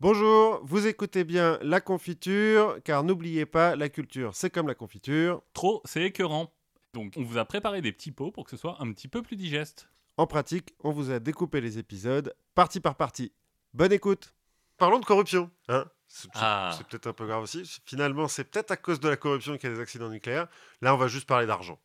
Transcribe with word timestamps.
Bonjour, 0.00 0.60
vous 0.62 0.86
écoutez 0.86 1.24
bien 1.24 1.58
La 1.60 1.80
Confiture, 1.80 2.78
car 2.84 3.02
n'oubliez 3.02 3.46
pas, 3.46 3.74
la 3.74 3.88
culture, 3.88 4.32
c'est 4.32 4.48
comme 4.48 4.68
la 4.68 4.76
confiture. 4.76 5.42
Trop, 5.54 5.82
c'est 5.84 6.02
écœurant. 6.02 6.54
Donc, 6.94 7.14
on 7.16 7.22
vous 7.24 7.36
a 7.36 7.44
préparé 7.44 7.82
des 7.82 7.90
petits 7.90 8.12
pots 8.12 8.30
pour 8.30 8.44
que 8.44 8.50
ce 8.52 8.56
soit 8.56 8.76
un 8.80 8.92
petit 8.92 9.08
peu 9.08 9.22
plus 9.22 9.34
digeste. 9.34 9.88
En 10.16 10.28
pratique, 10.28 10.72
on 10.84 10.92
vous 10.92 11.10
a 11.10 11.18
découpé 11.18 11.60
les 11.60 11.78
épisodes 11.78 12.32
partie 12.54 12.78
par 12.78 12.94
partie. 12.94 13.32
Bonne 13.74 13.92
écoute 13.92 14.34
Parlons 14.76 15.00
de 15.00 15.04
corruption. 15.04 15.50
Hein 15.66 15.84
c'est 16.06 16.28
Ah. 16.34 16.72
c'est 16.78 16.86
peut-être 16.86 17.08
un 17.08 17.12
peu 17.12 17.26
grave 17.26 17.42
aussi. 17.42 17.64
Finalement, 17.84 18.28
c'est 18.28 18.44
peut-être 18.44 18.70
à 18.70 18.76
cause 18.76 19.00
de 19.00 19.08
la 19.08 19.16
corruption 19.16 19.58
qu'il 19.58 19.68
y 19.68 19.72
a 19.72 19.74
des 19.74 19.82
accidents 19.82 20.10
nucléaires. 20.10 20.46
Là, 20.80 20.94
on 20.94 20.96
va 20.96 21.08
juste 21.08 21.26
parler 21.26 21.46
d'argent. 21.48 21.80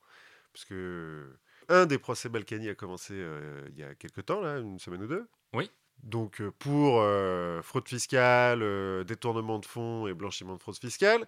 Parce 0.53 0.65
que 0.65 1.35
un 1.67 1.87
des 1.87 1.97
procès 1.97 2.29
Balkany 2.29 2.69
a 2.69 2.75
commencé 2.75 3.13
euh, 3.15 3.67
il 3.71 3.79
y 3.79 3.83
a 3.83 3.95
quelques 3.95 4.23
temps, 4.25 4.39
là, 4.39 4.59
une 4.59 4.77
semaine 4.77 5.01
ou 5.01 5.07
deux. 5.07 5.27
Oui. 5.53 5.71
Donc, 6.01 6.41
pour 6.59 6.99
euh, 7.01 7.61
fraude 7.61 7.87
fiscale, 7.87 8.61
euh, 8.61 9.03
détournement 9.03 9.59
de 9.59 9.65
fonds 9.65 10.07
et 10.07 10.13
blanchiment 10.13 10.55
de 10.55 10.61
fraude 10.61 10.77
fiscale. 10.77 11.25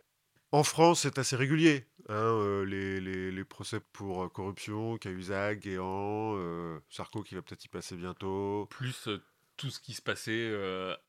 En 0.51 0.63
France, 0.63 1.01
c'est 1.01 1.17
assez 1.19 1.35
régulier. 1.35 1.85
hein, 2.09 2.13
euh, 2.15 2.65
les, 2.65 2.99
les- 3.01 3.31
les 3.31 3.43
procès 3.43 3.79
pour 3.93 4.31
corruption, 4.31 4.97
Cahuzac, 4.97 5.59
Guéant, 5.59 6.37
Sarko 6.89 7.23
qui 7.23 7.35
va 7.35 7.41
peut-être 7.41 7.63
y 7.65 7.67
passer 7.67 7.95
bientôt. 7.95 8.67
Plus 8.69 9.09
tout 9.57 9.69
ce 9.69 9.79
qui 9.79 9.93
se 9.93 10.01
passait 10.01 10.51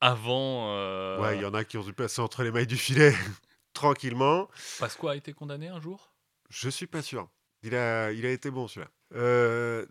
avant. 0.01 0.73
Ouais, 1.21 1.37
il 1.37 1.43
y 1.43 1.45
en 1.45 1.55
a 1.55 1.65
qui 1.65 1.77
ont 1.79 1.83
dû 1.83 1.93
passer 1.93 2.21
entre 2.21 2.43
les 2.43 2.51
mailles 2.51 2.67
du 2.67 2.77
filet 2.77 3.13
tranquillement. 3.73 4.49
Pasqua 4.79 5.13
a 5.13 5.17
été 5.17 5.33
condamné 5.33 5.69
un 5.69 5.81
jour? 5.81 6.13
Je 6.49 6.69
suis 6.71 6.87
pas 6.87 7.03
sûr. 7.03 7.29
Il 7.63 7.75
a, 7.75 8.13
il 8.13 8.25
a 8.27 8.31
été 8.31 8.51
bon 8.51 8.69
celui-là. 8.69 8.91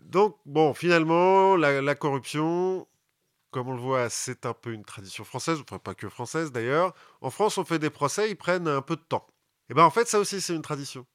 Donc, 0.00 0.38
bon, 0.46 0.72
finalement, 0.74 1.56
la, 1.56 1.80
la 1.82 1.94
corruption, 1.94 2.86
comme 3.56 3.70
on 3.70 3.74
le 3.74 3.80
voit, 3.80 4.10
c'est 4.10 4.44
un 4.44 4.52
peu 4.52 4.74
une 4.74 4.84
tradition 4.84 5.24
française, 5.24 5.58
enfin 5.62 5.78
pas 5.78 5.94
que 5.94 6.10
française 6.10 6.52
d'ailleurs. 6.52 6.92
En 7.22 7.30
France, 7.30 7.56
on 7.56 7.64
fait 7.64 7.78
des 7.78 7.88
procès, 7.88 8.28
ils 8.28 8.36
prennent 8.36 8.68
un 8.68 8.82
peu 8.82 8.96
de 8.96 9.00
temps. 9.00 9.26
Et 9.70 9.72
ben 9.72 9.82
en 9.82 9.88
fait, 9.88 10.06
ça 10.06 10.18
aussi, 10.18 10.42
c'est 10.42 10.54
une 10.54 10.60
tradition. 10.60 11.06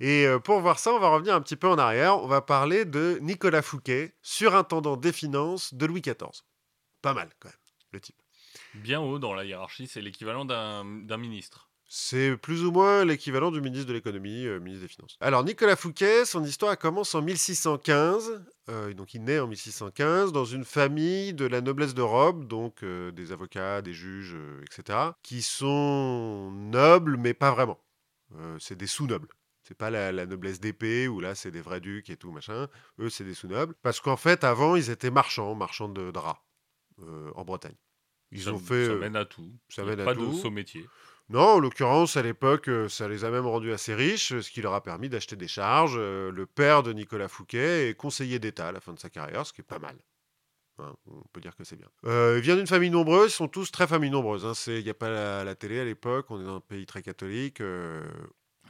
Et 0.00 0.26
euh, 0.26 0.40
pour 0.40 0.58
voir 0.58 0.80
ça, 0.80 0.92
on 0.92 0.98
va 0.98 1.10
revenir 1.10 1.36
un 1.36 1.40
petit 1.40 1.54
peu 1.54 1.68
en 1.68 1.78
arrière. 1.78 2.20
On 2.20 2.26
va 2.26 2.40
parler 2.40 2.84
de 2.84 3.20
Nicolas 3.22 3.62
Fouquet, 3.62 4.16
surintendant 4.22 4.96
des 4.96 5.12
finances 5.12 5.72
de 5.72 5.86
Louis 5.86 6.00
XIV. 6.00 6.42
Pas 7.00 7.14
mal, 7.14 7.30
quand 7.38 7.50
même, 7.50 7.58
le 7.92 8.00
type. 8.00 8.20
Bien 8.74 9.00
haut 9.00 9.20
dans 9.20 9.32
la 9.32 9.44
hiérarchie, 9.44 9.86
c'est 9.86 10.00
l'équivalent 10.00 10.44
d'un 10.44 10.82
ministre. 11.16 11.70
C'est 11.96 12.36
plus 12.36 12.64
ou 12.64 12.72
moins 12.72 13.04
l'équivalent 13.04 13.52
du 13.52 13.60
ministre 13.60 13.86
de 13.86 13.92
l'économie, 13.92 14.46
euh, 14.46 14.58
ministre 14.58 14.82
des 14.82 14.92
Finances. 14.92 15.16
Alors 15.20 15.44
Nicolas 15.44 15.76
Fouquet, 15.76 16.24
son 16.24 16.42
histoire 16.42 16.76
commence 16.76 17.14
en 17.14 17.22
1615, 17.22 18.42
euh, 18.68 18.92
donc 18.94 19.14
il 19.14 19.22
naît 19.22 19.38
en 19.38 19.46
1615 19.46 20.32
dans 20.32 20.44
une 20.44 20.64
famille 20.64 21.34
de 21.34 21.46
la 21.46 21.60
noblesse 21.60 21.94
de 21.94 22.02
robe, 22.02 22.48
donc 22.48 22.82
euh, 22.82 23.12
des 23.12 23.30
avocats, 23.30 23.80
des 23.80 23.92
juges, 23.92 24.36
etc., 24.62 24.98
qui 25.22 25.40
sont 25.40 26.50
nobles 26.50 27.16
mais 27.16 27.32
pas 27.32 27.52
vraiment. 27.52 27.78
C'est 28.58 28.76
des 28.76 28.88
sous-nobles. 28.88 29.28
C'est 29.62 29.78
pas 29.78 29.90
la, 29.90 30.10
la 30.10 30.26
noblesse 30.26 30.58
d'épée 30.58 31.06
où 31.06 31.20
là 31.20 31.36
c'est 31.36 31.52
des 31.52 31.60
vrais 31.60 31.80
ducs 31.80 32.10
et 32.10 32.16
tout 32.16 32.32
machin. 32.32 32.66
Eux 32.98 33.08
c'est 33.08 33.22
des 33.22 33.34
sous-nobles 33.34 33.76
parce 33.82 34.00
qu'en 34.00 34.16
fait 34.16 34.42
avant 34.42 34.74
ils 34.74 34.90
étaient 34.90 35.12
marchands, 35.12 35.54
marchands 35.54 35.88
de 35.88 36.10
draps 36.10 36.40
en 37.36 37.44
Bretagne. 37.44 37.76
Ils 38.32 38.42
ça, 38.42 38.52
ont 38.52 38.58
fait 38.58 38.86
Ça 38.86 38.94
mène 38.96 39.14
à 39.14 39.24
tout. 39.24 39.48
ça 39.68 39.84
mène 39.84 40.00
à 40.00 40.04
pas 40.04 40.14
tout. 40.14 40.42
de 40.42 40.48
métier. 40.48 40.84
Non, 41.30 41.40
en 41.40 41.58
l'occurrence, 41.58 42.16
à 42.16 42.22
l'époque, 42.22 42.68
euh, 42.68 42.88
ça 42.88 43.08
les 43.08 43.24
a 43.24 43.30
même 43.30 43.46
rendus 43.46 43.72
assez 43.72 43.94
riches, 43.94 44.38
ce 44.40 44.50
qui 44.50 44.60
leur 44.60 44.74
a 44.74 44.82
permis 44.82 45.08
d'acheter 45.08 45.36
des 45.36 45.48
charges. 45.48 45.96
Euh, 45.98 46.30
Le 46.30 46.46
père 46.46 46.82
de 46.82 46.92
Nicolas 46.92 47.28
Fouquet 47.28 47.88
est 47.88 47.94
conseiller 47.94 48.38
d'État 48.38 48.68
à 48.68 48.72
la 48.72 48.80
fin 48.80 48.92
de 48.92 48.98
sa 48.98 49.08
carrière, 49.10 49.46
ce 49.46 49.52
qui 49.52 49.62
est 49.62 49.64
pas 49.64 49.78
mal. 49.78 49.96
Hein, 50.78 50.92
on 51.06 51.22
peut 51.32 51.40
dire 51.40 51.54
que 51.56 51.62
c'est 51.64 51.76
bien. 51.76 51.88
Euh, 52.04 52.34
il 52.38 52.42
vient 52.42 52.56
d'une 52.56 52.66
famille 52.66 52.90
nombreuse, 52.90 53.30
ils 53.32 53.34
sont 53.36 53.48
tous 53.48 53.70
très 53.70 53.86
famille 53.86 54.10
nombreuse. 54.10 54.44
hein. 54.44 54.52
Il 54.66 54.82
n'y 54.82 54.90
a 54.90 54.94
pas 54.94 55.08
la, 55.08 55.44
la 55.44 55.54
télé 55.54 55.78
à 55.80 55.84
l'époque, 55.84 56.26
on 56.30 56.40
est 56.40 56.44
dans 56.44 56.56
un 56.56 56.60
pays 56.60 56.84
très 56.84 57.00
catholique. 57.00 57.60
euh, 57.60 58.02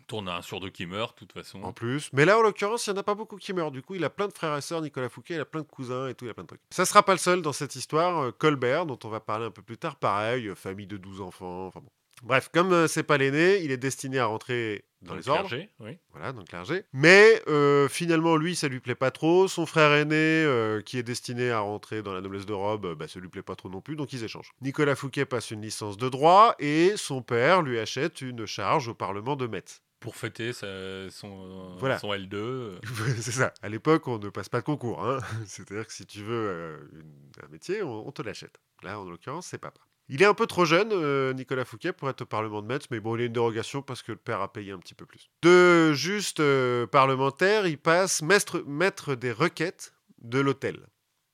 Tourne 0.06 0.28
à 0.28 0.36
un 0.36 0.42
sur 0.42 0.60
deux 0.60 0.68
qui 0.68 0.84
meurt, 0.84 1.14
de 1.16 1.20
toute 1.20 1.32
façon. 1.32 1.62
en 1.62 1.72
plus. 1.72 2.10
Mais 2.12 2.26
là, 2.26 2.38
en 2.38 2.42
l'occurrence, 2.42 2.86
il 2.86 2.92
n'y 2.92 2.98
en 2.98 3.00
a 3.00 3.04
pas 3.04 3.14
beaucoup 3.14 3.36
qui 3.38 3.54
meurent. 3.54 3.70
Du 3.70 3.80
coup, 3.80 3.94
il 3.94 4.04
a 4.04 4.10
plein 4.10 4.28
de 4.28 4.34
frères 4.34 4.54
et 4.54 4.60
sœurs, 4.60 4.82
Nicolas 4.82 5.08
Fouquet, 5.08 5.34
il 5.36 5.40
a 5.40 5.46
plein 5.46 5.62
de 5.62 5.66
cousins 5.66 6.08
et 6.08 6.14
tout, 6.14 6.26
il 6.26 6.28
a 6.30 6.34
plein 6.34 6.42
de 6.44 6.48
trucs. 6.48 6.60
Ça 6.70 6.84
sera 6.84 7.02
pas 7.02 7.12
le 7.12 7.18
seul 7.18 7.40
dans 7.40 7.54
cette 7.54 7.74
histoire. 7.74 8.18
Euh, 8.24 8.30
Colbert, 8.30 8.84
dont 8.84 8.98
on 9.02 9.08
va 9.08 9.20
parler 9.20 9.46
un 9.46 9.50
peu 9.50 9.62
plus 9.62 9.78
tard, 9.78 9.96
pareil, 9.96 10.46
euh, 10.48 10.54
famille 10.54 10.86
de 10.86 10.98
12 10.98 11.22
enfants, 11.22 11.66
enfin 11.68 11.80
bon. 11.80 11.88
Bref, 12.24 12.50
comme 12.52 12.72
euh, 12.72 12.86
c'est 12.88 13.02
pas 13.02 13.18
l'aîné, 13.18 13.62
il 13.62 13.70
est 13.70 13.76
destiné 13.76 14.18
à 14.18 14.26
rentrer 14.26 14.84
dans, 15.02 15.12
le 15.14 15.20
les 15.20 15.28
ordres. 15.28 15.46
clergé, 15.48 15.70
oui. 15.80 15.98
Voilà, 16.10 16.32
dans 16.32 16.40
le 16.40 16.46
clergé. 16.46 16.84
Mais 16.92 17.42
euh, 17.48 17.88
finalement, 17.88 18.36
lui, 18.36 18.56
ça 18.56 18.66
lui 18.68 18.80
plaît 18.80 18.94
pas 18.94 19.10
trop. 19.10 19.46
Son 19.46 19.66
frère 19.66 19.92
aîné, 19.92 20.14
euh, 20.16 20.80
qui 20.80 20.98
est 20.98 21.02
destiné 21.02 21.50
à 21.50 21.60
rentrer 21.60 22.02
dans 22.02 22.12
la 22.14 22.20
noblesse 22.22 22.46
de 22.46 22.52
robe, 22.54 22.94
bah, 22.94 23.06
ça 23.08 23.20
lui 23.20 23.28
plaît 23.28 23.42
pas 23.42 23.54
trop 23.56 23.68
non 23.68 23.80
plus, 23.80 23.94
donc 23.96 24.12
ils 24.12 24.24
échangent. 24.24 24.52
Nicolas 24.62 24.96
Fouquet 24.96 25.26
passe 25.26 25.50
une 25.50 25.60
licence 25.62 25.96
de 25.98 26.08
droit 26.08 26.54
et 26.58 26.94
son 26.96 27.22
père 27.22 27.62
lui 27.62 27.78
achète 27.78 28.20
une 28.22 28.46
charge 28.46 28.88
au 28.88 28.94
Parlement 28.94 29.36
de 29.36 29.46
Metz. 29.46 29.82
Pour 30.00 30.16
fêter 30.16 30.52
sa- 30.52 31.10
son, 31.10 31.76
Voilà. 31.78 31.98
son 31.98 32.12
L2. 32.12 32.34
euh, 32.34 32.78
c'est 33.20 33.32
ça. 33.32 33.52
À 33.62 33.68
l'époque, 33.70 34.06
on 34.08 34.18
ne 34.18 34.28
passe 34.28 34.48
pas 34.50 34.60
de 34.60 34.64
concours. 34.66 35.02
hein. 35.04 35.18
C'est-à-dire 35.46 35.86
que 35.86 35.92
si 35.92 36.04
tu 36.06 36.20
veux 36.22 36.48
euh, 36.48 36.78
une- 36.92 37.44
un 37.44 37.48
métier, 37.48 37.82
on, 37.82 38.06
on 38.06 38.12
te 38.12 38.20
l'achète. 38.22 38.60
Là, 38.82 38.98
en 39.00 39.04
l'occurrence, 39.04 39.46
c'est 39.46 39.58
papa. 39.58 39.80
Il 40.08 40.22
est 40.22 40.26
un 40.26 40.34
peu 40.34 40.46
trop 40.46 40.64
jeune, 40.66 40.90
euh, 40.92 41.32
Nicolas 41.32 41.64
Fouquet, 41.64 41.92
pour 41.92 42.10
être 42.10 42.22
au 42.22 42.26
Parlement 42.26 42.60
de 42.60 42.66
Metz, 42.66 42.84
mais 42.90 43.00
bon, 43.00 43.16
il 43.16 43.22
a 43.22 43.24
une 43.24 43.32
dérogation 43.32 43.80
parce 43.80 44.02
que 44.02 44.12
le 44.12 44.18
père 44.18 44.42
a 44.42 44.52
payé 44.52 44.72
un 44.72 44.78
petit 44.78 44.94
peu 44.94 45.06
plus. 45.06 45.30
De 45.42 45.92
juste 45.94 46.40
euh, 46.40 46.86
parlementaire, 46.86 47.66
il 47.66 47.78
passe 47.78 48.20
maître, 48.20 48.62
maître 48.66 49.14
des 49.14 49.32
requêtes 49.32 49.94
de 50.20 50.40
l'hôtel. 50.40 50.86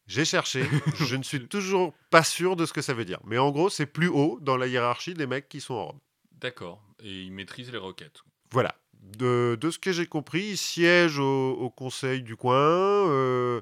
J'ai 0.06 0.25
cherché, 0.25 0.64
je 0.94 1.16
ne 1.16 1.22
suis 1.22 1.47
toujours 1.48 1.94
pas 2.10 2.22
sûr 2.22 2.54
de 2.56 2.64
ce 2.66 2.72
que 2.72 2.82
ça 2.82 2.94
veut 2.94 3.04
dire. 3.04 3.20
Mais 3.25 3.38
en 3.38 3.50
gros, 3.50 3.70
c'est 3.70 3.86
plus 3.86 4.09
haut 4.09 4.38
dans 4.41 4.56
la 4.56 4.66
hiérarchie 4.69 5.14
des 5.14 5.26
mecs 5.26 5.48
qui 5.48 5.60
sont 5.60 5.75
en 5.75 5.86
robe. 5.86 5.98
D'accord. 6.41 6.80
Et 7.03 7.22
il 7.22 7.32
maîtrise 7.32 7.70
les 7.72 7.78
requêtes. 7.78 8.22
Voilà. 8.53 8.75
De, 8.94 9.56
de 9.60 9.70
ce 9.70 9.78
que 9.78 9.92
j'ai 9.92 10.06
compris, 10.06 10.42
il 10.50 10.56
siège 10.56 11.19
au, 11.19 11.53
au 11.53 11.70
conseil 11.70 12.22
du 12.22 12.36
coin. 12.36 12.54
euh, 12.56 13.60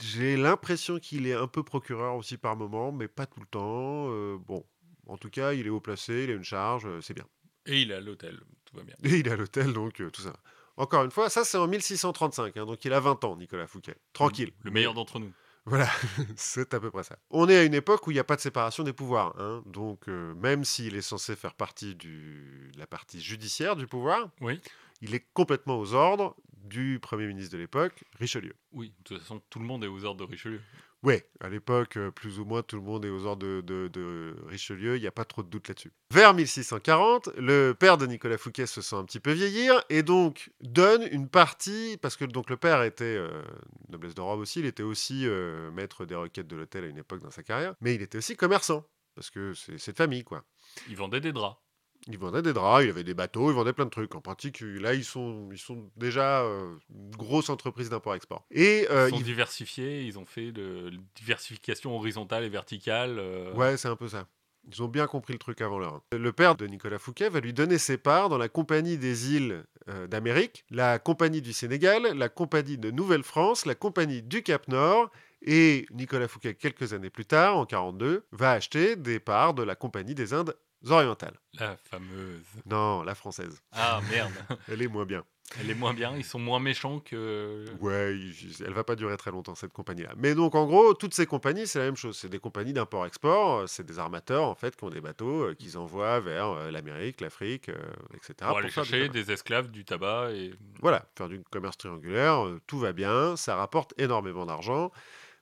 j'ai 0.00 0.36
l'impression 0.36 0.98
qu'il 0.98 1.26
est 1.26 1.34
un 1.34 1.46
peu 1.48 1.62
procureur 1.62 2.14
aussi 2.16 2.36
par 2.36 2.56
moment, 2.56 2.92
mais 2.92 3.08
pas 3.08 3.26
tout 3.26 3.40
le 3.40 3.46
temps. 3.46 4.08
euh, 4.10 4.36
bon, 4.38 4.64
en 5.06 5.16
tout 5.16 5.30
cas, 5.30 5.52
il 5.52 5.66
est 5.66 5.70
haut 5.70 5.80
placé, 5.80 6.24
il 6.24 6.30
a 6.30 6.34
une 6.34 6.44
charge, 6.44 6.86
euh, 6.86 7.00
c'est 7.00 7.14
bien. 7.14 7.26
Et 7.66 7.82
il 7.82 7.90
est 7.90 7.94
à 7.94 8.00
l'hôtel. 8.00 8.38
Tout 8.64 8.76
va 8.76 8.82
bien. 8.82 8.94
Et 9.04 9.16
il 9.18 9.26
est 9.26 9.30
à 9.30 9.36
l'hôtel, 9.36 9.72
donc 9.72 10.00
euh, 10.00 10.10
tout 10.10 10.22
ça. 10.22 10.34
Encore 10.76 11.04
une 11.04 11.10
fois, 11.10 11.28
ça 11.28 11.44
c'est 11.44 11.58
en 11.58 11.66
1635, 11.66 12.56
hein, 12.56 12.66
donc 12.66 12.84
il 12.84 12.92
a 12.92 13.00
20 13.00 13.24
ans, 13.24 13.36
Nicolas 13.36 13.66
Fouquet. 13.66 13.96
Tranquille. 14.12 14.52
Le 14.62 14.70
meilleur 14.70 14.94
d'entre 14.94 15.18
nous. 15.18 15.32
Voilà, 15.64 15.88
c'est 16.36 16.72
à 16.72 16.80
peu 16.80 16.90
près 16.90 17.02
ça. 17.02 17.18
On 17.30 17.48
est 17.48 17.56
à 17.56 17.64
une 17.64 17.74
époque 17.74 18.06
où 18.06 18.10
il 18.10 18.14
n'y 18.14 18.20
a 18.20 18.24
pas 18.24 18.36
de 18.36 18.40
séparation 18.40 18.84
des 18.84 18.92
pouvoirs. 18.94 19.34
hein, 19.38 19.62
donc, 19.66 20.06
même 20.06 20.64
s'il 20.64 20.94
est 20.96 21.02
censé 21.02 21.34
faire 21.36 21.54
partie 21.54 21.94
du, 21.94 22.70
de 22.72 22.78
la 22.78 22.86
partie 22.86 23.20
judiciaire 23.20 23.76
du 23.76 23.86
pouvoir, 23.86 24.30
Oui. 24.40 24.60
il 25.02 25.14
est 25.14 25.26
complètement 25.34 25.78
aux 25.78 25.92
ordres 25.94 26.36
du 26.64 26.98
Premier 27.00 27.26
ministre 27.26 27.52
de 27.52 27.58
l'époque, 27.58 28.04
Richelieu. 28.18 28.54
Oui, 28.72 28.88
de 28.98 29.04
toute 29.04 29.18
façon, 29.18 29.40
tout 29.50 29.58
le 29.58 29.64
monde 29.64 29.84
est 29.84 29.88
aux 29.88 30.04
ordres 30.04 30.26
de 30.26 30.30
Richelieu. 30.30 30.60
Ouais, 31.04 31.30
à 31.40 31.48
l'époque, 31.48 31.96
euh, 31.96 32.10
plus 32.10 32.40
ou 32.40 32.44
moins, 32.44 32.62
tout 32.62 32.74
le 32.74 32.82
monde 32.82 33.04
est 33.04 33.08
aux 33.08 33.24
ordres 33.24 33.46
de, 33.46 33.60
de- 33.60 33.86
de 33.86 34.34
Richelieu, 34.46 34.96
il 34.96 35.00
n'y 35.00 35.06
a 35.06 35.12
pas 35.12 35.24
trop 35.24 35.44
de 35.44 35.48
doute 35.48 35.68
là-dessus. 35.68 35.92
Vers 36.12 36.34
1640, 36.34 37.28
le 37.36 37.72
père 37.72 37.98
de 37.98 38.06
Nicolas 38.06 38.36
Fouquet 38.36 38.66
se 38.66 38.80
sent 38.82 38.96
un 38.96 39.04
petit 39.04 39.20
peu 39.20 39.30
vieillir 39.30 39.80
et 39.90 40.02
donc 40.02 40.50
donne 40.60 41.06
une 41.12 41.28
partie, 41.28 41.98
parce 42.02 42.16
que 42.16 42.24
donc 42.24 42.50
le 42.50 42.56
père 42.56 42.82
était 42.82 43.04
euh, 43.04 43.44
noblesse 43.90 44.16
de 44.16 44.20
robe 44.20 44.40
aussi, 44.40 44.58
il 44.58 44.66
était 44.66 44.82
aussi 44.82 45.22
euh, 45.24 45.70
maître 45.70 46.04
des 46.04 46.16
requêtes 46.16 46.48
de 46.48 46.56
l'hôtel 46.56 46.82
à 46.82 46.88
une 46.88 46.98
époque 46.98 47.22
dans 47.22 47.30
sa 47.30 47.44
carrière, 47.44 47.74
mais 47.80 47.94
il 47.94 48.02
était 48.02 48.18
aussi 48.18 48.36
commerçant, 48.36 48.84
parce 49.14 49.30
que 49.30 49.54
c'est 49.54 49.78
c'est 49.78 49.92
de 49.92 49.96
famille, 49.98 50.24
quoi. 50.24 50.44
Il 50.88 50.96
vendait 50.96 51.20
des 51.20 51.32
draps. 51.32 51.56
Il 52.10 52.18
vendait 52.18 52.42
des 52.42 52.52
draps, 52.52 52.84
il 52.84 52.90
avait 52.90 53.04
des 53.04 53.14
bateaux, 53.14 53.50
il 53.50 53.54
vendait 53.54 53.72
plein 53.74 53.84
de 53.84 53.90
trucs. 53.90 54.14
En 54.14 54.20
pratique, 54.20 54.60
là, 54.62 54.94
ils 54.94 55.04
sont, 55.04 55.48
ils 55.52 55.58
sont 55.58 55.90
déjà 55.96 56.40
euh, 56.42 56.74
une 56.94 57.10
grosse 57.10 57.50
entreprise 57.50 57.90
d'import-export. 57.90 58.44
Et 58.50 58.86
euh, 58.90 59.08
Ils 59.08 59.10
sont 59.10 59.16
il- 59.18 59.24
diversifiés, 59.24 60.02
ils 60.04 60.18
ont 60.18 60.24
fait 60.26 60.50
de 60.52 60.88
la 60.90 60.98
diversification 61.14 61.94
horizontale 61.94 62.44
et 62.44 62.48
verticale. 62.48 63.16
euh, 63.18 63.52
Ouais, 63.54 63.76
c'est 63.76 63.88
un 63.88 63.96
peu 63.96 64.08
ça. 64.08 64.26
Ils 64.70 64.82
ont 64.82 64.88
bien 64.88 65.06
compris 65.06 65.32
le 65.32 65.38
truc 65.38 65.60
avant 65.62 65.78
l'heure. 65.78 66.02
Le 66.12 66.32
père 66.32 66.54
de 66.56 66.66
Nicolas 66.66 66.98
Fouquet 66.98 67.28
va 67.30 67.40
lui 67.40 67.52
donner 67.54 67.78
ses 67.78 67.96
parts 67.96 68.28
dans 68.28 68.36
la 68.38 68.48
Compagnie 68.48 68.98
des 68.98 69.32
îles 69.34 69.64
euh, 69.88 70.06
d'Amérique, 70.06 70.64
la 70.70 70.98
Compagnie 70.98 71.40
du 71.40 71.52
Sénégal, 71.54 72.02
la 72.16 72.28
Compagnie 72.28 72.76
de 72.76 72.90
Nouvelle-France, 72.90 73.64
la 73.66 73.74
Compagnie 73.74 74.22
du 74.22 74.42
Cap-Nord. 74.42 75.10
Et 75.42 75.86
Nicolas 75.92 76.26
Fouquet, 76.28 76.54
quelques 76.54 76.92
années 76.92 77.10
plus 77.10 77.24
tard, 77.24 77.56
en 77.56 77.64
42, 77.64 78.26
va 78.32 78.50
acheter 78.52 78.96
des 78.96 79.20
parts 79.20 79.54
de 79.54 79.62
la 79.62 79.74
Compagnie 79.76 80.14
des 80.14 80.34
Indes 80.34 80.54
orientales. 80.88 81.38
La 81.54 81.76
fameuse. 81.76 82.44
Non, 82.66 83.02
la 83.02 83.14
française. 83.14 83.62
Ah 83.72 84.00
merde, 84.10 84.32
Elle 84.68 84.82
est 84.82 84.88
moins 84.88 85.06
bien. 85.06 85.24
elle 85.60 85.70
est 85.70 85.74
moins 85.74 85.94
bien, 85.94 86.14
ils 86.16 86.24
sont 86.24 86.38
moins 86.38 86.60
méchants 86.60 87.00
que. 87.00 87.64
Ouais, 87.80 88.16
elle 88.64 88.72
va 88.72 88.84
pas 88.84 88.94
durer 88.94 89.16
très 89.16 89.30
longtemps 89.30 89.54
cette 89.54 89.72
compagnie-là. 89.72 90.12
Mais 90.16 90.34
donc 90.34 90.54
en 90.54 90.66
gros, 90.66 90.94
toutes 90.94 91.14
ces 91.14 91.26
compagnies, 91.26 91.66
c'est 91.66 91.78
la 91.78 91.86
même 91.86 91.96
chose. 91.96 92.16
C'est 92.16 92.28
des 92.28 92.38
compagnies 92.38 92.72
d'import-export. 92.72 93.68
C'est 93.68 93.84
des 93.84 93.98
armateurs 93.98 94.44
en 94.44 94.54
fait 94.54 94.76
qui 94.76 94.84
ont 94.84 94.90
des 94.90 95.00
bateaux 95.00 95.48
euh, 95.48 95.54
qu'ils 95.54 95.78
envoient 95.78 96.20
vers 96.20 96.50
euh, 96.50 96.70
l'Amérique, 96.70 97.20
l'Afrique, 97.20 97.70
euh, 97.70 97.74
etc. 98.14 98.34
Pour 98.40 98.58
aller 98.58 98.70
faire 98.70 98.84
du 98.84 98.90
chercher 98.90 99.08
des 99.08 99.32
esclaves, 99.32 99.70
du 99.70 99.84
tabac 99.84 100.30
et. 100.32 100.52
Voilà, 100.80 101.06
faire 101.16 101.28
du 101.28 101.42
commerce 101.50 101.78
triangulaire, 101.78 102.46
tout 102.66 102.78
va 102.78 102.92
bien, 102.92 103.36
ça 103.36 103.56
rapporte 103.56 103.94
énormément 103.98 104.46
d'argent. 104.46 104.92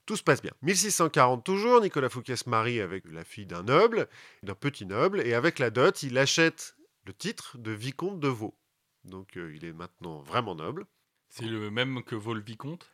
Tout 0.07 0.17
se 0.17 0.23
passe 0.23 0.41
bien. 0.41 0.53
1640 0.63 1.45
toujours, 1.45 1.81
Nicolas 1.81 2.09
Fouquet 2.09 2.37
se 2.37 2.49
marie 2.49 2.81
avec 2.81 3.05
la 3.11 3.25
fille 3.25 3.47
d'un 3.47 3.65
noble, 3.65 4.09
d'un 4.43 4.55
petit 4.55 4.87
noble, 4.87 5.21
et 5.21 5.35
avec 5.35 5.59
la 5.59 5.71
dot, 5.71 6.03
il 6.05 6.17
achète 6.17 6.77
le 7.05 7.13
titre 7.13 7.59
de 7.59 7.73
vicomte 7.73 8.21
de 8.21 8.29
Vaux. 8.29 8.57
Donc 9.05 9.37
euh, 9.37 9.53
il 9.55 9.65
est 9.65 9.73
maintenant 9.73 10.21
vraiment 10.21 10.55
noble. 10.55 10.87
C'est 11.29 11.45
le 11.45 11.71
même 11.71 12.03
que 12.05 12.15
vaut 12.15 12.35
le 12.35 12.41
vicomte 12.41 12.89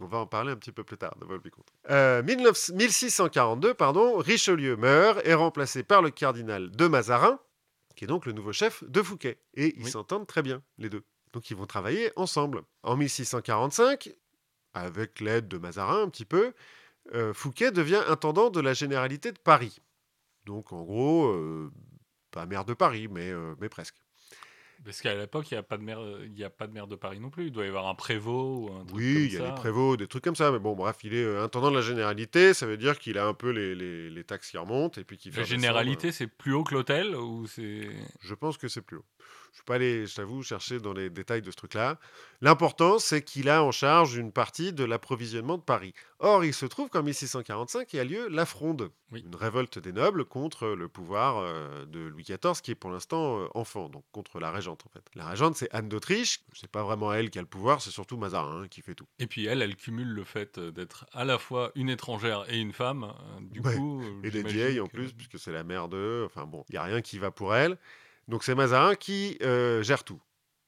On 0.00 0.06
va 0.06 0.18
en 0.18 0.26
parler 0.26 0.52
un 0.52 0.56
petit 0.56 0.72
peu 0.72 0.84
plus 0.84 0.96
tard 0.98 1.16
de 1.18 1.24
Vol-Vicomte. 1.24 1.66
Euh, 1.90 2.22
19 2.22 2.70
1642, 2.74 3.74
pardon, 3.74 4.18
Richelieu 4.18 4.76
meurt, 4.76 5.20
est 5.26 5.34
remplacé 5.34 5.82
par 5.82 6.02
le 6.02 6.10
cardinal 6.10 6.70
de 6.70 6.86
Mazarin, 6.86 7.40
qui 7.96 8.04
est 8.04 8.06
donc 8.06 8.26
le 8.26 8.32
nouveau 8.32 8.52
chef 8.52 8.84
de 8.84 9.02
Fouquet. 9.02 9.40
Et 9.54 9.74
ils 9.76 9.84
Oui. 9.84 9.90
s'entendent 9.90 10.26
très 10.26 10.42
bien, 10.42 10.62
les 10.78 10.88
deux. 10.90 11.02
Donc 11.32 11.50
ils 11.50 11.56
vont 11.56 11.66
travailler 11.66 12.12
ensemble. 12.16 12.62
En 12.82 12.96
1645, 12.96 14.10
avec 14.76 15.20
l'aide 15.20 15.48
de 15.48 15.58
Mazarin 15.58 16.02
un 16.02 16.08
petit 16.08 16.24
peu, 16.24 16.52
euh, 17.14 17.32
Fouquet 17.32 17.70
devient 17.72 18.02
intendant 18.08 18.50
de 18.50 18.60
la 18.60 18.74
généralité 18.74 19.32
de 19.32 19.38
Paris. 19.38 19.78
Donc 20.44 20.72
en 20.72 20.82
gros, 20.84 21.26
euh, 21.28 21.70
pas 22.30 22.46
maire 22.46 22.64
de 22.64 22.74
Paris, 22.74 23.08
mais, 23.08 23.30
euh, 23.30 23.54
mais 23.60 23.68
presque. 23.68 23.96
Parce 24.84 25.00
qu'à 25.00 25.14
l'époque, 25.14 25.50
il 25.50 25.54
n'y 25.54 25.58
a, 25.58 25.62
pas 25.62 25.78
de 25.78 25.82
maire- 25.82 26.24
y 26.34 26.44
a 26.44 26.50
pas 26.50 26.66
de 26.66 26.72
maire 26.72 26.86
de 26.86 26.96
Paris 26.96 27.18
non 27.18 27.30
plus. 27.30 27.46
Il 27.46 27.50
doit 27.52 27.64
y 27.64 27.68
avoir 27.68 27.86
un 27.88 27.94
prévôt 27.94 28.66
ou 28.68 28.72
un 28.74 28.84
truc 28.84 28.98
Oui, 28.98 29.24
il 29.28 29.32
y 29.32 29.36
a 29.36 29.40
ça. 29.40 29.46
les 29.46 29.54
prévôts, 29.54 29.96
des 29.96 30.06
trucs 30.06 30.22
comme 30.22 30.36
ça. 30.36 30.52
Mais 30.52 30.58
bon, 30.58 30.76
bref, 30.76 30.98
il 31.02 31.14
est 31.14 31.36
intendant 31.38 31.70
de 31.70 31.76
la 31.76 31.82
généralité. 31.82 32.52
Ça 32.52 32.66
veut 32.66 32.76
dire 32.76 32.98
qu'il 32.98 33.16
a 33.16 33.26
un 33.26 33.32
peu 33.34 33.50
les, 33.50 33.74
les- 33.74 34.10
les 34.10 34.24
taxes 34.24 34.50
qui 34.50 34.58
remontent 34.58 35.00
et 35.00 35.04
puis 35.04 35.16
fait 35.18 35.30
La 35.40 35.44
généralité, 35.44 36.12
c'est 36.12 36.26
plus 36.26 36.52
haut 36.52 36.62
que 36.62 36.74
l'hôtel 36.74 37.16
ou 37.16 37.46
c'est... 37.46 37.88
Je 38.20 38.34
pense 38.34 38.58
que 38.58 38.68
c'est 38.68 38.82
plus 38.82 38.98
haut. 38.98 39.04
Je 39.56 39.60
ne 39.60 39.62
suis 39.62 39.64
pas 39.68 39.74
allé, 39.76 40.06
je 40.06 40.14
t'avoue, 40.14 40.42
chercher 40.42 40.80
dans 40.80 40.92
les 40.92 41.08
détails 41.08 41.40
de 41.40 41.50
ce 41.50 41.56
truc-là. 41.56 41.98
L'important, 42.42 42.98
c'est 42.98 43.22
qu'il 43.22 43.48
a 43.48 43.64
en 43.64 43.70
charge 43.72 44.14
une 44.16 44.30
partie 44.30 44.74
de 44.74 44.84
l'approvisionnement 44.84 45.56
de 45.56 45.62
Paris. 45.62 45.94
Or, 46.18 46.44
il 46.44 46.52
se 46.52 46.66
trouve 46.66 46.90
qu'en 46.90 47.02
1645, 47.02 47.90
il 47.94 47.96
y 47.96 48.00
a 48.00 48.04
lieu 48.04 48.28
la 48.28 48.44
Fronde, 48.44 48.90
Oui. 49.12 49.22
une 49.26 49.34
révolte 49.34 49.78
des 49.78 49.92
nobles 49.94 50.26
contre 50.26 50.68
le 50.68 50.88
pouvoir 50.88 51.38
euh, 51.38 51.86
de 51.86 52.00
Louis 52.00 52.22
XIV, 52.24 52.60
qui 52.60 52.72
est 52.72 52.74
pour 52.74 52.90
l'instant 52.90 53.40
euh, 53.40 53.46
enfant, 53.54 53.88
donc 53.88 54.04
contre 54.12 54.40
la 54.40 54.50
régente 54.50 54.84
en 54.86 54.90
fait. 54.90 55.02
La 55.14 55.26
régente, 55.26 55.56
c'est 55.56 55.74
Anne 55.74 55.88
d'Autriche. 55.88 56.40
C'est 56.52 56.70
pas 56.70 56.82
vraiment 56.82 57.14
elle 57.14 57.30
qui 57.30 57.38
a 57.38 57.42
le 57.42 57.48
pouvoir, 57.48 57.80
c'est 57.80 57.90
surtout 57.90 58.18
Mazarin 58.18 58.64
hein, 58.64 58.68
qui 58.68 58.82
fait 58.82 58.94
tout. 58.94 59.06
Et 59.18 59.26
puis 59.26 59.46
elle, 59.46 59.62
elle 59.62 59.76
cumule 59.76 60.08
le 60.08 60.24
fait 60.24 60.60
d'être 60.60 61.06
à 61.14 61.24
la 61.24 61.38
fois 61.38 61.72
une 61.76 61.88
étrangère 61.88 62.44
et 62.52 62.58
une 62.58 62.74
femme. 62.74 63.04
euh, 63.04 63.40
Du 63.40 63.60
Ouais. 63.62 63.74
coup, 63.74 64.02
euh, 64.02 64.20
Et 64.22 64.30
des 64.30 64.42
vieilles 64.42 64.80
en 64.80 64.86
plus, 64.86 65.14
puisque 65.14 65.38
c'est 65.38 65.52
la 65.52 65.64
mère 65.64 65.88
d'eux. 65.88 66.24
Enfin 66.26 66.44
bon, 66.44 66.62
il 66.68 66.72
n'y 66.72 66.78
a 66.78 66.82
rien 66.82 67.00
qui 67.00 67.18
va 67.18 67.30
pour 67.30 67.54
elle. 67.54 67.78
Donc 68.28 68.44
c'est 68.44 68.54
Mazarin 68.54 68.94
qui 68.94 69.38
euh, 69.42 69.82
gère 69.82 70.04
tout. 70.04 70.20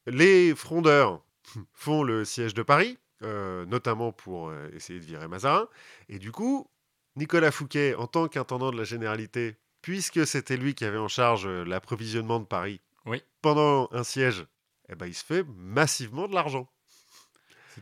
Les 0.06 0.54
frondeurs 0.54 1.22
font 1.72 2.02
le 2.02 2.24
siège 2.24 2.54
de 2.54 2.62
Paris, 2.62 2.98
euh, 3.22 3.66
notamment 3.66 4.12
pour 4.12 4.48
euh, 4.48 4.68
essayer 4.74 5.00
de 5.00 5.04
virer 5.04 5.28
Mazarin. 5.28 5.68
Et 6.08 6.18
du 6.18 6.32
coup, 6.32 6.70
Nicolas 7.16 7.50
Fouquet, 7.50 7.94
en 7.94 8.06
tant 8.06 8.28
qu'intendant 8.28 8.70
de 8.70 8.76
la 8.76 8.84
généralité, 8.84 9.56
puisque 9.82 10.26
c'était 10.26 10.56
lui 10.56 10.74
qui 10.74 10.84
avait 10.84 10.98
en 10.98 11.08
charge 11.08 11.46
l'approvisionnement 11.46 12.40
de 12.40 12.44
Paris 12.44 12.80
Oui. 13.06 13.22
pendant 13.42 13.88
un 13.92 14.04
siège, 14.04 14.46
eh 14.88 14.94
ben, 14.94 15.06
il 15.06 15.14
se 15.14 15.24
fait 15.24 15.44
massivement 15.56 16.28
de 16.28 16.34
l'argent. 16.34 16.68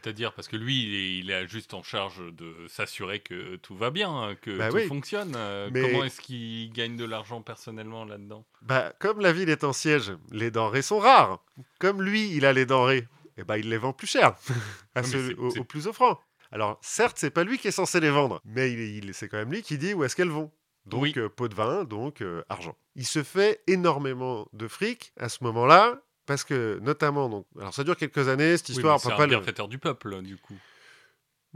C'est-à-dire 0.03 0.33
parce 0.35 0.49
que 0.49 0.57
lui, 0.57 0.83
il 0.85 0.95
est, 0.95 1.19
il 1.19 1.31
est 1.31 1.49
juste 1.49 1.75
en 1.75 1.83
charge 1.83 2.19
de 2.33 2.55
s'assurer 2.69 3.21
que 3.21 3.57
tout 3.57 3.77
va 3.77 3.91
bien, 3.91 4.37
que 4.41 4.57
Bah 4.59 4.69
tout 4.69 4.77
oui. 4.77 4.87
fonctionne. 4.87 5.35
Euh, 5.37 5.69
Mais- 5.73 5.81
Comment 5.83 6.05
est-ce 6.05 6.21
qu'il 6.21 6.73
gagne 6.73 6.97
de 6.97 7.05
l'argent 7.05 7.41
personnellement 7.43 8.05
là-dedans? 8.05 8.45
Bah, 8.63 8.93
comme 8.99 9.21
la 9.21 9.33
ville 9.33 9.49
est 9.49 9.65
en 9.65 9.73
siège, 9.73 10.13
les 10.31 10.51
denrées 10.51 10.83
sont 10.83 10.99
rares. 10.99 11.45
Comme 11.79 12.03
lui, 12.03 12.31
il 12.35 12.45
a 12.47 12.53
les 12.53 12.67
denrées, 12.67 13.07
eh 13.37 13.45
ben, 13.45 13.57
il 13.57 13.69
les 13.69 13.79
vend 13.79 13.93
plus 13.93 14.07
cher, 14.07 14.35
à 14.95 15.03
ceux- 15.03 15.35
aux 15.39 15.65
plus 15.65 15.87
offrants. 15.87 16.21
Alors, 16.53 16.79
certes, 16.83 17.17
c'est 17.19 17.31
pas 17.31 17.45
lui 17.45 17.59
qui 17.59 17.69
est 17.69 17.73
censé 17.73 17.99
les 18.01 18.11
vendre, 18.11 18.41
mais 18.45 18.73
il, 18.73 18.79
il- 19.05 19.15
c'est 19.15 19.29
quand 19.29 19.39
même 19.39 19.51
lui 19.51 19.63
qui 19.63 19.79
dit 19.79 19.95
où 19.95 20.05
est-ce 20.05 20.15
qu'elles 20.17 20.29
vont. 20.31 20.53
Donc, 20.87 21.03
Oui. 21.03 21.13
euh, 21.17 21.29
pot 21.29 21.49
de 21.49 21.55
vin, 21.55 21.83
donc 21.83 22.21
euh, 22.23 22.45
argent. 22.49 22.77
Il 22.95 23.05
se 23.07 23.25
fait 23.25 23.61
énormément 23.67 24.47
de 24.53 24.69
fric 24.69 25.13
à 25.19 25.29
ce 25.29 25.43
moment-là, 25.43 26.01
parce 26.27 26.45
que, 26.45 26.79
notamment, 26.83 27.29
donc, 27.29 27.47
alors 27.59 27.73
ça 27.75 27.85
dure 27.85 27.97
quelques 27.97 28.29
années, 28.29 28.57
cette 28.57 28.69
Oui, 28.71 28.75
histoire. 28.77 28.97
mais 29.05 29.11
c'est 29.11 29.13
un 29.13 29.19
le- 29.21 29.27
bienfaiteur 29.27 29.69
du 29.69 29.79
peuple, 29.79 30.21
du 30.23 30.37
coup. 30.37 30.57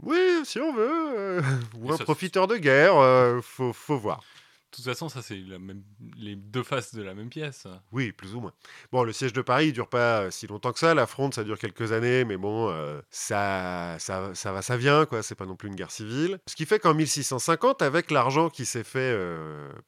Oui, 0.03 0.17
si 0.45 0.59
on 0.59 0.73
veut. 0.73 0.89
euh, 1.17 1.41
ou 1.77 1.91
un 1.91 1.97
ça- 1.97 2.03
profiteur 2.03 2.47
de 2.47 2.57
guerre, 2.57 2.95
euh, 2.97 3.39
faut, 3.41 3.71
faut 3.73 3.97
voir. 3.97 4.17
De 4.71 4.77
toute 4.77 4.85
façon, 4.85 5.09
ça, 5.09 5.21
c'est 5.21 5.35
même... 5.59 5.83
les 6.15 6.37
deux 6.37 6.63
faces 6.63 6.95
de 6.95 7.03
la 7.03 7.13
même 7.13 7.27
pièce. 7.29 7.67
Oui, 7.91 8.13
plus 8.13 8.33
ou 8.35 8.39
moins. 8.39 8.53
Bon, 8.93 9.03
le 9.03 9.11
siège 9.11 9.33
de 9.33 9.41
Paris, 9.41 9.67
il 9.67 9.73
dure 9.73 9.89
pas 9.89 10.21
euh, 10.21 10.31
si 10.31 10.47
longtemps 10.47 10.71
que 10.71 10.79
ça. 10.79 10.93
La 10.95 11.05
fronde, 11.07 11.33
ça 11.33 11.43
dure 11.43 11.59
quelques 11.59 11.91
années, 11.91 12.23
mais 12.23 12.37
bon, 12.37 12.69
euh, 12.69 13.01
ça, 13.09 13.97
ça, 13.99 14.33
ça 14.33 14.53
va, 14.53 14.61
ça 14.61 14.77
vient, 14.77 15.05
quoi. 15.05 15.23
C'est 15.23 15.35
pas 15.35 15.45
non 15.45 15.57
plus 15.57 15.67
une 15.67 15.75
guerre 15.75 15.91
civile. 15.91 16.39
Ce 16.47 16.55
qui 16.55 16.65
fait 16.65 16.79
qu'en 16.79 16.93
1650, 16.93 17.81
avec 17.81 18.11
l'argent 18.11 18.49
qui 18.49 18.65
s'est 18.65 18.85
fait 18.85 19.13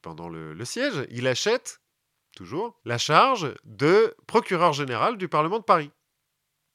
pendant 0.02 0.28
le, 0.28 0.52
le 0.52 0.64
siège, 0.66 1.06
il 1.10 1.26
achète, 1.28 1.80
toujours, 2.34 2.78
la 2.84 2.98
charge 2.98 3.54
de 3.64 4.14
procureur 4.26 4.72
général 4.72 5.16
du 5.16 5.28
Parlement 5.28 5.58
de 5.58 5.64
Paris. 5.64 5.90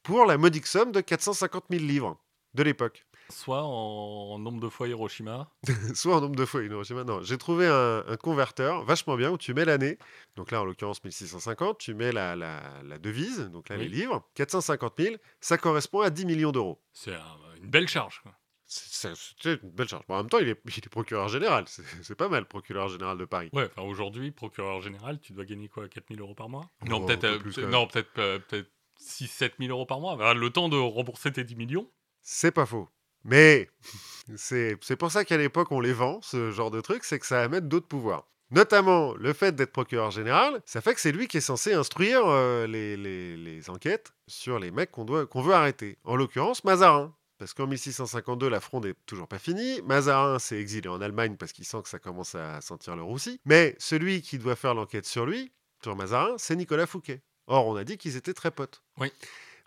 Pour 0.03 0.25
la 0.25 0.37
modique 0.37 0.65
somme 0.67 0.91
de 0.91 1.01
450 1.01 1.65
000 1.69 1.83
livres 1.83 2.17
de 2.53 2.63
l'époque. 2.63 3.05
Soit 3.29 3.61
en, 3.61 4.31
en 4.31 4.39
nombre 4.39 4.59
de 4.59 4.69
fois 4.69 4.87
Hiroshima. 4.87 5.51
Soit 5.93 6.15
en 6.15 6.21
nombre 6.21 6.35
de 6.35 6.45
fois 6.45 6.63
Hiroshima. 6.63 7.03
Non, 7.03 7.21
j'ai 7.21 7.37
trouvé 7.37 7.67
un, 7.67 8.03
un 8.07 8.17
converteur 8.17 8.83
vachement 8.85 9.15
bien 9.17 9.29
où 9.29 9.37
tu 9.37 9.53
mets 9.53 9.65
l'année. 9.65 9.99
Donc 10.35 10.49
là, 10.49 10.61
en 10.61 10.65
l'occurrence, 10.65 11.03
1650, 11.03 11.77
tu 11.77 11.93
mets 11.93 12.11
la, 12.11 12.35
la, 12.35 12.61
la 12.83 12.97
devise, 12.97 13.41
donc 13.51 13.69
là, 13.69 13.75
Oui. 13.77 13.83
les 13.83 13.89
livres. 13.89 14.27
450 14.33 14.93
000, 14.97 15.15
ça 15.41 15.57
correspond 15.59 15.99
à 16.01 16.09
10 16.09 16.25
millions 16.25 16.51
d'euros. 16.51 16.81
C'est 16.91 17.13
un- 17.13 17.37
une 17.61 17.69
belle 17.69 17.87
charge. 17.87 18.21
quoi. 18.23 18.31
C'est 18.71 19.61
une 19.63 19.69
belle 19.71 19.87
charge. 19.87 20.03
Bon, 20.07 20.15
en 20.15 20.17
même 20.19 20.29
temps, 20.29 20.37
il 20.39 20.49
est, 20.49 20.61
il 20.65 20.77
est 20.77 20.89
procureur 20.89 21.27
général. 21.27 21.65
C'est 21.67 22.15
pas 22.15 22.29
mal, 22.29 22.45
procureur 22.45 22.87
général 22.87 23.17
de 23.17 23.25
Paris. 23.25 23.49
Ouais, 23.53 23.65
enfin 23.75 23.81
aujourd'hui, 23.87 24.31
procureur 24.31 24.81
général, 24.81 25.19
tu 25.19 25.33
dois 25.33 25.45
gagner 25.45 25.67
quoi 25.67 25.87
4000 25.87 26.19
euros 26.21 26.35
par 26.35 26.49
mois? 26.49 26.69
Oh, 26.83 26.85
Non, 26.87 27.05
peut-être 27.05 27.23
euh, 27.23 27.39
peut- 27.39 27.65
non, 27.65 27.87
peut-être 27.87 28.09
euh, 28.19 28.39
peut-être 28.39 28.69
6-7 29.01 29.53
000 29.59 29.71
euros 29.71 29.85
par 29.85 29.99
mois. 29.99 30.33
Le 30.33 30.49
temps 30.51 30.69
de 30.69 30.77
rembourser 30.77 31.31
tes 31.31 31.43
10 31.43 31.55
millions. 31.55 31.89
C'est 32.21 32.51
pas 32.51 32.65
faux. 32.65 32.87
Mais 33.23 33.69
c'est 34.35 34.77
c'est 34.81 34.95
pour 34.95 35.11
ça 35.11 35.25
qu'à 35.25 35.37
l'époque, 35.37 35.71
on 35.71 35.79
les 35.79 35.93
vend, 35.93 36.21
ce 36.21 36.51
genre 36.51 36.71
de 36.71 36.79
truc, 36.81 37.03
c'est 37.03 37.17
que 37.19 37.25
ça 37.25 37.41
amène 37.41 37.67
d'autres 37.67 37.87
pouvoirs. 37.87 38.25
Notamment, 38.51 39.13
le 39.13 39.33
fait 39.33 39.55
d'être 39.55 39.71
procureur 39.71 40.09
général, 40.09 40.59
ça 40.65 40.81
fait 40.81 40.95
que 40.95 41.01
c'est 41.01 41.11
lui 41.11 41.27
qui 41.27 41.37
est 41.37 41.41
censé 41.41 41.73
instruire 41.73 42.21
euh, 42.25 42.65
les, 42.65 42.97
les- 42.97 43.37
les 43.37 43.69
enquêtes 43.69 44.11
sur 44.27 44.57
les 44.57 44.71
mecs 44.71 44.89
qu'on 44.91 45.05
doit- 45.05 45.27
qu'on 45.27 45.41
veut 45.41 45.53
arrêter. 45.53 45.97
En 46.03 46.15
l'occurrence, 46.15 46.63
Mazarin. 46.63 47.15
Parce 47.39 47.53
qu'en 47.53 47.67
1652, 47.67 48.49
la 48.49 48.59
fronde 48.59 48.85
est 48.85 48.95
toujours 49.05 49.29
pas 49.29 49.39
finie. 49.39 49.81
Mazarin 49.83 50.39
s'est 50.39 50.59
exilé 50.59 50.89
en 50.89 50.99
Allemagne 50.99 51.37
parce 51.37 51.53
qu'il 51.53 51.63
sent 51.63 51.81
que 51.81 51.87
ça 51.89 51.97
commence 51.97 52.35
à 52.35 52.59
sentir 52.59 52.97
le 52.97 53.01
roussi. 53.01 53.39
Mais 53.45 53.77
celui 53.79 54.21
qui 54.21 54.37
doit 54.37 54.57
faire 54.57 54.73
l'enquête 54.73 55.05
sur 55.05 55.25
lui, 55.25 55.53
sur 55.81 55.95
Mazarin, 55.95 56.35
c'est 56.37 56.57
Nicolas 56.57 56.85
Fouquet. 56.85 57.21
Or, 57.47 57.65
on 57.65 57.77
a 57.77 57.85
dit 57.85 57.97
qu'ils 57.97 58.17
étaient 58.17 58.33
très 58.33 58.51
potes. 58.51 58.83
Oui. 58.97 59.09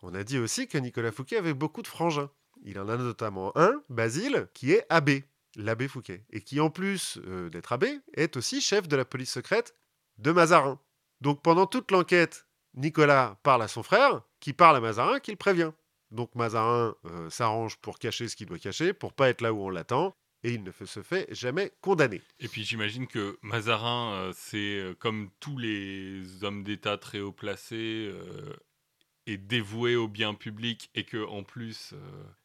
On 0.02 0.14
a 0.14 0.22
dit 0.22 0.38
aussi 0.38 0.68
que 0.68 0.76
Nicolas 0.76 1.12
Fouquet 1.12 1.38
avait 1.38 1.54
beaucoup 1.54 1.80
de 1.80 1.86
frangins. 1.86 2.28
Il 2.62 2.78
en 2.78 2.90
a 2.90 2.96
notamment 2.98 3.56
un, 3.56 3.82
Basile, 3.88 4.48
qui 4.52 4.72
est 4.72 4.84
abbé, 4.90 5.24
l'abbé 5.56 5.88
Fouquet, 5.88 6.24
et 6.30 6.42
qui 6.42 6.60
en 6.60 6.68
plus 6.68 7.18
euh, 7.26 7.48
d'être 7.48 7.72
abbé, 7.72 8.00
est 8.12 8.36
aussi 8.36 8.60
chef 8.60 8.86
de 8.86 8.96
la 8.96 9.06
police 9.06 9.32
secrète 9.32 9.74
de 10.18 10.30
Mazarin. 10.30 10.78
Donc 11.22 11.42
pendant 11.42 11.66
toute 11.66 11.90
l'enquête, 11.90 12.46
Nicolas 12.74 13.38
parle 13.42 13.62
à 13.62 13.68
son 13.68 13.82
frère, 13.82 14.20
qui 14.40 14.52
parle 14.52 14.76
à 14.76 14.80
Mazarin, 14.80 15.20
qui 15.20 15.30
le 15.30 15.38
prévient. 15.38 15.72
Donc 16.12 16.34
Mazarin 16.34 16.94
euh, 17.06 17.30
s'arrange 17.30 17.76
pour 17.78 17.98
cacher 17.98 18.28
ce 18.28 18.36
qu'il 18.36 18.46
doit 18.46 18.58
cacher, 18.58 18.92
pour 18.92 19.12
pas 19.12 19.28
être 19.30 19.40
là 19.40 19.52
où 19.52 19.60
on 19.62 19.70
l'attend, 19.70 20.14
et 20.44 20.52
il 20.52 20.62
ne 20.62 20.72
se 20.72 21.02
fait 21.02 21.32
jamais 21.32 21.72
condamner. 21.80 22.20
Et 22.40 22.48
puis 22.48 22.64
j'imagine 22.64 23.06
que 23.06 23.38
Mazarin, 23.42 24.12
euh, 24.12 24.32
c'est 24.34 24.78
euh, 24.78 24.94
comme 24.94 25.30
tous 25.40 25.58
les 25.58 26.44
hommes 26.44 26.64
d'État 26.64 26.98
très 26.98 27.20
haut 27.20 27.32
placés, 27.32 28.10
euh, 28.12 28.54
est 29.26 29.38
dévoué 29.38 29.94
au 29.96 30.08
bien 30.08 30.34
public 30.34 30.90
et 30.94 31.04
que 31.04 31.24
en 31.24 31.44
plus, 31.44 31.94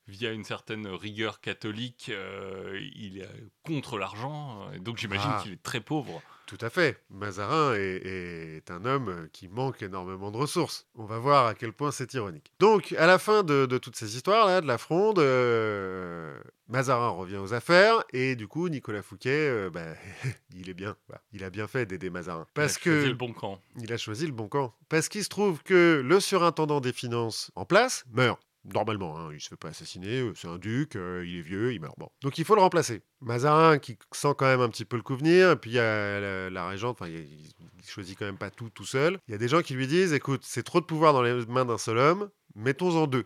via 0.08 0.32
une 0.32 0.44
certaine 0.44 0.88
rigueur 0.88 1.42
catholique, 1.42 2.10
euh, 2.10 2.80
il 2.96 3.20
est 3.22 3.30
contre 3.64 3.98
l'argent. 3.98 4.72
Et 4.74 4.80
donc 4.80 4.98
j'imagine 4.98 5.30
Ah. 5.34 5.40
qu'il 5.44 5.54
est 5.54 5.62
très 5.64 5.82
pauvre. 5.82 6.22
Tout 6.46 6.58
à 6.62 6.70
fait. 6.70 7.04
Mazarin 7.10 7.74
est, 7.76 8.06
est 8.06 8.72
un 8.72 8.86
homme 8.86 9.28
qui 9.34 9.50
manque 9.50 9.82
énormément 9.82 10.32
de 10.32 10.38
ressources. 10.38 10.88
On 10.96 11.04
va 11.04 11.20
voir 11.20 11.46
à 11.46 11.54
quel 11.54 11.74
point 11.74 11.92
c'est 11.92 12.14
ironique. 12.14 12.54
Donc, 12.60 12.94
à 12.98 13.06
la 13.06 13.20
fin 13.20 13.44
de, 13.44 13.66
de 13.66 13.78
toutes 13.78 13.98
ces 13.98 14.16
histoires-là, 14.16 14.62
de 14.62 14.66
la 14.68 14.78
fronde, 14.78 15.20
euh, 15.20 16.40
Mazarin 16.70 17.10
revient 17.10 17.36
aux 17.36 17.54
affaires 17.54 18.02
et 18.14 18.38
du 18.38 18.48
coup, 18.48 18.70
Nicolas 18.70 19.02
Fouquet, 19.02 19.30
euh, 19.50 19.70
bah, 19.70 19.94
il 20.56 20.70
est 20.70 20.74
bien. 20.74 20.96
quoi. 21.08 21.20
Il 21.34 21.44
a 21.44 21.50
bien 21.50 21.68
fait 21.68 21.86
d'aider 21.86 22.10
Mazarin. 22.10 22.48
Parce 22.54 22.78
Il 22.86 22.92
a 22.92 22.94
choisi 22.94 23.04
que 23.04 23.10
le 23.10 23.16
bon 23.16 23.34
camp. 23.34 23.62
il 23.82 23.92
a 23.92 23.98
choisi 23.98 24.26
le 24.26 24.32
bon 24.34 24.48
camp. 24.48 24.74
Parce 24.88 25.10
qu'il 25.10 25.26
se 25.26 25.30
trouve 25.30 25.62
que 25.64 26.02
le 26.02 26.20
surintendant 26.22 26.80
des 26.80 26.94
finances 26.94 27.52
en 27.56 27.66
place 27.66 28.06
meurt. 28.14 28.40
Normalement, 28.74 29.18
hein, 29.18 29.30
il 29.34 29.40
se 29.40 29.48
fait 29.48 29.56
pas 29.56 29.70
assassiner, 29.70 30.20
euh, 30.20 30.34
c'est 30.36 30.48
un 30.48 30.58
duc, 30.58 30.96
euh, 30.96 31.24
il 31.26 31.38
est 31.38 31.42
vieux, 31.42 31.74
il 31.74 31.80
meurt. 31.80 31.98
Bon. 31.98 32.10
Donc 32.22 32.38
il 32.38 32.44
faut 32.44 32.56
le 32.56 32.62
remplacer. 32.62 33.02
Mazarin 33.22 33.80
qui 33.80 33.98
sent 34.12 34.34
quand 34.38 34.46
même 34.46 34.60
un 34.60 34.70
petit 34.70 34.84
peu 34.84 34.98
le 34.98 35.04
coup 35.04 35.16
venir, 35.16 35.52
et 35.52 35.56
puis 35.56 35.72
il 35.72 35.76
y 35.76 35.80
a 35.80 36.50
la, 36.50 36.68
régente, 36.68 36.98
enfin 37.00 37.10
il, 37.10 37.54
choisit 37.86 38.18
quand 38.20 38.26
même 38.26 38.38
pas 38.38 38.50
tout 38.50 38.70
tout 38.70 38.84
seul. 38.84 39.20
Il 39.28 39.32
y 39.32 39.36
a 39.36 39.38
des 39.38 39.48
gens 39.48 39.62
qui 39.62 39.74
lui 39.74 39.88
disent, 39.88 40.12
écoute, 40.12 40.42
c'est 40.44 40.64
trop 40.64 40.82
de 40.82 40.86
pouvoir 40.86 41.14
dans 41.14 41.22
les 41.22 41.46
mains 41.46 41.64
d'un 41.64 41.78
seul 41.78 41.98
homme, 41.98 42.30
mettons-en 42.56 43.08
deux. 43.08 43.26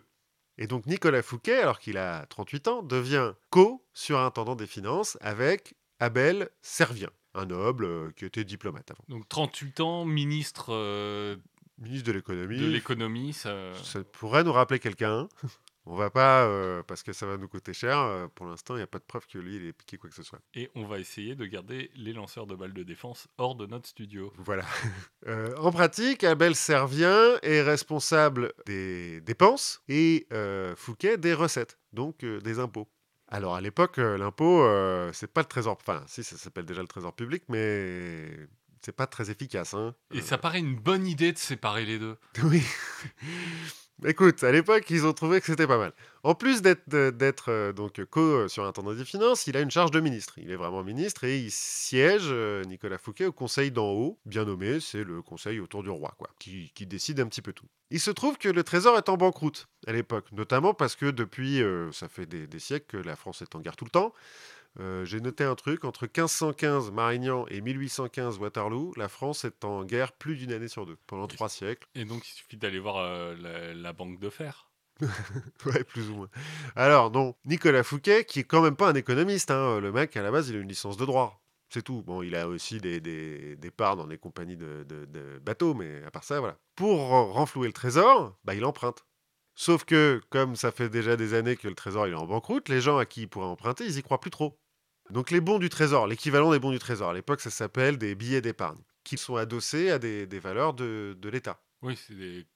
Et 0.58 0.68
donc 0.68 0.86
Nicolas 0.86 1.22
Fouquet, 1.22 1.58
alors 1.58 1.80
qu'il 1.80 1.96
a 1.96 2.26
38 2.26 2.68
ans, 2.68 2.82
devient 2.82 3.32
co-surintendant 3.50 4.54
des 4.54 4.68
finances 4.68 5.18
avec 5.20 5.74
Abel 5.98 6.50
Servien, 6.60 7.10
un 7.34 7.46
noble 7.46 7.84
euh, 7.84 8.10
qui 8.14 8.24
était 8.26 8.44
diplomate 8.44 8.90
avant. 8.92 9.04
Donc 9.08 9.28
38 9.28 9.80
ans, 9.80 10.04
ministre 10.04 10.72
Ministre 11.82 12.06
de 12.08 12.12
l'économie. 12.12 12.58
de 12.58 12.66
l'économie, 12.66 13.32
ça... 13.32 13.74
Ça 13.82 14.02
pourrait 14.04 14.44
nous 14.44 14.52
rappeler 14.52 14.78
quelqu'un. 14.78 15.28
On 15.84 15.96
va 15.96 16.10
pas, 16.10 16.44
euh, 16.46 16.84
parce 16.84 17.02
que 17.02 17.12
ça 17.12 17.26
va 17.26 17.36
nous 17.36 17.48
coûter 17.48 17.72
cher. 17.72 17.98
euh, 17.98 18.28
pour 18.28 18.46
l'instant, 18.46 18.74
il 18.74 18.78
n'y 18.78 18.84
a 18.84 18.86
pas 18.86 19.00
de 19.00 19.04
preuve 19.04 19.26
que 19.26 19.38
lui, 19.38 19.56
il 19.56 19.66
ait 19.66 19.72
piqué 19.72 19.98
quoi 19.98 20.08
que 20.08 20.14
ce 20.14 20.22
soit. 20.22 20.38
Et 20.54 20.70
on 20.76 20.86
va 20.86 21.00
essayer 21.00 21.34
de 21.34 21.44
garder 21.44 21.90
les 21.96 22.12
lanceurs 22.12 22.46
de 22.46 22.54
balles 22.54 22.72
de 22.72 22.84
défense 22.84 23.26
hors 23.36 23.56
de 23.56 23.66
notre 23.66 23.88
studio. 23.88 24.32
Voilà. 24.38 24.64
Euh, 25.28 25.54
en 25.56 25.70
pratique, 25.70 26.24
Abel 26.24 26.56
Servien 26.56 27.38
est 27.42 27.62
responsable 27.62 28.52
des 28.66 29.20
dépenses 29.20 29.80
et 29.88 30.26
Fouquet 30.74 31.16
des 31.16 31.32
recettes, 31.32 31.78
donc 31.92 32.24
des 32.24 32.58
impôts. 32.58 32.88
Alors 33.28 33.54
à 33.54 33.60
l'époque, 33.60 33.98
l'impôt, 33.98 34.66
c'est 35.12 35.32
pas 35.32 35.42
le 35.42 35.46
trésor. 35.46 35.78
Enfin, 35.80 36.02
si, 36.08 36.24
ça 36.24 36.36
s'appelle 36.36 36.64
déjà 36.64 36.82
le 36.82 36.88
trésor 36.88 37.14
public, 37.14 37.44
mais 37.48 38.48
c'est 38.84 38.92
pas 38.92 39.06
très 39.06 39.30
efficace. 39.30 39.74
Hein. 39.74 39.94
Et 40.12 40.20
ça 40.20 40.38
paraît 40.38 40.58
une 40.58 40.76
bonne 40.76 41.06
idée 41.06 41.32
de 41.32 41.38
séparer 41.38 41.84
les 41.84 41.98
deux. 41.98 42.16
Oui. 42.44 42.62
Écoute, 44.04 44.42
à 44.42 44.50
l'époque, 44.50 44.90
ils 44.90 45.06
ont 45.06 45.12
trouvé 45.12 45.38
que 45.40 45.46
c'était 45.46 45.66
pas 45.68 45.78
mal. 45.78 45.92
En 46.24 46.34
plus 46.34 46.60
d'être 46.60 46.88
d'être 46.88 47.50
euh, 47.50 47.72
donc 47.72 48.04
co-surintendant 48.06 48.94
des 48.94 49.04
finances, 49.04 49.46
il 49.46 49.56
a 49.56 49.60
une 49.60 49.70
charge 49.70 49.92
de 49.92 50.00
ministre. 50.00 50.34
Il 50.38 50.50
est 50.50 50.56
vraiment 50.56 50.82
ministre 50.82 51.22
et 51.22 51.38
il 51.38 51.52
siège, 51.52 52.24
euh, 52.26 52.64
Nicolas 52.64 52.98
Fouquet, 52.98 53.26
au 53.26 53.32
conseil 53.32 53.70
d'en 53.70 53.90
haut, 53.92 54.18
bien 54.26 54.44
nommé, 54.44 54.80
c'est 54.80 55.04
le 55.04 55.22
conseil 55.22 55.60
autour 55.60 55.84
du 55.84 55.90
roi, 55.90 56.14
quoi, 56.18 56.30
qui, 56.40 56.72
qui 56.74 56.84
décide 56.86 57.20
un 57.20 57.26
petit 57.26 57.42
peu 57.42 57.52
tout. 57.52 57.66
Il 57.90 58.00
se 58.00 58.10
trouve 58.10 58.38
que 58.38 58.48
le 58.48 58.64
trésor 58.64 58.98
est 58.98 59.08
en 59.08 59.16
banqueroute 59.16 59.68
à 59.86 59.92
l'époque, 59.92 60.32
notamment 60.32 60.74
parce 60.74 60.96
que 60.96 61.06
depuis, 61.06 61.62
euh, 61.62 61.92
ça 61.92 62.08
fait 62.08 62.26
des, 62.26 62.48
des 62.48 62.58
siècles 62.58 62.86
que 62.88 62.96
la 62.96 63.14
France 63.14 63.42
est 63.42 63.54
en 63.54 63.60
guerre 63.60 63.76
tout 63.76 63.84
le 63.84 63.90
temps. 63.90 64.12
Euh, 64.80 65.04
J'ai 65.04 65.20
noté 65.20 65.44
un 65.44 65.54
truc, 65.54 65.84
entre 65.84 66.04
1515 66.06 66.90
Marignan 66.92 67.44
et 67.48 67.60
1815 67.60 68.38
Waterloo, 68.38 68.92
la 68.96 69.08
France 69.08 69.44
est 69.44 69.64
en 69.64 69.84
guerre 69.84 70.12
plus 70.12 70.36
d'une 70.36 70.52
année 70.52 70.68
sur 70.68 70.86
deux, 70.86 70.96
pendant 71.06 71.26
trois 71.26 71.48
siècles. 71.48 71.86
Et 71.94 72.04
donc, 72.04 72.26
il 72.28 72.32
suffit 72.32 72.56
d'aller 72.56 72.78
voir 72.78 72.96
euh, 72.98 73.34
la, 73.36 73.74
la 73.74 73.92
banque 73.92 74.18
de 74.18 74.30
fer. 74.30 74.70
Ouais, 75.66 75.84
plus 75.84 76.08
ou 76.10 76.14
moins. 76.16 76.28
Alors, 76.76 77.10
non, 77.10 77.34
Nicolas 77.44 77.82
Fouquet, 77.82 78.24
qui 78.24 78.40
est 78.40 78.44
quand 78.44 78.62
même 78.62 78.76
pas 78.76 78.88
un 78.90 78.94
économiste, 78.94 79.50
hein, 79.50 79.80
le 79.80 79.92
mec, 79.92 80.16
à 80.16 80.22
la 80.22 80.30
base, 80.30 80.48
il 80.48 80.56
a 80.56 80.60
une 80.60 80.68
licence 80.68 80.96
de 80.96 81.04
droit. 81.06 81.42
C'est 81.68 81.82
tout. 81.82 82.02
Bon, 82.02 82.22
il 82.22 82.34
a 82.34 82.48
aussi 82.48 82.78
des, 82.80 83.00
des, 83.00 83.56
des 83.56 83.70
parts 83.70 83.96
dans 83.96 84.06
des 84.06 84.18
compagnies 84.18 84.56
de, 84.56 84.84
de- 84.84 85.06
de 85.06 85.38
bateaux, 85.38 85.74
mais 85.74 86.02
à 86.04 86.10
part 86.10 86.24
ça, 86.24 86.38
voilà. 86.40 86.58
Pour 86.76 87.08
ren- 87.08 87.32
renflouer 87.32 87.66
le 87.68 87.72
trésor, 87.72 88.36
bah, 88.44 88.54
il 88.54 88.64
emprunte. 88.64 89.04
Sauf 89.54 89.84
que, 89.84 90.20
comme 90.30 90.56
ça 90.56 90.70
fait 90.72 90.88
déjà 90.88 91.16
des 91.16 91.34
années 91.34 91.56
que 91.56 91.68
le 91.68 91.74
trésor 91.74 92.06
il 92.06 92.12
est 92.12 92.16
en 92.16 92.26
banqueroute, 92.26 92.68
les 92.68 92.80
gens 92.80 92.98
à 92.98 93.04
qui 93.06 93.22
il 93.22 93.28
pourrait 93.28 93.46
emprunter, 93.46 93.84
ils 93.84 93.98
y 93.98 94.02
croient 94.02 94.20
plus 94.20 94.30
trop. 94.30 94.58
Donc 95.10 95.30
les 95.30 95.40
bons 95.40 95.58
du 95.58 95.68
trésor, 95.68 96.06
l'équivalent 96.06 96.50
des 96.52 96.58
bons 96.58 96.70
du 96.70 96.78
trésor, 96.78 97.10
à 97.10 97.14
l'époque 97.14 97.40
ça 97.40 97.50
s'appelle 97.50 97.98
des 97.98 98.14
billets 98.14 98.40
d'épargne, 98.40 98.78
qui 99.04 99.18
sont 99.18 99.36
adossés 99.36 99.90
à 99.90 99.98
des, 99.98 100.26
des 100.26 100.38
valeurs 100.38 100.74
de, 100.74 101.16
de 101.20 101.28
l'État. 101.28 101.60
Oui, 101.82 101.96
c'est 101.96 102.14
des, 102.14 102.46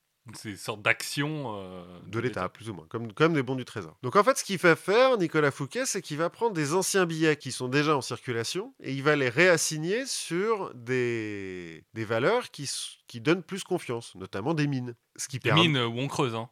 sortes 0.56 0.82
d'actions 0.82 1.54
euh, 1.56 2.00
De 2.06 2.18
l'État, 2.18 2.48
plus 2.48 2.68
ou 2.68 2.74
moins, 2.74 2.86
comme, 2.88 3.12
comme 3.12 3.32
des 3.32 3.42
bons 3.42 3.54
du 3.54 3.64
Trésor. 3.64 3.96
Donc 4.02 4.16
en 4.16 4.24
fait, 4.24 4.36
ce 4.38 4.44
qu'il 4.44 4.58
va 4.58 4.74
faire, 4.74 5.18
Nicolas 5.18 5.50
Fouquet, 5.50 5.86
c'est 5.86 6.02
qu'il 6.02 6.16
va 6.16 6.30
prendre 6.30 6.52
des 6.52 6.74
anciens 6.74 7.06
billets 7.06 7.36
qui 7.36 7.52
sont 7.52 7.68
déjà 7.68 7.96
en 7.96 8.00
circulation 8.00 8.74
et 8.80 8.92
il 8.92 9.02
va 9.02 9.14
les 9.16 9.28
réassigner 9.28 10.04
sur 10.06 10.72
des, 10.74 11.84
des 11.94 12.04
valeurs 12.04 12.50
qui, 12.50 12.68
qui 13.06 13.20
donnent 13.20 13.42
plus 13.42 13.62
confiance, 13.64 14.14
notamment 14.16 14.54
des 14.54 14.66
mines. 14.66 14.94
Ce 15.16 15.28
qui 15.28 15.38
Des 15.38 15.48
permet... 15.50 15.68
mines 15.68 15.78
où 15.78 15.98
on 15.98 16.08
creuse, 16.08 16.34
hein. 16.34 16.48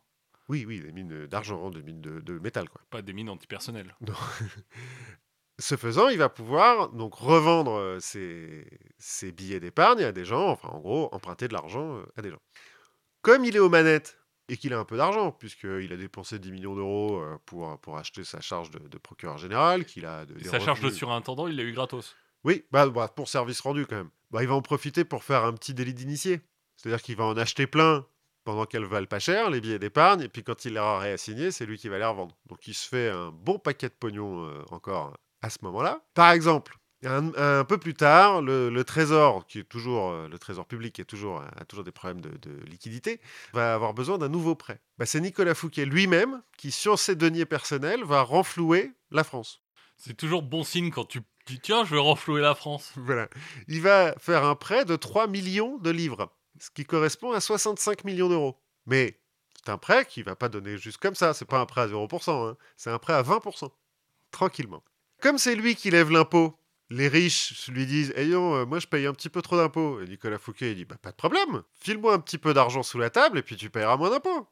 Oui, 0.49 0.65
oui, 0.67 0.81
des 0.81 0.93
mines 0.93 1.27
d'argent, 1.27 1.71
des 1.71 1.83
mines 1.83 2.03
de, 2.03 2.21
de 2.21 2.39
métal, 2.39 2.69
quoi. 2.69 2.83
pas 2.91 3.01
des 3.01 3.15
mines 3.15 3.31
antipersonnelles. 3.31 3.95
Non. 4.03 4.13
Ce 5.59 5.77
faisant, 5.77 6.09
il 6.09 6.19
va 6.19 6.29
pouvoir 6.29 6.91
donc 6.91 7.15
revendre 7.15 7.99
ses, 8.01 8.67
ses 8.99 9.31
billets 9.31 9.61
d'épargne 9.61 10.03
à 10.03 10.13
des 10.13 10.25
gens, 10.25 10.49
enfin 10.49 10.69
en 10.69 10.81
gros, 10.81 11.09
emprunter 11.13 11.47
de 11.47 11.53
l'argent 11.53 12.01
à 12.17 12.23
des 12.23 12.31
gens. 12.31 12.41
Comme 13.23 13.45
il 13.45 13.55
est 13.55 13.61
aux 13.61 13.69
manettes 13.69 14.19
et 14.49 14.57
qu'il 14.57 14.75
a 14.75 14.79
un 14.79 14.85
peu 14.85 14.97
d'argent, 14.97 15.31
puisqu'il 15.31 15.93
a 15.93 15.97
dépensé 15.97 16.39
10 16.39 16.51
millions 16.51 16.75
d'euros 16.75 17.23
pour, 17.47 17.79
pour 17.79 17.97
acheter 17.97 18.25
sa 18.25 18.41
charge 18.41 18.71
de, 18.71 18.81
de 18.81 18.99
procureur 18.99 19.39
général, 19.39 19.85
qu'il 19.85 20.07
a 20.07 20.27
de, 20.27 20.39
Et 20.41 20.45
sa 20.45 20.59
charge 20.59 20.81
de 20.81 20.91
surintendant, 20.91 21.47
il 21.47 21.57
l'a 21.57 21.63
eu 21.63 21.73
gratos. 21.73 22.17
Oui, 22.45 22.65
bah, 22.71 22.89
bah, 22.89 23.09
pour 23.09 23.29
service 23.29 23.61
rendu 23.61 23.87
quand 23.87 23.97
même. 23.97 24.11
Bah, 24.31 24.43
il 24.43 24.49
va 24.49 24.55
en 24.55 24.63
profiter 24.63 25.05
pour 25.05 25.25
faire 25.25 25.45
un 25.45 25.53
petit 25.55 25.75
délit 25.75 25.95
d'initié. 25.95 26.41
C'est-à-dire 26.77 27.03
qu'il 27.03 27.17
va 27.17 27.25
en 27.25 27.37
acheter 27.37 27.67
plein 27.67 28.07
pendant 28.45 28.67
qu'elles 28.67 28.85
valent 28.85 29.07
pas 29.07 29.19
cher, 29.19 29.49
les 29.49 29.61
billets 29.61 29.79
d'épargne, 29.79 30.21
et 30.21 30.29
puis 30.29 30.45
quand 30.45 30.67
il 30.67 30.75
les 30.75 30.81
aura 30.81 30.99
réassignés, 30.99 31.51
c'est 31.51 31.65
lui 31.65 31.79
qui 31.79 31.89
va 31.89 31.99
les 31.99 32.05
revendre. 32.05 32.37
Donc 32.47 32.67
il 32.67 32.75
se 32.75 32.87
fait 32.87 33.09
un 33.09 33.31
bon 33.31 33.59
paquet 33.59 33.89
de 33.89 33.95
pognon 33.95 34.45
euh, 34.45 34.63
encore 34.71 35.17
à 35.45 35.51
ce 35.51 35.59
moment-là. 35.63 36.01
Par 36.15 36.31
exemple, 36.31 36.79
un, 37.05 37.35
un 37.35 37.65
peu 37.65 37.77
plus 37.77 37.95
tard, 37.95 38.41
le, 38.41 38.71
le 38.71 38.85
trésor, 38.85 39.47
qui 39.47 39.59
est 39.59 39.65
toujours 39.65 40.11
euh, 40.11 40.27
le 40.27 40.39
trésor 40.39 40.67
public, 40.67 40.95
qui 40.95 41.03
est 41.03 41.05
toujours, 41.05 41.43
a 41.57 41.65
toujours 41.67 41.85
des 41.85 41.93
problèmes 41.93 42.23
de, 42.23 42.31
de 42.39 42.65
liquidité, 42.65 43.21
va 43.53 43.75
avoir 43.75 43.93
besoin 43.93 44.17
d'un 44.17 44.31
nouveau 44.31 44.55
prêt. 44.55 44.81
Bah, 44.99 45.05
c'est 45.05 45.21
Nicolas 45.21 45.55
Fouquet 45.55 45.85
lui-même 45.85 46.43
qui, 46.57 46.71
sur 46.71 46.99
ses 46.99 47.15
deniers 47.15 47.45
personnels, 47.45 48.05
va 48.05 48.23
renflouer 48.23 48.93
la 49.11 49.23
France. 49.23 49.61
C'est 49.99 50.17
toujours 50.17 50.43
bon 50.43 50.65
signe 50.65 50.91
quand 50.91 51.05
tu 51.05 51.21
dis 51.47 51.61
tiens, 51.61 51.85
je 51.85 51.95
vais 51.95 52.01
renflouer 52.01 52.41
la 52.41 52.55
France. 52.55 52.93
Voilà. 52.97 53.29
Il 53.69 53.83
va 53.83 54.15
faire 54.19 54.45
un 54.45 54.55
prêt 54.55 54.87
de 54.87 54.97
3 54.97 55.27
millions 55.27 55.77
de 55.77 55.91
livres, 55.91 56.33
ce 56.59 56.71
qui 56.71 56.85
correspond 56.85 57.33
à 57.33 57.41
65 57.41 58.05
millions 58.05 58.31
d'euros. 58.31 58.59
Mais 58.87 59.21
c'est 59.57 59.71
un 59.71 59.79
prêt 59.79 60.07
qui 60.07 60.23
va 60.23 60.37
pas 60.37 60.49
donner 60.49 60.79
juste 60.79 60.99
comme 60.99 61.15
ça, 61.15 61.35
c'est 61.35 61.45
pas 61.45 61.61
un 61.61 61.67
prêt 61.67 61.83
à 61.83 61.87
0%, 61.87 62.31
hein. 62.31 62.57
c'est 62.77 62.91
un 62.91 62.99
prêt 62.99 63.13
à 63.13 63.23
20%, 63.23 63.69
tranquillement. 64.31 64.83
Comme 65.25 65.39
c'est 65.39 65.55
lui 65.55 65.75
qui 65.75 65.91
lève 65.91 66.11
l'impôt, 66.11 66.55
les 66.91 67.09
riches 67.09 67.67
lui 67.69 67.87
disent 67.87 68.13
Ayons, 68.15 68.57
euh, 68.57 68.67
moi 68.67 68.79
je 68.79 68.87
paye 68.87 69.07
un 69.07 69.15
petit 69.15 69.31
peu 69.31 69.41
trop 69.41 69.57
d'impôts. 69.57 70.03
Et 70.03 70.07
Nicolas 70.07 70.37
Fouquet 70.37 70.73
il 70.73 70.77
dit 70.77 70.85
bah, 70.85 70.99
Pas 71.01 71.13
de 71.13 71.17
problème, 71.17 71.63
file-moi 71.81 72.13
un 72.13 72.19
petit 72.19 72.37
peu 72.37 72.53
d'argent 72.53 72.83
sous 72.83 72.99
la 72.99 73.09
table 73.09 73.39
et 73.39 73.43
puis 73.43 73.57
tu 73.57 73.71
payeras 73.71 73.97
moins 73.97 74.11
d'impôts. 74.11 74.47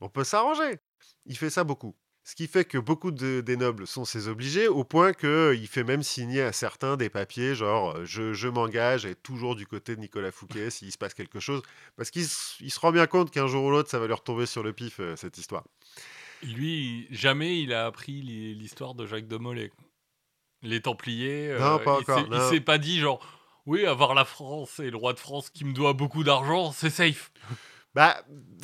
On 0.00 0.08
peut 0.08 0.24
s'arranger. 0.24 0.80
Il 1.26 1.36
fait 1.36 1.48
ça 1.48 1.62
beaucoup. 1.62 1.94
Ce 2.24 2.34
qui 2.34 2.48
fait 2.48 2.64
que 2.64 2.76
beaucoup 2.76 3.12
de- 3.12 3.40
des 3.40 3.56
nobles 3.56 3.86
sont 3.86 4.04
ses 4.04 4.26
obligés, 4.26 4.66
au 4.66 4.82
point 4.82 5.12
qu'il 5.12 5.68
fait 5.68 5.84
même 5.84 6.02
signer 6.02 6.42
à 6.42 6.52
certains 6.52 6.96
des 6.96 7.08
papiers, 7.08 7.54
genre 7.54 7.96
euh, 7.96 8.04
je, 8.04 8.48
m'engage 8.48 9.06
à 9.06 9.10
être 9.10 9.22
toujours 9.22 9.54
du 9.54 9.68
côté 9.68 9.94
de 9.94 10.00
Nicolas 10.00 10.32
Fouquet 10.32 10.70
s'il 10.70 10.90
se 10.90 10.98
passe 10.98 11.14
quelque 11.14 11.38
chose, 11.38 11.62
parce 11.94 12.10
qu'il 12.10 12.26
se 12.26 12.80
rend 12.80 12.90
bien 12.90 13.06
compte 13.06 13.30
qu'un 13.30 13.46
jour 13.46 13.62
ou 13.62 13.70
l'autre, 13.70 13.90
ça 13.90 14.00
va 14.00 14.08
lui 14.08 14.14
retomber 14.14 14.46
sur 14.46 14.64
le 14.64 14.72
pif, 14.72 14.98
euh, 14.98 15.14
cette 15.14 15.38
histoire. 15.38 15.62
Lui, 16.42 17.06
jamais 17.12 17.60
il 17.60 17.72
a 17.72 17.86
appris 17.86 18.22
l'histoire 18.22 18.96
de 18.96 19.06
Jacques 19.06 19.28
de 19.28 19.36
Molay. 19.36 19.70
Les 20.66 20.80
Templiers. 20.82 21.50
euh, 21.52 21.58
Non, 21.58 21.78
pas 21.78 21.98
il 21.98 22.02
encore, 22.02 22.18
s'est- 22.18 22.24
Il 22.30 22.36
non. 22.36 22.50
s'est 22.50 22.60
pas 22.60 22.78
dit 22.78 23.00
genre. 23.00 23.20
Oui, 23.66 23.84
avoir 23.86 24.14
la 24.14 24.24
France 24.24 24.78
et 24.78 24.90
le 24.90 24.96
roi 24.96 25.12
de 25.12 25.18
France 25.18 25.50
qui 25.50 25.64
me 25.64 25.72
doit 25.72 25.92
beaucoup 25.92 26.22
d'argent, 26.24 26.72
c'est 26.72 26.90
safe. 26.90 27.30
Bah, 27.96 28.14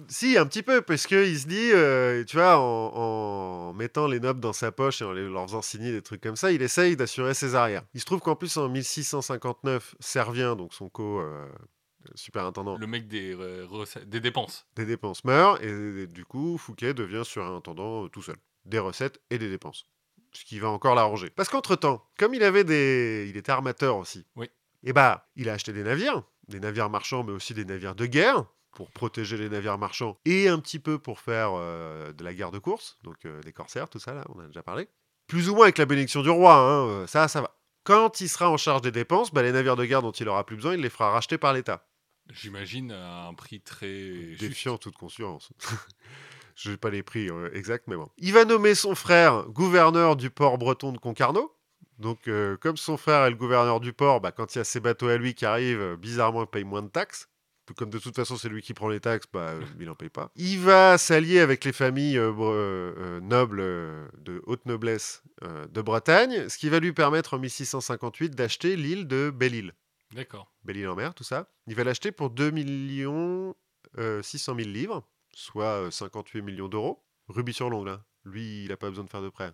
si, 0.09 0.37
un 0.37 0.45
petit 0.45 0.63
peu, 0.63 0.83
parce 0.83 1.07
qu'il 1.07 1.39
se 1.41 1.47
dit, 1.47 1.71
euh, 1.73 2.23
tu 2.23 2.37
vois, 2.37 2.59
en, 2.59 2.93
en 2.95 3.73
mettant 3.73 4.07
les 4.07 4.21
nobles 4.21 4.41
dans 4.41 4.53
sa 4.53 4.73
poche 4.73 5.01
et 5.01 5.07
en 5.07 5.13
les- 5.13 5.27
leur 5.27 5.45
faisant 5.47 5.63
signer 5.63 5.91
des 5.91 6.03
trucs 6.03 6.21
comme 6.21 6.37
ça, 6.37 6.53
il 6.53 6.61
essaye 6.61 6.97
d'assurer 6.99 7.33
ses 7.33 7.55
arrières. 7.55 7.83
Il 7.95 8.01
se 8.01 8.05
trouve 8.05 8.21
qu'en 8.21 8.37
plus, 8.37 8.55
en 8.59 8.69
1659, 8.69 9.95
Servien, 10.01 10.55
donc 10.55 10.75
son 10.75 10.91
co-superintendant, 10.91 12.77
Le 12.77 12.87
mec 12.87 13.09
des, 13.09 13.35
euh, 13.35 13.67
des 14.05 14.21
dépenses. 14.21 14.67
des 14.77 14.85
dépenses 14.85 15.25
meurt, 15.25 15.63
et, 15.63 16.07
du 16.07 16.25
coup, 16.25 16.59
Fouquet 16.59 16.93
devient 16.95 17.23
surintendant 17.25 18.05
euh, 18.05 18.09
tout 18.09 18.23
seul, 18.23 18.37
des 18.67 18.79
recettes 18.81 19.21
et 19.31 19.39
des 19.39 19.49
dépenses. 19.49 19.87
Ce 20.33 20.45
qui 20.45 20.59
va 20.59 20.69
encore 20.69 20.95
l'arranger. 20.95 21.31
Parce 21.31 21.49
qu'entre-temps, 21.49 22.05
comme 22.19 22.35
il 22.35 22.43
avait 22.43 22.65
des... 22.65 23.27
Il 23.29 23.37
était 23.37 23.53
armateur 23.53 23.97
aussi. 23.97 24.27
Oui. 24.37 24.49
Et 24.83 24.93
bah, 24.93 25.29
il 25.37 25.49
a 25.49 25.53
acheté 25.53 25.73
des 25.73 25.85
navires, 25.85 26.23
des 26.49 26.61
navires 26.61 26.91
marchands, 26.91 27.23
mais 27.23 27.33
aussi 27.33 27.55
des 27.55 27.65
navires 27.65 27.95
de 27.95 28.07
guerre, 28.07 28.45
pour 28.73 28.91
protéger 28.91 29.37
les 29.37 29.49
navires 29.49 29.79
marchands, 29.79 30.19
et 30.25 30.49
un 30.49 30.59
petit 30.59 30.79
peu 30.79 30.99
pour 30.99 31.21
faire 31.21 31.51
euh, 31.55 32.13
de 32.13 32.25
la 32.25 32.35
guerre 32.35 32.51
de 32.51 32.59
course, 32.59 32.99
donc 33.05 33.17
euh, 33.25 33.41
des 33.43 33.53
corsaires, 33.53 33.89
tout 33.89 33.99
ça, 33.99 34.15
là, 34.15 34.25
on 34.35 34.41
a 34.41 34.47
déjà 34.47 34.63
parlé. 34.63 34.89
Plus 35.29 35.49
ou 35.49 35.55
moins 35.55 35.65
avec 35.65 35.79
la 35.79 35.87
bénédiction 35.87 36.23
du 36.23 36.31
roi, 36.31 36.55
hein, 36.55 36.87
euh, 36.89 37.07
ça, 37.07 37.29
ça 37.29 37.43
va. 37.43 37.57
Quand 37.85 38.21
il 38.21 38.29
sera 38.29 38.51
en 38.51 38.57
charge 38.57 38.83
des 38.83 38.93
dépenses, 38.93 39.33
bah, 39.33 39.43
les 39.43 39.53
navires 39.53 39.77
de 39.77 39.85
guerre 39.85 40.03
dont 40.03 40.13
il 40.13 40.29
aura 40.29 40.45
plus 40.47 40.57
besoin, 40.57 40.75
il 40.75 40.81
les 40.81 40.91
fera 40.91 41.11
racheter 41.11 41.39
par 41.39 41.53
l'État. 41.53 41.87
J'imagine 42.31 42.93
à 42.93 43.27
un 43.27 43.35
prix 43.35 43.61
très. 43.61 44.37
Défiant 44.39 44.79
toute 44.79 44.97
conscience. 44.97 45.53
Je 46.57 46.71
n'ai 46.71 46.77
pas 46.77 46.91
les 46.91 47.03
prix 47.03 47.29
euh, 47.29 47.51
exacts, 47.55 47.87
mais 47.89 47.97
bon. 47.97 48.09
Il 48.19 48.33
va 48.33 48.45
nommer 48.45 48.75
son 48.75 48.95
frère 48.95 49.45
gouverneur 49.49 50.17
du 50.17 50.31
port 50.31 50.59
breton 50.59 50.93
de 50.93 50.99
Concarneau. 50.99 51.55
Donc, 51.99 52.27
euh, 52.29 52.57
comme 52.57 52.77
son 52.77 52.97
frère 52.97 53.25
est 53.25 53.31
le 53.31 53.37
gouverneur 53.37 53.81
du 53.81 53.93
port, 53.93 54.21
bah, 54.21 54.33
quand 54.33 54.55
il 54.55 54.59
y 54.59 54.61
a 54.61 54.65
ses 54.65 54.81
bateaux 54.81 55.09
à 55.09 55.17
lui 55.17 55.35
qui 55.35 55.47
arrivent, 55.47 55.81
euh, 55.81 55.97
bizarrement, 55.97 56.43
il 56.43 56.49
paye 56.49 56.65
moins 56.65 56.83
de 56.83 56.89
taxes. 56.89 57.29
Tout 57.67 57.75
Comme 57.75 57.91
de 57.91 57.99
toute 57.99 58.17
façon, 58.17 58.37
c'est 58.37 58.49
lui 58.49 58.61
qui 58.61 58.75
prend 58.75 58.89
les 58.89 58.99
taxes, 58.99 59.27
bah, 59.33 59.53
il 59.81 59.87
n'en 59.87 59.95
paye 59.95 60.09
pas. 60.09 60.33
Il 60.35 60.59
va 60.59 60.99
s'allier 60.99 61.39
avec 61.39 61.65
les 61.65 61.73
familles 61.73 62.19
euh, 62.19 62.33
euh, 62.41 63.21
nobles 63.21 63.61
euh, 63.61 64.09
de 64.19 64.43
haute 64.47 64.67
noblesse 64.67 65.23
de 65.43 65.83
Bretagne, 65.83 66.49
ce 66.49 66.57
qui 66.57 66.69
va 66.69 66.79
lui 66.79 66.93
permettre 66.93 67.35
en 67.35 67.39
1658 67.39 68.35
d'acheter 68.35 68.77
l'île 68.77 69.09
de 69.09 69.31
Belle-Île. 69.31 69.75
D'accord. 70.15 70.53
Belle-Île 70.65 70.89
en 70.89 70.95
mer, 70.95 71.15
tout 71.15 71.25
ça. 71.25 71.49
Il 71.67 71.75
va 71.75 71.83
l'acheter 71.83 72.13
pour 72.13 72.31
2 72.31 72.51
millions 72.51 73.57
euh, 73.99 74.23
600 74.23 74.57
000 74.57 74.69
livres, 74.71 75.03
soit 75.35 75.87
euh, 75.87 75.91
58 75.91 76.43
millions 76.43 76.69
d'euros. 76.69 77.05
Rubis 77.29 77.55
sur 77.55 77.71
l'ongle. 77.71 77.91
hein. 77.91 78.05
Lui, 78.25 78.65
il 78.65 78.69
n'a 78.69 78.77
pas 78.77 78.89
besoin 78.89 79.05
de 79.05 79.11
faire 79.11 79.23
de 79.23 79.29
prêt. 79.29 79.53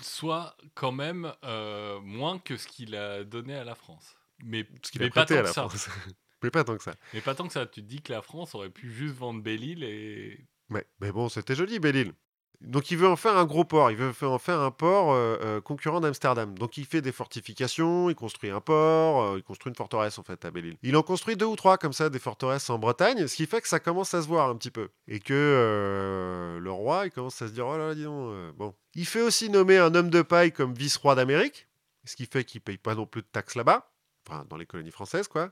Soit 0.00 0.56
quand 0.74 0.92
même 0.92 1.32
euh, 1.44 2.00
moins 2.00 2.38
que 2.38 2.56
ce 2.56 2.66
qu'il 2.66 2.94
a 2.96 3.24
donné 3.24 3.54
à 3.54 3.64
la 3.64 3.74
France. 3.74 4.16
Mais, 4.42 4.66
Ce 4.82 4.90
qu'il 4.90 5.02
a 5.02 5.08
pas 5.10 5.24
tant 5.26 5.34
à 5.34 5.38
que 5.38 5.42
la 5.44 5.52
ça. 5.52 5.68
France. 5.68 5.88
mais 6.42 6.50
pas 6.50 6.64
tant 6.64 6.76
que 6.76 6.82
ça. 6.82 6.94
Mais 7.12 7.20
pas 7.20 7.34
tant 7.34 7.46
que 7.46 7.52
ça. 7.52 7.66
Tu 7.66 7.82
te 7.82 7.86
dis 7.86 8.02
que 8.02 8.12
la 8.12 8.22
France 8.22 8.54
aurait 8.54 8.70
pu 8.70 8.90
juste 8.92 9.14
vendre 9.14 9.42
Belle-Île 9.42 9.84
et. 9.84 10.46
Ouais, 10.70 10.86
mais 11.00 11.12
bon, 11.12 11.28
c'était 11.28 11.54
joli, 11.54 11.78
Belle-Île. 11.78 12.14
Donc 12.60 12.90
il 12.90 12.96
veut 12.96 13.08
en 13.08 13.16
faire 13.16 13.36
un 13.36 13.44
gros 13.44 13.64
port, 13.64 13.90
il 13.90 13.96
veut 13.96 14.12
en 14.26 14.38
faire 14.38 14.60
un 14.60 14.70
port 14.70 15.12
euh, 15.12 15.36
euh, 15.42 15.60
concurrent 15.60 16.00
d'Amsterdam. 16.00 16.56
Donc 16.58 16.78
il 16.78 16.86
fait 16.86 17.02
des 17.02 17.12
fortifications, 17.12 18.08
il 18.08 18.14
construit 18.14 18.50
un 18.50 18.60
port, 18.60 19.22
euh, 19.22 19.38
il 19.38 19.42
construit 19.42 19.70
une 19.70 19.76
forteresse 19.76 20.18
en 20.18 20.22
fait 20.22 20.44
à 20.44 20.50
Belle-Île. 20.50 20.76
Il 20.82 20.96
en 20.96 21.02
construit 21.02 21.36
deux 21.36 21.46
ou 21.46 21.56
trois 21.56 21.78
comme 21.78 21.92
ça, 21.92 22.08
des 22.08 22.18
forteresses 22.18 22.70
en 22.70 22.78
Bretagne, 22.78 23.26
ce 23.26 23.36
qui 23.36 23.46
fait 23.46 23.60
que 23.60 23.68
ça 23.68 23.80
commence 23.80 24.14
à 24.14 24.22
se 24.22 24.28
voir 24.28 24.48
un 24.48 24.56
petit 24.56 24.70
peu. 24.70 24.88
Et 25.08 25.20
que 25.20 26.58
le 26.60 26.70
roi, 26.70 27.06
il 27.06 27.10
commence 27.10 27.40
à 27.42 27.48
se 27.48 27.52
dire, 27.52 27.66
oh 27.66 27.76
là 27.76 27.88
là, 27.88 27.94
dis 27.94 28.04
donc, 28.04 28.34
bon. 28.56 28.74
Il 28.94 29.06
fait 29.06 29.22
aussi 29.22 29.50
nommer 29.50 29.78
un 29.78 29.94
homme 29.94 30.10
de 30.10 30.22
paille 30.22 30.52
comme 30.52 30.72
vice-roi 30.72 31.14
d'Amérique, 31.14 31.68
ce 32.04 32.16
qui 32.16 32.26
fait 32.26 32.44
qu'il 32.44 32.60
paye 32.60 32.78
pas 32.78 32.94
non 32.94 33.06
plus 33.06 33.22
de 33.22 33.26
taxes 33.26 33.56
là-bas, 33.56 33.90
enfin 34.26 34.44
dans 34.48 34.56
les 34.56 34.66
colonies 34.66 34.92
françaises 34.92 35.28
quoi. 35.28 35.50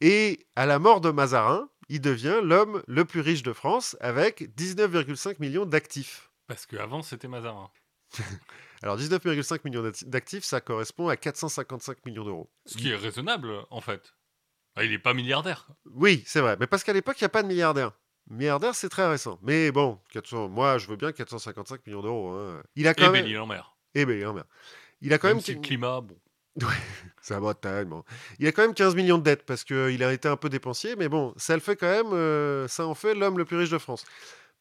Et 0.00 0.46
à 0.56 0.66
la 0.66 0.78
mort 0.78 1.00
de 1.00 1.10
Mazarin, 1.10 1.68
il 1.88 2.00
devient 2.00 2.40
l'homme 2.42 2.82
le 2.86 3.04
plus 3.04 3.20
riche 3.20 3.42
de 3.42 3.52
France 3.52 3.96
avec 4.00 4.54
19,5 4.56 5.36
millions 5.40 5.66
d'actifs. 5.66 6.30
Parce 6.46 6.66
qu'avant, 6.66 7.02
c'était 7.02 7.28
Mazarin. 7.28 7.70
Alors 8.82 8.96
19,5 8.96 9.60
millions 9.64 9.82
d'acti- 9.82 10.06
d'actifs, 10.06 10.44
ça 10.44 10.60
correspond 10.60 11.08
à 11.08 11.16
455 11.16 12.04
millions 12.06 12.24
d'euros. 12.24 12.50
Ce 12.66 12.76
qui 12.76 12.90
est 12.90 12.96
raisonnable, 12.96 13.50
en 13.70 13.80
fait. 13.80 14.14
Ah, 14.76 14.84
il 14.84 14.92
est 14.92 14.98
pas 14.98 15.14
milliardaire. 15.14 15.68
Oui, 15.86 16.22
c'est 16.26 16.40
vrai, 16.40 16.56
mais 16.60 16.66
parce 16.66 16.84
qu'à 16.84 16.92
l'époque, 16.92 17.20
il 17.20 17.24
n'y 17.24 17.26
a 17.26 17.30
pas 17.30 17.42
de 17.42 17.48
milliardaire. 17.48 17.92
Milliardaire, 18.30 18.74
c'est 18.74 18.88
très 18.88 19.08
récent. 19.08 19.38
Mais 19.42 19.72
bon, 19.72 19.98
400, 20.12 20.48
moi, 20.48 20.78
je 20.78 20.86
veux 20.86 20.96
bien 20.96 21.12
455 21.12 21.84
millions 21.86 22.02
d'euros. 22.02 22.30
hein. 22.30 22.62
Il 22.76 22.86
a 22.86 22.92
Et 22.92 22.94
quand 22.94 23.10
même... 23.10 23.24
Belle-Île 23.24 23.38
en 23.40 23.46
mer. 23.46 23.76
Ben, 23.94 24.08
hein, 24.08 24.32
merde. 24.32 24.44
Il 25.00 25.12
a 25.12 25.18
quand 25.18 25.28
Même, 25.28 25.38
même... 25.38 25.44
si 25.44 25.54
le 25.54 25.60
climat, 25.60 26.00
bon. 26.00 26.16
C'est 27.22 27.34
la 27.34 27.40
Bretagne, 27.40 27.88
bon. 27.88 28.04
Il 28.38 28.46
a 28.46 28.52
quand 28.52 28.62
même 28.62 28.74
15 28.74 28.94
millions 28.94 29.18
de 29.18 29.22
dettes 29.22 29.44
parce 29.44 29.64
qu'il 29.64 30.02
a 30.02 30.12
été 30.12 30.28
un 30.28 30.36
peu 30.36 30.48
dépensier, 30.48 30.96
mais 30.96 31.08
bon, 31.08 31.34
ça 31.36 31.54
le 31.54 31.60
fait 31.60 31.76
quand 31.76 31.90
même, 31.90 32.12
euh, 32.12 32.66
ça 32.68 32.86
en 32.86 32.94
fait 32.94 33.14
l'homme 33.14 33.38
le 33.38 33.44
plus 33.44 33.56
riche 33.56 33.70
de 33.70 33.78
France. 33.78 34.04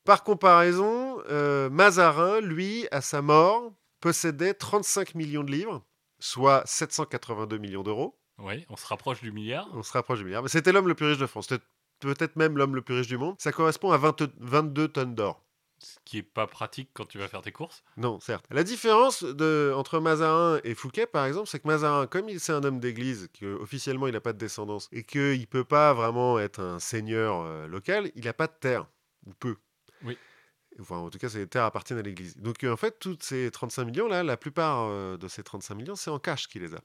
Par 0.03 0.23
comparaison, 0.23 1.21
euh, 1.29 1.69
Mazarin, 1.69 2.41
lui, 2.41 2.87
à 2.91 3.01
sa 3.01 3.21
mort, 3.21 3.73
possédait 3.99 4.53
35 4.53 5.15
millions 5.15 5.43
de 5.43 5.51
livres, 5.51 5.85
soit 6.19 6.63
782 6.65 7.57
millions 7.57 7.83
d'euros. 7.83 8.19
Oui, 8.39 8.65
on 8.69 8.75
se 8.75 8.85
rapproche 8.85 9.21
du 9.21 9.31
milliard. 9.31 9.67
On 9.73 9.81
se 9.81 9.91
rapproche 9.91 10.19
du 10.19 10.25
milliard. 10.25 10.47
C'était 10.47 10.71
l'homme 10.71 10.87
le 10.87 10.95
plus 10.95 11.07
riche 11.07 11.17
de 11.17 11.25
France. 11.25 11.47
C'était 11.49 11.63
peut-être 11.99 12.35
même 12.35 12.57
l'homme 12.57 12.75
le 12.75 12.81
plus 12.81 12.95
riche 12.95 13.07
du 13.07 13.17
monde. 13.17 13.35
Ça 13.39 13.51
correspond 13.51 13.91
à 13.91 13.97
20 13.97 14.29
22 14.39 14.87
tonnes 14.89 15.15
d'or. 15.15 15.43
Ce 15.79 15.97
qui 16.05 16.17
est 16.17 16.23
pas 16.23 16.47
pratique 16.47 16.89
quand 16.93 17.05
tu 17.05 17.17
vas 17.17 17.27
faire 17.27 17.41
tes 17.41 17.51
courses. 17.51 17.83
Non, 17.97 18.19
certes. 18.19 18.45
La 18.49 18.63
différence 18.63 19.23
de, 19.23 19.71
entre 19.75 19.99
Mazarin 19.99 20.59
et 20.63 20.73
Fouquet, 20.73 21.05
par 21.05 21.25
exemple, 21.25 21.47
c'est 21.47 21.59
que 21.59 21.67
Mazarin, 21.67 22.07
comme 22.07 22.29
il 22.29 22.39
c'est 22.39 22.53
un 22.53 22.63
homme 22.63 22.79
d'église, 22.79 23.29
que 23.39 23.45
officiellement 23.55 24.07
il 24.07 24.13
n'a 24.13 24.21
pas 24.21 24.33
de 24.33 24.39
descendance, 24.39 24.89
et 24.91 25.03
qu'il 25.03 25.39
ne 25.39 25.45
peut 25.45 25.63
pas 25.63 25.93
vraiment 25.93 26.39
être 26.39 26.61
un 26.61 26.79
seigneur 26.79 27.41
euh, 27.41 27.67
local, 27.67 28.11
il 28.15 28.25
n'a 28.25 28.33
pas 28.33 28.47
de 28.47 28.55
terre, 28.59 28.87
ou 29.25 29.33
peu. 29.33 29.57
Oui. 30.03 30.17
Enfin, 30.79 30.97
en 30.97 31.09
tout 31.09 31.17
cas, 31.19 31.29
ces 31.29 31.47
terres 31.47 31.63
appartiennent 31.65 31.99
à 31.99 32.03
l'église. 32.03 32.37
Donc, 32.37 32.63
euh, 32.63 32.71
en 32.71 32.77
fait, 32.77 32.99
toutes 32.99 33.23
ces 33.23 33.49
35 33.49 33.85
millions-là, 33.85 34.23
la 34.23 34.37
plupart 34.37 34.87
euh, 34.89 35.17
de 35.17 35.27
ces 35.27 35.43
35 35.43 35.75
millions, 35.75 35.95
c'est 35.95 36.11
en 36.11 36.19
cash 36.19 36.47
qu'il 36.47 36.61
les 36.61 36.75
a. 36.75 36.81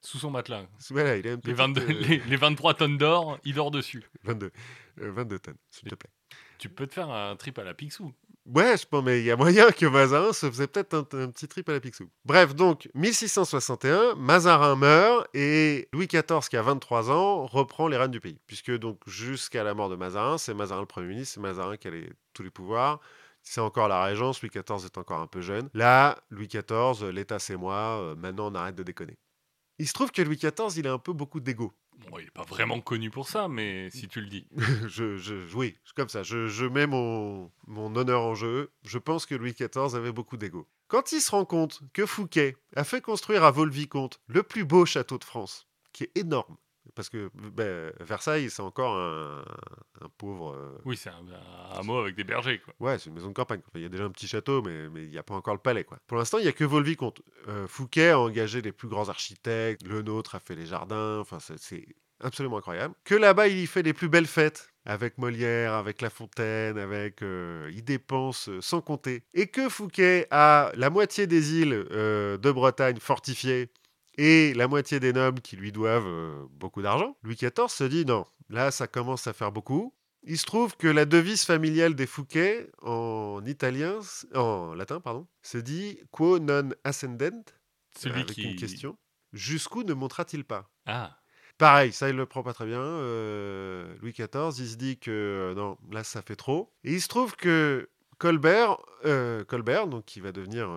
Sous 0.00 0.18
son 0.18 0.30
matelas. 0.30 0.66
Voilà, 0.90 1.16
il 1.16 1.26
a 1.26 1.32
une 1.32 1.36
Les, 1.36 1.40
petite, 1.40 1.56
22 1.56 1.80
euh, 1.80 1.86
les, 1.86 2.18
les 2.18 2.36
23 2.36 2.74
tonnes 2.74 2.98
d'or, 2.98 3.38
il 3.44 3.54
dort 3.54 3.70
dessus. 3.70 4.04
22, 4.24 4.50
euh, 5.00 5.10
22 5.12 5.38
tonnes, 5.38 5.56
s'il 5.70 5.88
te 5.88 5.94
plaît. 5.94 6.10
Tu 6.58 6.68
peux 6.68 6.86
te 6.86 6.94
faire 6.94 7.10
un 7.10 7.36
trip 7.36 7.58
à 7.58 7.64
la 7.64 7.74
Picsou. 7.74 8.12
Ouais, 8.54 8.76
je 8.76 8.86
pense, 8.86 9.02
mais 9.02 9.18
il 9.18 9.24
y 9.24 9.30
a 9.32 9.36
moyen 9.36 9.72
que 9.72 9.86
Mazarin 9.86 10.32
se 10.32 10.48
faisait 10.48 10.68
peut-être 10.68 10.94
un, 10.94 11.02
petit 11.02 11.48
trip 11.48 11.68
à 11.68 11.72
la 11.72 11.80
Picsou. 11.80 12.08
Bref, 12.24 12.54
donc, 12.54 12.88
1661, 12.94 14.14
Mazarin 14.14 14.76
meurt 14.76 15.26
et 15.34 15.88
Louis 15.92 16.06
XIV, 16.06 16.48
qui 16.48 16.56
a 16.56 16.62
23 16.62 17.10
ans, 17.10 17.46
reprend 17.46 17.88
les 17.88 17.96
rênes 17.96 18.12
du 18.12 18.20
pays. 18.20 18.38
Puisque, 18.46 18.70
donc, 18.70 19.00
jusqu'à 19.06 19.64
la 19.64 19.74
mort 19.74 19.88
de 19.88 19.96
Mazarin, 19.96 20.38
c'est 20.38 20.54
Mazarin 20.54 20.82
le 20.82 20.86
Premier 20.86 21.08
ministre, 21.08 21.34
c'est 21.34 21.40
Mazarin 21.40 21.76
qui 21.76 21.88
a 21.88 21.90
tous 22.34 22.44
les 22.44 22.50
pouvoirs. 22.50 23.00
C'est 23.42 23.60
encore 23.60 23.88
la 23.88 24.04
régence, 24.04 24.42
Louis 24.42 24.50
XIV 24.50 24.84
est 24.84 24.98
encore 24.98 25.20
un 25.20 25.26
peu 25.26 25.40
jeune. 25.40 25.68
Là, 25.74 26.16
Louis 26.30 26.48
XIV, 26.48 27.10
l'État 27.10 27.38
c'est 27.38 27.56
moi, 27.56 28.00
euh, 28.00 28.14
maintenant 28.16 28.50
on 28.50 28.54
arrête 28.54 28.74
de 28.74 28.82
déconner. 28.82 29.16
Il 29.78 29.86
se 29.86 29.92
trouve 29.92 30.10
que 30.10 30.22
Louis 30.22 30.36
XIV, 30.36 30.78
il 30.78 30.86
a 30.88 30.92
un 30.92 30.98
peu 30.98 31.12
beaucoup 31.12 31.38
d'ego. 31.38 31.72
Bon, 31.98 32.18
il 32.18 32.26
est 32.26 32.30
pas 32.30 32.44
vraiment 32.44 32.80
connu 32.80 33.10
pour 33.10 33.28
ça, 33.28 33.48
mais 33.48 33.90
si 33.90 34.08
tu 34.08 34.20
le 34.20 34.26
dis. 34.26 34.46
je, 34.88 35.16
je, 35.16 35.34
oui, 35.54 35.76
comme 35.94 36.08
ça, 36.08 36.22
je, 36.22 36.66
mets 36.66 36.86
mon, 36.86 37.50
honneur 37.68 38.22
en 38.22 38.34
jeu. 38.34 38.70
Je 38.84 38.98
pense 38.98 39.26
que 39.26 39.34
Louis 39.34 39.54
XIV 39.54 39.94
avait 39.94 40.12
beaucoup 40.12 40.36
d'ego. 40.36 40.68
Quand 40.88 41.12
il 41.12 41.20
se 41.20 41.30
rend 41.30 41.44
compte 41.44 41.80
que 41.92 42.06
Fouquet 42.06 42.56
a 42.76 42.84
fait 42.84 43.00
construire 43.00 43.44
à 43.44 43.50
Vaux-le-Vicomte 43.50 44.20
le 44.26 44.42
plus 44.42 44.64
beau 44.64 44.86
château 44.86 45.18
de 45.18 45.24
France, 45.24 45.66
qui 45.92 46.04
est 46.04 46.16
énorme, 46.16 46.56
parce 46.94 47.08
que 47.08 47.30
ben, 47.34 47.92
Versailles, 48.00 48.50
c'est 48.50 48.62
encore 48.62 48.96
un, 48.96 49.44
un 50.00 50.08
pauvre... 50.18 50.54
euh, 50.54 50.78
Oui, 50.84 50.96
c'est 50.96 51.10
un, 51.10 51.24
un 51.78 51.82
mot 51.82 51.98
avec 51.98 52.14
des 52.14 52.24
bergers, 52.24 52.60
quoi. 52.60 52.74
Ouais, 52.80 52.98
c'est 52.98 53.06
une 53.08 53.14
maison 53.14 53.28
de 53.28 53.34
campagne. 53.34 53.60
Enfin, 53.66 53.78
Il 53.78 53.82
y 53.82 53.86
a 53.86 53.88
déjà 53.88 54.04
un 54.04 54.10
petit 54.10 54.28
château, 54.28 54.62
mais 54.62 54.88
mais 54.88 55.04
il 55.04 55.10
n'y 55.10 55.18
a 55.18 55.22
pas 55.22 55.34
encore 55.34 55.54
le 55.54 55.60
palais. 55.60 55.84
Quoi. 55.84 55.98
Pour 56.06 56.16
l'instant, 56.18 56.38
il 56.38 56.42
n'y 56.42 56.48
a 56.48 56.52
que 56.52 56.64
Vaux-le-Vicomte. 56.64 57.20
Euh, 57.48 57.66
Fouquet 57.66 58.10
a 58.10 58.18
engagé 58.20 58.62
les 58.62 58.72
plus 58.72 58.88
grands 58.88 59.08
architectes. 59.08 59.86
Le 59.86 60.02
nôtre 60.02 60.34
a 60.34 60.40
fait 60.40 60.54
les 60.54 60.66
jardins. 60.66 61.18
Enfin, 61.20 61.38
c'est- 61.40 61.86
absolument 62.20 62.56
incroyable. 62.58 62.94
Que 63.04 63.14
là-bas, 63.14 63.48
il 63.48 63.58
y 63.58 63.66
fait 63.66 63.82
les 63.82 63.92
plus 63.92 64.08
belles 64.08 64.26
fêtes. 64.26 64.70
Avec 64.88 65.18
Molière, 65.18 65.74
avec 65.74 66.00
La 66.00 66.10
Fontaine, 66.10 66.78
avec... 66.78 67.20
euh, 67.22 67.68
il 67.74 67.82
dépense 67.84 68.48
sans 68.60 68.80
compter. 68.80 69.24
Et 69.34 69.48
que 69.48 69.68
Fouquet 69.68 70.28
a 70.30 70.70
la 70.76 70.90
moitié 70.90 71.26
des 71.26 71.54
îles 71.54 71.84
de 71.90 72.50
Bretagne 72.52 72.98
fortifiées 73.00 73.68
et 74.18 74.54
la 74.54 74.68
moitié 74.68 75.00
des 75.00 75.12
nobles 75.12 75.40
qui 75.40 75.56
lui 75.56 75.72
doivent 75.72 76.06
euh, 76.06 76.44
beaucoup 76.50 76.82
d'argent. 76.82 77.16
Louis 77.22 77.34
XIV 77.36 77.68
se 77.68 77.84
dit 77.84 78.04
non, 78.04 78.24
là 78.48 78.70
ça 78.70 78.86
commence 78.86 79.26
à 79.26 79.32
faire 79.32 79.52
beaucoup. 79.52 79.92
Il 80.28 80.38
se 80.38 80.44
trouve 80.46 80.76
que 80.76 80.88
la 80.88 81.04
devise 81.04 81.44
familiale 81.44 81.94
des 81.94 82.06
Fouquet 82.06 82.70
en 82.82 83.40
italien, 83.46 84.00
en 84.34 84.74
latin 84.74 85.00
pardon, 85.00 85.26
se 85.42 85.58
dit 85.58 86.00
quo 86.10 86.38
non 86.40 86.70
ascendent 86.82 87.44
Celui 87.96 88.14
avec 88.22 88.32
qui. 88.32 88.42
une 88.42 88.56
question. 88.56 88.96
Jusqu'où 89.32 89.82
ne 89.84 89.94
montera-t-il 89.94 90.44
pas? 90.44 90.68
Ah, 90.86 91.16
Pareil, 91.58 91.92
ça 91.92 92.08
il 92.10 92.16
le 92.16 92.26
prend 92.26 92.42
pas 92.42 92.52
très 92.52 92.66
bien. 92.66 92.80
euh, 92.80 93.94
Louis 94.02 94.12
XIV, 94.12 94.52
il 94.58 94.68
se 94.68 94.76
dit 94.76 94.98
que 94.98 95.10
euh, 95.10 95.54
non, 95.54 95.78
là 95.90 96.04
ça 96.04 96.20
fait 96.22 96.36
trop. 96.36 96.72
Et 96.84 96.92
il 96.94 97.00
se 97.00 97.08
trouve 97.08 97.34
que 97.36 97.88
Colbert, 98.18 98.76
euh, 99.04 99.44
Colbert, 99.44 99.86
donc 99.86 100.04
qui 100.06 100.20
va 100.20 100.32
devenir 100.32 100.68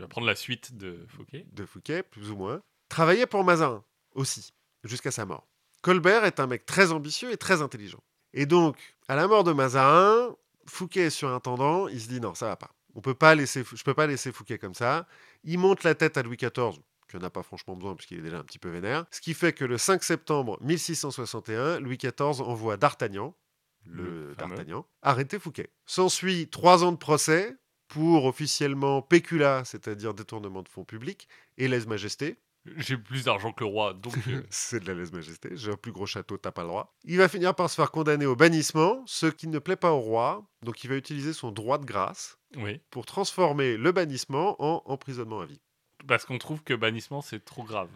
tu 0.00 0.04
vas 0.04 0.08
prendre 0.08 0.26
la 0.26 0.34
suite 0.34 0.78
de 0.78 1.04
Fouquet. 1.08 1.44
de 1.52 1.66
Fouquet, 1.66 2.02
plus 2.02 2.30
ou 2.30 2.36
moins, 2.36 2.62
travaillait 2.88 3.26
pour 3.26 3.44
Mazarin 3.44 3.84
aussi, 4.14 4.54
jusqu'à 4.82 5.10
sa 5.10 5.26
mort. 5.26 5.46
Colbert 5.82 6.24
est 6.24 6.40
un 6.40 6.46
mec 6.46 6.64
très 6.64 6.90
ambitieux 6.90 7.30
et 7.32 7.36
très 7.36 7.60
intelligent. 7.60 8.02
Et 8.32 8.46
donc, 8.46 8.96
à 9.08 9.16
la 9.16 9.28
mort 9.28 9.44
de 9.44 9.52
Mazarin, 9.52 10.34
Fouquet 10.66 11.02
est 11.02 11.10
surintendant, 11.10 11.86
il 11.86 12.00
se 12.00 12.08
dit 12.08 12.18
non, 12.18 12.34
ça 12.34 12.46
va 12.46 12.56
pas. 12.56 12.70
On 12.94 13.02
peut 13.02 13.12
pas 13.12 13.34
laisser, 13.34 13.62
je 13.70 13.84
peux 13.84 13.92
pas 13.92 14.06
laisser 14.06 14.32
Fouquet 14.32 14.56
comme 14.56 14.72
ça. 14.72 15.06
Il 15.44 15.58
monte 15.58 15.84
la 15.84 15.94
tête 15.94 16.16
à 16.16 16.22
Louis 16.22 16.38
XIV, 16.38 16.80
qui 17.06 17.16
n'en 17.16 17.24
a 17.24 17.30
pas 17.30 17.42
franchement 17.42 17.76
besoin 17.76 17.94
puisqu'il 17.94 18.20
est 18.20 18.22
déjà 18.22 18.38
un 18.38 18.44
petit 18.44 18.58
peu 18.58 18.70
vénère. 18.70 19.04
Ce 19.10 19.20
qui 19.20 19.34
fait 19.34 19.52
que 19.52 19.66
le 19.66 19.76
5 19.76 20.02
septembre 20.02 20.56
1661, 20.62 21.78
Louis 21.80 21.98
XIV 21.98 22.40
envoie 22.40 22.78
D'Artagnan, 22.78 23.36
le. 23.84 24.34
D'Artagnan, 24.38 24.86
arrêter 25.02 25.38
Fouquet. 25.38 25.70
S'ensuit 25.84 26.48
trois 26.48 26.84
ans 26.84 26.92
de 26.92 26.96
procès 26.96 27.58
pour 27.90 28.24
officiellement 28.24 29.02
péculat, 29.02 29.64
c'est-à-dire 29.64 30.14
détournement 30.14 30.62
de 30.62 30.68
fonds 30.68 30.84
publics, 30.84 31.28
et 31.58 31.66
lèse-majesté. 31.66 32.36
J'ai 32.76 32.96
plus 32.96 33.24
d'argent 33.24 33.52
que 33.52 33.64
le 33.64 33.70
roi, 33.70 33.94
donc. 33.94 34.14
euh, 34.28 34.42
C'est 34.50 34.80
de 34.80 34.86
la 34.86 34.94
lèse-majesté. 34.94 35.50
J'ai 35.54 35.72
un 35.72 35.76
plus 35.76 35.90
gros 35.90 36.06
château, 36.06 36.38
t'as 36.38 36.52
pas 36.52 36.62
le 36.62 36.68
droit. 36.68 36.94
Il 37.04 37.16
va 37.18 37.28
finir 37.28 37.54
par 37.54 37.68
se 37.68 37.74
faire 37.74 37.90
condamner 37.90 38.26
au 38.26 38.36
bannissement, 38.36 39.02
ce 39.06 39.26
qui 39.26 39.48
ne 39.48 39.58
plaît 39.58 39.76
pas 39.76 39.92
au 39.92 39.98
roi. 39.98 40.46
Donc 40.62 40.84
il 40.84 40.88
va 40.88 40.96
utiliser 40.96 41.32
son 41.32 41.50
droit 41.50 41.78
de 41.78 41.84
grâce 41.84 42.38
oui. 42.56 42.80
pour 42.90 43.06
transformer 43.06 43.76
le 43.76 43.90
bannissement 43.92 44.62
en 44.62 44.82
emprisonnement 44.86 45.40
à 45.40 45.46
vie. 45.46 45.60
Parce 46.06 46.24
qu'on 46.24 46.38
trouve 46.38 46.62
que 46.62 46.74
bannissement, 46.74 47.22
c'est 47.22 47.44
trop 47.44 47.64
grave. 47.64 47.90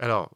Alors, 0.00 0.30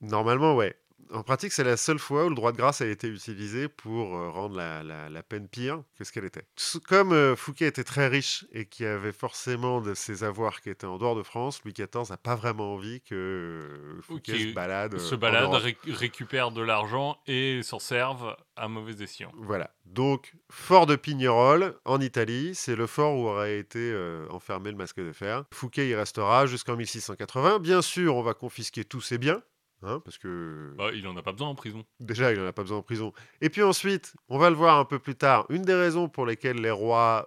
normalement, 0.00 0.54
ouais. 0.56 0.74
En 1.12 1.22
pratique, 1.22 1.52
c'est 1.52 1.62
la 1.62 1.76
seule 1.76 1.98
fois 2.00 2.24
où 2.26 2.28
le 2.30 2.34
droit 2.34 2.50
de 2.52 2.56
grâce 2.56 2.80
a 2.80 2.86
été 2.86 3.06
utilisé 3.06 3.68
pour 3.68 4.16
euh, 4.16 4.28
rendre 4.30 4.56
la, 4.56 4.82
la- 4.82 5.08
la 5.08 5.22
peine 5.22 5.46
pire 5.46 5.82
que 5.96 6.02
ce 6.04 6.10
qu'elle 6.10 6.24
était. 6.24 6.44
Comme 6.88 7.12
euh, 7.12 7.36
Fouquet 7.36 7.66
était 7.66 7.84
très 7.84 8.08
riche 8.08 8.44
et 8.52 8.66
qui 8.66 8.84
avait 8.84 9.12
forcément 9.12 9.80
de 9.80 9.94
ses 9.94 10.24
avoirs 10.24 10.60
qui 10.60 10.68
étaient 10.70 10.86
en 10.86 10.98
dehors 10.98 11.14
de 11.14 11.22
France, 11.22 11.60
Louis 11.64 11.74
XIV 11.74 12.10
n'a 12.10 12.16
pas 12.16 12.34
vraiment 12.34 12.74
envie 12.74 13.02
que 13.02 13.14
euh, 13.14 14.00
Fouquet 14.02 14.32
se 14.50 14.54
balade. 14.54 14.98
Se 14.98 15.14
balade, 15.14 15.50
ré- 15.52 15.76
récupère 15.86 16.50
de 16.50 16.62
l'argent 16.62 17.18
et 17.28 17.62
s'en 17.62 17.78
servent 17.78 18.36
à 18.56 18.66
mauvais 18.66 19.00
escient. 19.02 19.30
Voilà. 19.36 19.70
Donc, 19.84 20.32
fort 20.50 20.86
de 20.86 20.96
Pignerol, 20.96 21.78
en 21.84 22.00
Italie, 22.00 22.54
c'est 22.54 22.74
le 22.74 22.86
fort 22.88 23.14
où 23.16 23.28
aurait 23.28 23.58
été 23.58 23.78
euh, 23.78 24.26
enfermé 24.30 24.70
le 24.70 24.76
masque 24.76 24.98
de 25.00 25.12
fer. 25.12 25.44
Fouquet 25.52 25.88
y 25.88 25.94
restera 25.94 26.46
jusqu'en 26.46 26.74
1680. 26.74 27.60
Bien 27.60 27.80
sûr, 27.80 28.16
on 28.16 28.22
va 28.22 28.34
confisquer 28.34 28.84
tous 28.84 29.00
ses 29.02 29.18
biens. 29.18 29.40
Hein, 29.82 30.00
parce 30.04 30.18
que 30.18 30.72
Bah, 30.76 30.90
il 30.92 31.06
en 31.06 31.16
a 31.16 31.22
pas 31.22 31.32
besoin 31.32 31.48
en 31.48 31.54
prison. 31.54 31.84
déjà, 32.00 32.32
il 32.32 32.38
n'en 32.38 32.46
a 32.46 32.52
pas 32.52 32.62
besoin 32.62 32.78
en 32.78 32.82
prison. 32.82 33.12
Et 33.40 33.50
puis 33.50 33.62
ensuite, 33.62 34.14
on 34.28 34.38
va 34.38 34.50
le 34.50 34.56
voir 34.56 34.78
un 34.78 34.84
peu 34.84 34.98
plus 34.98 35.14
tard, 35.16 35.46
une 35.50 35.62
des 35.62 35.74
raisons 35.74 36.08
pour 36.08 36.26
lesquelles 36.26 36.60
les 36.60 36.70
rois 36.70 37.26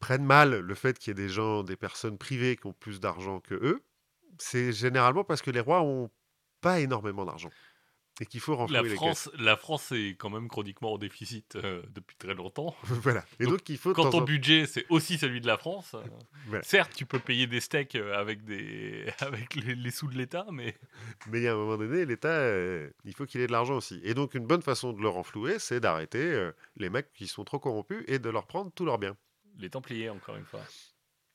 prennent 0.00 0.24
mal 0.24 0.60
le 0.60 0.74
fait 0.74 0.98
qu'il 0.98 1.10
y 1.10 1.12
ait 1.12 1.14
des 1.26 1.28
gens, 1.28 1.62
des 1.64 1.76
personnes 1.76 2.18
privées 2.18 2.56
qui 2.56 2.66
ont 2.66 2.72
plus 2.72 3.00
d'argent 3.00 3.40
que 3.40 3.54
eux, 3.54 3.82
c'est 4.38 4.72
généralement 4.72 5.24
parce 5.24 5.42
que 5.42 5.50
les 5.50 5.60
rois 5.60 5.82
ont 5.82 6.10
pas 6.60 6.80
énormément 6.80 7.24
d'argent 7.24 7.50
et 8.20 8.26
qu'il 8.26 8.40
faut 8.40 8.52
La 8.52 8.58
renflouer 8.58 8.82
les 8.82 8.88
caisses. 8.90 8.96
France, 8.98 9.30
la 9.38 9.56
France 9.56 9.92
est 9.92 10.16
quand 10.18 10.30
même 10.30 10.48
chroniquement 10.48 10.92
en 10.94 10.98
déficit 10.98 11.56
euh, 11.56 11.82
depuis 11.94 12.16
très 12.16 12.34
longtemps. 12.34 12.74
voilà. 12.84 13.24
Et 13.38 13.44
Donc, 13.44 13.52
donc, 13.58 13.68
il 13.68 13.78
faut 13.78 13.92
Quand 13.92 14.10
ton 14.10 14.18
en- 14.18 14.24
budget, 14.24 14.66
c'est 14.66 14.84
aussi 14.88 15.18
celui 15.18 15.40
de 15.40 15.46
la 15.46 15.56
France, 15.56 15.94
euh, 15.94 16.02
Voilà. 16.48 16.62
certes, 16.64 16.92
tu 16.94 17.06
peux 17.06 17.18
payer 17.20 17.46
des 17.46 17.60
steaks 17.60 17.94
euh, 17.94 18.18
avec, 18.18 18.44
des... 18.44 19.06
avec 19.20 19.54
les, 19.54 19.74
les 19.74 19.90
sous 19.90 20.08
de 20.08 20.16
l'État, 20.16 20.46
mais 20.52 20.76
Mais 21.28 21.38
il 21.38 21.44
y 21.44 21.48
a 21.48 21.52
un 21.52 21.56
moment 21.56 21.76
donné, 21.76 22.04
l'État, 22.04 22.28
euh, 22.28 22.90
il 23.04 23.14
faut 23.14 23.26
qu'il 23.26 23.40
ait 23.40 23.46
de 23.46 23.52
l'argent 23.52 23.76
aussi. 23.76 24.00
Et 24.02 24.14
donc, 24.14 24.34
une 24.34 24.46
bonne 24.46 24.62
façon 24.62 24.92
de 24.92 25.00
le 25.00 25.08
renflouer, 25.08 25.58
c'est 25.58 25.80
d'arrêter 25.80 26.50
les 26.76 26.90
mecs 26.90 27.12
qui 27.12 27.26
sont 27.28 27.44
trop 27.44 27.58
corrompus 27.58 28.02
et 28.08 28.18
de 28.18 28.30
leur 28.30 28.46
prendre 28.46 28.70
tous 28.74 28.84
leurs 28.84 28.98
biens. 28.98 29.16
les 29.58 29.70
Templiers, 29.70 30.10
encore 30.10 30.36
une 30.36 30.44
fois. 30.44 30.60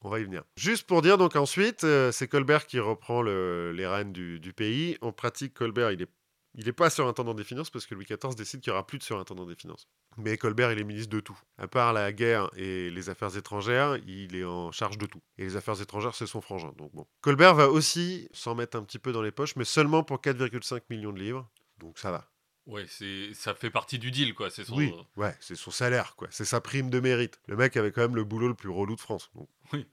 On 0.06 0.10
va 0.10 0.20
y 0.20 0.24
venir. 0.26 0.44
Juste 0.58 0.86
pour 0.86 1.02
dire, 1.02 1.18
donc 1.18 1.38
ensuite, 1.38 1.86
euh, 1.86 2.12
c'est 2.12 2.28
Colbert 2.28 2.66
qui 2.68 2.78
reprend 2.80 3.22
le- 3.22 3.72
les 3.72 3.88
rênes 3.88 4.12
du, 4.12 4.42
du 4.42 4.52
pays. 4.52 4.98
En 5.00 5.14
pratique, 5.14 5.54
Colbert, 5.54 5.92
il 5.92 6.02
est, 6.02 6.10
il 6.56 6.68
est 6.68 6.74
pas 6.74 6.90
surintendant 6.90 7.34
des 7.34 7.44
finances 7.44 7.70
parce 7.70 7.86
que 7.86 7.96
Louis 7.96 8.06
XIV 8.06 8.36
décide 8.36 8.62
qu'il 8.62 8.72
n'y 8.72 8.76
aura 8.76 8.86
plus 8.86 8.98
de 8.98 9.04
surintendant 9.04 9.46
des 9.46 9.56
finances. 9.56 9.88
Mais 10.18 10.38
Colbert, 10.38 10.72
il 10.72 10.80
est 10.80 10.84
ministre 10.84 11.10
de 11.10 11.20
tout. 11.20 11.38
À 11.58 11.68
part 11.68 11.94
la 11.94 12.12
guerre 12.12 12.50
et 12.56 12.90
les 12.90 13.10
affaires 13.10 13.36
étrangères, 13.36 13.98
il 14.06 14.36
est 14.36 14.44
en 14.44 14.72
charge 14.72 14.98
de 14.98 15.06
tout. 15.06 15.22
Et 15.38 15.44
les 15.44 15.56
affaires 15.56 15.82
étrangères, 15.82 16.16
c'est 16.16 16.28
son 16.28 16.42
frangin. 16.42 16.72
Donc 16.78 16.94
bon. 16.94 17.08
Colbert 17.22 17.56
va 17.56 17.70
aussi 17.70 18.30
s'en 18.34 18.56
mettre 18.56 18.78
un 18.78 18.84
petit 18.84 19.00
peu 19.00 19.12
dans 19.12 19.22
les 19.22 19.32
poches, 19.32 19.56
mais 19.56 19.66
seulement 19.66 20.04
pour 20.04 20.18
4,5 20.18 20.82
millions 20.90 21.12
de 21.12 21.20
livres. 21.20 21.50
Donc 21.80 21.98
ça 21.98 22.12
va. 22.12 22.30
Ouais, 22.66 22.86
c'est 22.88 23.34
ça 23.34 23.54
fait 23.54 23.70
partie 23.70 24.00
du 24.00 24.10
deal, 24.10 24.34
quoi. 24.34 24.50
C'est 24.50 24.64
son... 24.64 24.78
Oui, 24.78 24.94
ouais, 25.18 25.36
c'est 25.42 25.56
son 25.56 25.72
salaire, 25.72 26.16
quoi. 26.16 26.30
C'est 26.32 26.46
sa 26.46 26.62
prime 26.62 26.90
de 26.90 27.02
mérite. 27.02 27.42
Le 27.48 27.58
mec 27.58 27.76
avait 27.76 27.92
quand 27.92 28.02
même 28.02 28.16
le 28.16 28.24
boulot 28.24 28.48
le 28.48 28.54
plus 28.54 28.70
relou 28.70 28.96
de 28.96 29.02
France. 29.02 29.30
Oui. 29.74 29.86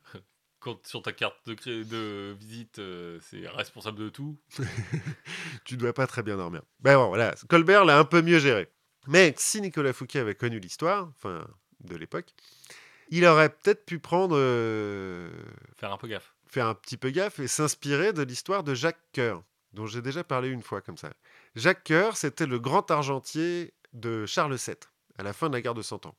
Quand 0.61 0.87
sur 0.87 1.01
ta 1.03 1.13
carte 1.13 1.37
de, 1.47 1.55
cré- 1.55 1.85
de 1.85 2.37
visite, 2.39 2.79
euh, 2.79 3.19
c'est 3.23 3.49
responsable 3.49 3.99
de 3.99 4.09
tout. 4.11 4.39
tu 5.65 5.77
dois 5.77 5.93
pas 5.95 6.07
très 6.07 6.23
bien 6.23 6.37
dormir. 6.37 6.63
Ben 6.81 6.97
bon, 6.97 7.09
voilà, 7.09 7.35
Colbert 7.49 7.85
l'a 7.85 7.99
un 7.99 8.05
peu 8.05 8.23
mieux 8.23 8.39
géré. 8.39 8.69
Mais 9.07 9.35
si 9.39 9.61
Nicolas 9.63 9.93
Fouquet 9.95 10.19
avait 10.19 10.35
connu 10.35 10.59
l'histoire, 10.61 11.09
enfin, 11.17 11.47
de 11.81 11.97
l'époque, 11.97 12.35
il 13.09 13.25
aurait 13.25 13.49
peut-être 13.49 13.87
pu 13.87 13.99
prendre, 13.99 14.37
euh, 14.39 15.31
Faire 15.79 15.93
un 15.93 15.97
peu 15.97 16.09
gaffe. 16.09 16.35
faire 16.47 16.67
un 16.67 16.75
petit 16.75 16.97
peu 16.99 17.11
gaffe 17.11 17.39
et 17.41 17.49
s'inspirer 17.49 18.13
de 18.13 18.23
l'histoire 18.23 18.63
de 18.63 18.75
Jacques 18.75 19.01
Coeur, 19.15 19.43
dont 19.73 19.87
j'ai 19.87 20.03
déjà 20.03 20.23
parlé 20.25 20.49
une 20.51 20.63
fois 20.63 20.83
comme 20.83 20.99
ça. 20.99 21.11
Jacques 21.57 21.85
Coeur, 21.87 22.17
c'était 22.19 22.47
le 22.47 22.59
grand 22.59 22.91
argentier 22.91 23.73
de 23.95 24.27
Charles 24.27 24.55
VII, 24.57 24.77
à 25.19 25.23
la 25.23 25.33
fin 25.33 25.49
de 25.49 25.55
la 25.55 25.63
guerre 25.63 25.75
de 25.75 25.83
Cent 25.83 26.05
Ans. 26.05 26.15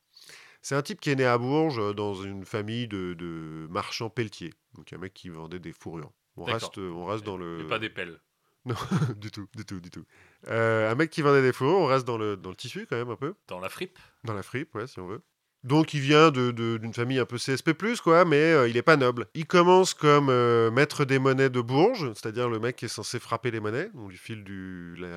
C'est 0.61 0.75
un 0.75 0.81
type 0.81 0.99
qui 1.01 1.09
est 1.09 1.15
né 1.15 1.25
à 1.25 1.37
Bourges 1.37 1.79
euh, 1.79 1.93
dans 1.93 2.13
une 2.13 2.45
famille 2.45 2.87
de, 2.87 3.13
de 3.13 3.67
marchands 3.69 4.09
pelletiers. 4.09 4.53
Donc 4.75 4.93
un 4.93 4.97
mec 4.97 5.13
qui 5.13 5.29
vendait 5.29 5.59
des 5.59 5.73
fourrures. 5.73 6.11
On 6.37 6.43
reste, 6.43 6.77
on 6.77 7.05
reste 7.05 7.25
dans 7.25 7.37
le. 7.37 7.61
Et 7.61 7.67
pas 7.67 7.79
des 7.79 7.89
pelles. 7.89 8.19
Non, 8.63 8.75
du 9.17 9.31
tout, 9.31 9.47
du 9.55 9.65
tout, 9.65 9.79
du 9.79 9.89
tout. 9.89 10.05
Euh, 10.47 10.91
un 10.91 10.93
mec 10.93 11.09
qui 11.09 11.23
vendait 11.23 11.41
des 11.41 11.51
fourrures, 11.51 11.79
on 11.79 11.87
reste 11.87 12.05
dans 12.05 12.19
le, 12.19 12.37
dans 12.37 12.51
le 12.51 12.55
tissu 12.55 12.85
quand 12.87 12.95
même 12.95 13.09
un 13.09 13.15
peu, 13.15 13.33
Dans 13.47 13.59
la 13.59 13.69
fripe 13.69 13.97
dans 14.23 14.35
la 14.35 14.43
fripe, 14.43 14.75
ouais, 14.75 14.85
si 14.85 14.99
on 14.99 15.07
veut. 15.07 15.21
Donc 15.63 15.95
il 15.95 15.99
vient 15.99 16.29
de- 16.29 16.51
de- 16.51 16.77
d'une 16.77 16.93
famille 16.93 17.17
un 17.17 17.25
peu 17.25 17.37
CSP+, 17.37 17.73
quoi, 18.03 18.23
mais 18.23 18.35
euh, 18.53 18.67
il 18.69 18.77
est 18.77 18.83
pas 18.83 18.97
noble. 18.97 19.25
Il 19.33 19.47
commence 19.47 19.95
comme 19.95 20.29
euh, 20.29 20.69
maître 20.69 21.05
des 21.05 21.17
monnaies 21.17 21.49
de 21.49 21.59
Bourges, 21.59 22.13
c'est-à-dire 22.13 22.49
le 22.49 22.59
mec 22.59 22.75
qui 22.75 22.85
est 22.85 22.87
censé 22.87 23.19
frapper 23.19 23.49
les 23.49 23.59
monnaies. 23.59 23.89
On 23.95 24.07
lui 24.07 24.17
file 24.17 24.43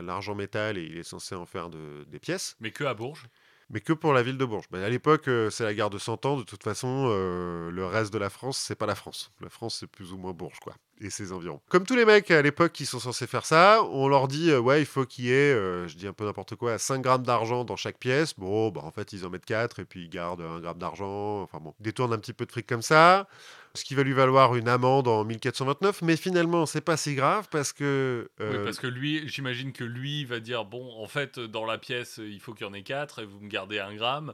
l'argent 0.03 0.35
métal 0.35 0.79
et 0.79 0.83
il 0.83 0.97
est 0.97 1.03
censé 1.03 1.35
en 1.35 1.45
faire 1.45 1.69
de- 1.69 2.05
des 2.09 2.19
pièces, 2.19 2.57
Mais 2.61 2.71
que 2.71 2.85
à 2.85 2.95
Bourges. 2.95 3.27
Mais 3.75 3.81
que 3.81 3.93
pour 3.93 4.13
la 4.13 4.23
ville 4.23 4.39
de 4.39 4.45
Bourges. 4.45 4.69
À 4.73 4.89
l'époque, 4.89 5.27
euh, 5.27 5.51
c'est 5.51 5.65
la 5.65 5.75
guerre 5.75 5.91
de 5.91 5.99
100 5.99 6.25
ans, 6.27 6.37
de 6.37 6.45
toute 6.45 6.63
façon, 6.63 7.07
euh, 7.09 7.73
le 7.73 7.85
reste 7.85 8.13
de 8.13 8.19
la 8.19 8.31
France, 8.31 8.57
c'est 8.57 8.77
pas 8.77 8.87
la 8.87 8.95
France. 8.95 9.33
La 9.41 9.51
France, 9.51 9.79
c'est 9.81 9.89
plus 9.89 10.13
ou 10.13 10.17
moins 10.17 10.33
Bourges, 10.33 10.61
quoi, 10.61 10.77
et 11.01 11.11
ses 11.11 11.33
environs. 11.33 11.61
Comme 11.69 11.87
tous 11.87 11.97
les 11.97 12.05
mecs 12.05 12.31
à 12.31 12.43
l'époque 12.43 12.73
qui 12.73 12.87
sont 12.87 12.99
censés 12.99 13.27
faire 13.27 13.47
ça, 13.47 13.83
on 13.91 14.09
leur 14.09 14.29
dit, 14.29 14.51
euh, 14.51 14.61
ouais, 14.61 14.81
il 14.81 14.87
faut 14.87 15.05
qu'il 15.05 15.27
y 15.27 15.31
ait, 15.31 15.53
euh, 15.53 15.89
je 15.89 15.97
dis 15.97 16.07
un 16.07 16.13
peu 16.13 16.25
n'importe 16.25 16.55
quoi, 16.57 16.79
5 16.79 17.01
grammes 17.03 17.25
d'argent 17.25 17.65
dans 17.65 17.77
chaque 17.77 17.99
pièce. 17.99 18.35
Bon, 18.39 18.71
bah, 18.71 18.83
en 18.85 18.91
fait, 18.91 19.13
ils 19.13 19.27
en 19.27 19.31
mettent 19.31 19.45
4 19.45 19.81
et 19.81 19.85
puis 19.85 20.05
ils 20.05 20.09
gardent 20.09 20.41
un 20.41 20.61
gramme 20.61 20.79
d'argent. 20.79 21.43
Enfin 21.43 21.59
bon, 21.61 21.75
détournent 21.81 22.13
un 22.13 22.19
petit 22.19 22.33
peu 22.33 22.47
de 22.47 22.53
fric 22.53 22.67
comme 22.67 22.83
ça. 22.83 23.29
Ce 23.77 23.85
qui 23.85 23.97
va 23.97 24.05
lui 24.05 24.13
valoir 24.13 24.55
une 24.55 24.69
amende 24.69 25.09
en 25.09 25.25
1429, 25.25 26.03
mais 26.03 26.17
finalement, 26.17 26.65
c'est 26.65 26.81
pas 26.81 26.97
si 26.97 27.17
grave 27.17 27.49
parce 27.51 27.73
que. 27.73 28.31
Oui, 28.39 28.47
euh, 28.47 28.65
parce 28.65 28.79
que 28.79 28.87
lui, 28.87 29.29
j'imagine 29.29 29.73
que 29.73 29.83
lui 29.83 30.25
va 30.25 30.39
dire 30.39 30.65
bon, 30.65 30.93
en 31.03 31.09
fait, 31.09 31.41
dans 31.41 31.67
la 31.67 31.77
pièce, 31.77 32.21
il 32.23 32.39
faut 32.39 32.55
qu'il 32.55 32.67
y 32.67 32.71
en 32.71 32.73
ait 32.73 32.85
4 32.85 33.23
et 33.23 33.25
vous 33.27 33.41
me 33.41 33.49
gardez 33.49 33.81
un 33.81 33.95
gramme. 33.95 34.33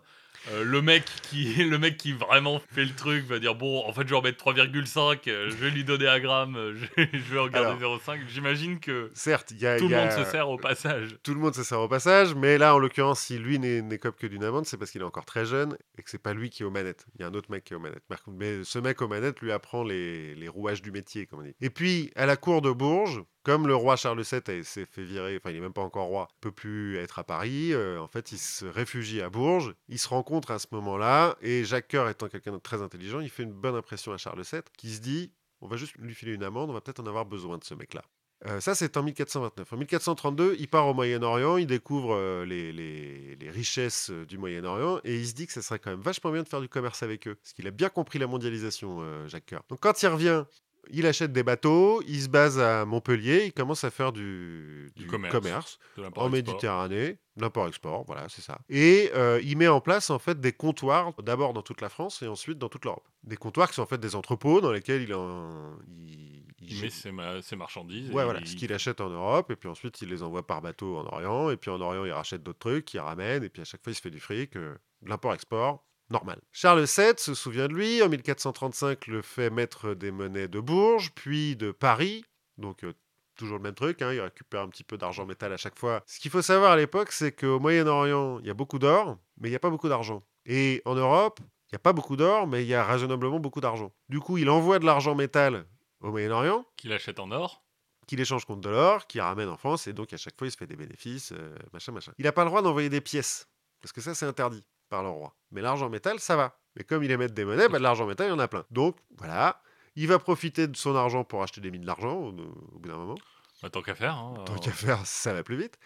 Euh, 0.52 0.64
le 0.64 0.80
mec 0.80 1.04
qui 1.22 1.54
le 1.64 1.78
mec 1.78 1.98
qui 1.98 2.12
vraiment 2.12 2.60
fait 2.72 2.84
le 2.84 2.94
truc 2.94 3.26
va 3.26 3.38
dire 3.38 3.54
bon 3.54 3.84
en 3.86 3.92
fait 3.92 4.02
je 4.04 4.08
vais 4.08 4.16
en 4.16 4.22
mettre 4.22 4.42
3,5 4.42 5.18
euh, 5.28 5.50
je 5.50 5.54
vais 5.56 5.70
lui 5.70 5.84
donner 5.84 6.08
un 6.08 6.18
gramme 6.18 6.56
euh, 6.56 6.74
je, 6.96 7.02
je 7.12 7.34
vais 7.34 7.38
en 7.40 7.48
garder 7.48 7.84
0,5 7.84 8.20
j'imagine 8.28 8.80
que 8.80 9.10
Certes, 9.14 9.52
y 9.58 9.66
a. 9.66 9.78
tout 9.78 9.84
le 9.84 9.90
y 9.90 9.94
a- 9.94 10.00
monde 10.06 10.24
se 10.24 10.30
sert 10.30 10.48
au 10.48 10.56
passage 10.56 11.16
Tout 11.22 11.34
le 11.34 11.40
monde 11.40 11.54
se 11.54 11.62
sert 11.62 11.78
au 11.80 11.88
passage, 11.88 12.34
mais 12.34 12.56
là, 12.56 12.74
en 12.74 12.78
l'occurrence, 12.78 13.20
si 13.20 13.38
lui 13.38 13.58
n'est- 13.58 13.82
n'écope 13.82 14.16
que 14.16 14.26
d'une 14.26 14.44
amende, 14.44 14.64
c'est 14.66 14.76
parce 14.78 14.90
qu'il 14.90 15.02
est 15.02 15.04
encore 15.04 15.24
très 15.26 15.44
jeune 15.44 15.76
et 15.98 16.02
que 16.02 16.08
c'est 16.10 16.22
pas 16.22 16.32
lui 16.32 16.48
qui 16.48 16.62
est 16.62 16.66
aux 16.66 16.70
manettes. 16.70 17.04
Il 17.16 17.20
y 17.20 17.24
a 17.24 17.28
un 17.28 17.34
autre 17.34 17.50
mec 17.50 17.64
qui 17.64 17.72
est 17.74 17.76
aux 17.76 17.80
manettes. 17.80 18.02
Mais 18.28 18.64
ce 18.64 18.78
mec 18.78 19.02
aux 19.02 19.08
manettes 19.08 19.40
lui 19.40 19.52
apprend 19.52 19.82
les, 19.84 20.34
les 20.34 20.48
rouages 20.48 20.80
du 20.82 20.90
métier, 20.90 21.26
comme 21.26 21.40
on 21.40 21.42
dit. 21.42 21.54
Et 21.60 21.70
puis, 21.70 22.10
à 22.16 22.24
la 22.26 22.36
cour 22.36 22.62
de 22.62 22.70
Bourges, 22.70 23.22
comme 23.42 23.66
le 23.66 23.74
roi 23.74 23.96
Charles 23.96 24.22
VII 24.22 24.64
s'est 24.64 24.86
fait 24.86 25.02
virer, 25.02 25.36
enfin, 25.36 25.50
il 25.50 25.56
est 25.56 25.60
même 25.60 25.72
pas 25.72 25.82
encore 25.82 26.06
roi, 26.06 26.28
peut 26.40 26.52
plus 26.52 26.98
être 26.98 27.18
à 27.18 27.24
Paris, 27.24 27.72
euh, 27.72 28.00
en 28.00 28.08
fait, 28.08 28.32
il 28.32 28.38
se 28.38 28.64
réfugie 28.64 29.22
à 29.22 29.30
Bourges. 29.30 29.74
Il 29.88 29.98
se 29.98 30.08
rencontre 30.08 30.50
à 30.50 30.58
ce 30.58 30.66
moment-là, 30.72 31.36
et 31.40 31.64
Jacques 31.64 31.88
Coeur 31.88 32.08
étant 32.08 32.28
quelqu'un 32.28 32.52
de 32.52 32.58
très 32.58 32.82
intelligent, 32.82 33.20
il 33.20 33.30
fait 33.30 33.42
une 33.42 33.52
bonne 33.52 33.74
impression 33.74 34.12
à 34.12 34.18
Charles 34.18 34.42
VII, 34.42 34.62
qui 34.76 34.90
se 34.90 35.00
dit 35.00 35.32
on 35.62 35.68
va 35.68 35.76
juste 35.76 35.94
lui 35.98 36.14
filer 36.14 36.32
une 36.32 36.42
amende, 36.42 36.70
on 36.70 36.72
va 36.72 36.80
peut-être 36.80 37.00
en 37.00 37.06
avoir 37.06 37.26
besoin 37.26 37.58
de 37.58 37.64
ce 37.64 37.74
mec-là. 37.74 38.02
Euh, 38.46 38.58
ça, 38.60 38.74
c'est 38.74 38.96
en 38.96 39.02
1429. 39.02 39.70
En 39.70 39.76
1432, 39.76 40.56
il 40.58 40.68
part 40.68 40.86
au 40.86 40.94
Moyen-Orient, 40.94 41.58
il 41.58 41.66
découvre 41.66 42.14
euh, 42.14 42.46
les, 42.46 43.36
richesses 43.50 44.10
du 44.10 44.38
Moyen-Orient 44.38 45.00
et 45.04 45.18
il 45.18 45.26
se 45.26 45.34
dit 45.34 45.46
que 45.46 45.52
ça 45.52 45.60
serait 45.60 45.78
quand 45.78 45.90
même 45.90 46.00
vachement 46.00 46.30
bien 46.30 46.42
de 46.42 46.48
faire 46.48 46.62
du 46.62 46.68
commerce 46.68 47.02
avec 47.02 47.28
eux. 47.28 47.34
Parce 47.34 47.52
qu'il 47.52 47.66
a 47.66 47.70
bien 47.70 47.90
compris 47.90 48.18
la 48.18 48.26
mondialisation, 48.26 49.02
Jacques 49.28 49.50
Coeur. 49.50 49.62
Donc 49.68 49.80
quand 49.80 50.02
il 50.02 50.06
revient, 50.06 50.44
il 50.90 51.06
achète 51.06 51.32
des 51.32 51.42
bateaux, 51.42 52.02
il 52.06 52.20
se 52.22 52.28
base 52.28 52.58
à 52.58 52.84
Montpellier, 52.84 53.44
il 53.46 53.52
commence 53.52 53.84
à 53.84 53.90
faire 53.90 54.12
du, 54.12 54.90
Du 54.96 55.02
du 55.04 55.08
commerce. 55.30 55.78
en. 55.96 56.28
Méditerranée, 56.30 57.18
l'import-export, 57.36 58.04
voilà, 58.06 58.28
c'est 58.28 58.42
ça. 58.42 58.58
Et 58.68 59.10
euh, 59.14 59.40
il 59.42 59.56
met 59.58 59.68
en 59.68 59.80
place 59.80 60.10
en 60.10 60.18
fait 60.18 60.40
des 60.40 60.52
comptoirs, 60.52 61.12
d'abord 61.22 61.52
dans 61.52 61.62
toute 61.62 61.80
la 61.80 61.88
France 61.88 62.22
et 62.22 62.26
ensuite 62.28 62.58
dans 62.58 62.68
toute 62.68 62.84
l'Europe. 62.84 63.06
Des 63.22 63.36
comptoirs 63.36 63.68
qui 63.68 63.74
sont 63.74 63.82
en 63.82 63.86
fait 63.86 64.00
des 64.00 64.14
entrepôts 64.16 64.60
dans 64.60 64.72
lesquels 64.72 65.02
il, 65.02 65.14
en, 65.14 65.76
il, 66.06 66.44
il 66.62 66.72
il 66.72 66.80
met 66.82 66.90
ses, 66.90 67.10
ma- 67.12 67.40
ses 67.42 67.56
marchandises 67.56 68.08
et 68.08 68.12
voilà, 68.12 68.40
il- 68.40 68.46
ce 68.48 68.56
qu'il 68.56 68.72
achète 68.72 69.00
en 69.00 69.08
Europe, 69.10 69.50
et 69.50 69.56
puis 69.56 69.68
ensuite 69.68 70.00
il 70.02 70.08
les 70.08 70.22
envoie 70.22 70.46
par 70.46 70.60
bateau 70.62 70.96
en 70.98 71.04
Orient, 71.06 71.50
et 71.50 71.56
puis 71.56 71.70
en 71.70 71.80
Orient 71.80 72.04
il 72.04 72.12
rachète 72.12 72.42
d'autres 72.42 72.58
trucs, 72.58 72.92
il 72.94 72.98
ramène, 73.00 73.42
et 73.44 73.48
puis 73.48 73.62
à 73.62 73.64
chaque 73.64 73.82
fois 73.82 73.92
il 73.92 73.94
se 73.96 74.00
fait 74.00 74.10
du 74.10 74.20
fric, 74.20 74.56
euh, 74.56 74.74
de 75.02 75.08
l'import-export, 75.08 75.84
normal. 76.10 76.40
Charles 76.52 76.84
VII 76.84 77.14
se 77.16 77.34
souvient 77.34 77.68
de 77.68 77.74
lui, 77.74 78.02
en 78.02 78.08
1435 78.08 79.06
le 79.06 79.22
fait 79.22 79.50
maître 79.50 79.94
des 79.94 80.10
monnaies 80.10 80.48
de 80.48 80.60
Bourges, 80.60 81.12
puis 81.14 81.56
de 81.56 81.70
Paris, 81.70 82.24
donc 82.58 82.84
euh, 82.84 82.92
toujours 83.36 83.56
le 83.56 83.62
même 83.62 83.74
truc, 83.74 84.02
hein, 84.02 84.12
il 84.12 84.20
récupère 84.20 84.62
un 84.62 84.68
petit 84.68 84.84
peu 84.84 84.98
d'argent 84.98 85.24
métal 85.24 85.52
à 85.52 85.56
chaque 85.56 85.78
fois. 85.78 86.02
Ce 86.06 86.20
qu'il 86.20 86.30
faut 86.30 86.42
savoir 86.42 86.72
à 86.72 86.76
l'époque, 86.76 87.12
c'est 87.12 87.32
qu'au 87.32 87.58
Moyen-Orient, 87.58 88.40
il 88.40 88.46
y 88.46 88.50
a 88.50 88.54
beaucoup 88.54 88.78
d'or, 88.78 89.18
mais 89.38 89.48
il 89.48 89.52
n'y 89.52 89.56
a 89.56 89.60
pas 89.60 89.70
beaucoup 89.70 89.88
d'argent. 89.88 90.22
Et 90.46 90.82
en 90.84 90.94
Europe, 90.94 91.40
il 91.40 91.74
n'y 91.74 91.76
a 91.76 91.80
pas 91.80 91.92
beaucoup 91.92 92.16
d'or, 92.16 92.46
mais 92.46 92.64
il 92.64 92.68
y 92.68 92.74
a 92.74 92.84
raisonnablement 92.84 93.38
beaucoup 93.38 93.60
d'argent. 93.60 93.92
Du 94.08 94.20
coup, 94.20 94.38
il 94.38 94.50
envoie 94.50 94.78
de 94.78 94.86
l'argent 94.86 95.14
métal 95.14 95.64
au 96.00 96.10
Moyen-Orient, 96.10 96.66
qu'il 96.76 96.92
achète 96.92 97.20
en 97.20 97.30
or 97.30 97.62
qu'il 98.06 98.18
échange 98.18 98.44
contre 98.44 98.62
de 98.62 98.70
l'or, 98.70 99.06
qu'il 99.06 99.20
ramène 99.20 99.48
en 99.48 99.56
France, 99.56 99.86
et 99.86 99.92
donc 99.92 100.12
à 100.12 100.16
chaque 100.16 100.36
fois 100.36 100.48
il 100.48 100.50
se 100.50 100.56
fait 100.56 100.66
des 100.66 100.74
bénéfices, 100.74 101.30
euh, 101.30 101.54
machin, 101.72 101.92
machin. 101.92 102.10
Il 102.18 102.24
n'a 102.24 102.32
pas 102.32 102.42
le 102.42 102.50
droit 102.50 102.60
d'envoyer 102.60 102.88
des 102.88 103.00
pièces, 103.00 103.48
parce 103.80 103.92
que 103.92 104.00
ça 104.00 104.16
c'est 104.16 104.26
interdit 104.26 104.64
par 104.90 105.02
le 105.02 105.08
roi. 105.08 105.34
Mais 105.52 105.62
l'argent 105.62 105.88
métal, 105.88 106.20
ça 106.20 106.36
va. 106.36 106.56
Mais 106.76 106.84
comme 106.84 107.02
il 107.02 107.10
émet 107.10 107.28
des 107.28 107.44
monnaies, 107.44 107.68
bah, 107.68 107.78
de 107.78 107.82
l'argent 107.82 108.06
métal, 108.06 108.26
il 108.26 108.30
y 108.30 108.32
en 108.32 108.38
a 108.38 108.48
plein. 108.48 108.64
Donc 108.70 108.96
voilà, 109.16 109.62
il 109.96 110.06
va 110.06 110.18
profiter 110.18 110.66
de 110.68 110.76
son 110.76 110.94
argent 110.94 111.24
pour 111.24 111.42
acheter 111.42 111.60
des 111.60 111.70
mines 111.70 111.84
d'argent 111.84 112.14
au, 112.14 112.28
au 112.28 112.78
bout 112.78 112.88
d'un 112.88 112.96
moment. 112.98 113.16
Bah, 113.62 113.70
tant 113.70 113.82
qu'à 113.82 113.94
faire 113.94 114.16
hein, 114.16 114.34
Tant 114.46 114.54
euh, 114.54 114.58
qu'à 114.58 114.70
faire, 114.72 115.04
ça 115.06 115.32
va 115.32 115.42
plus 115.42 115.56
vite. 115.56 115.78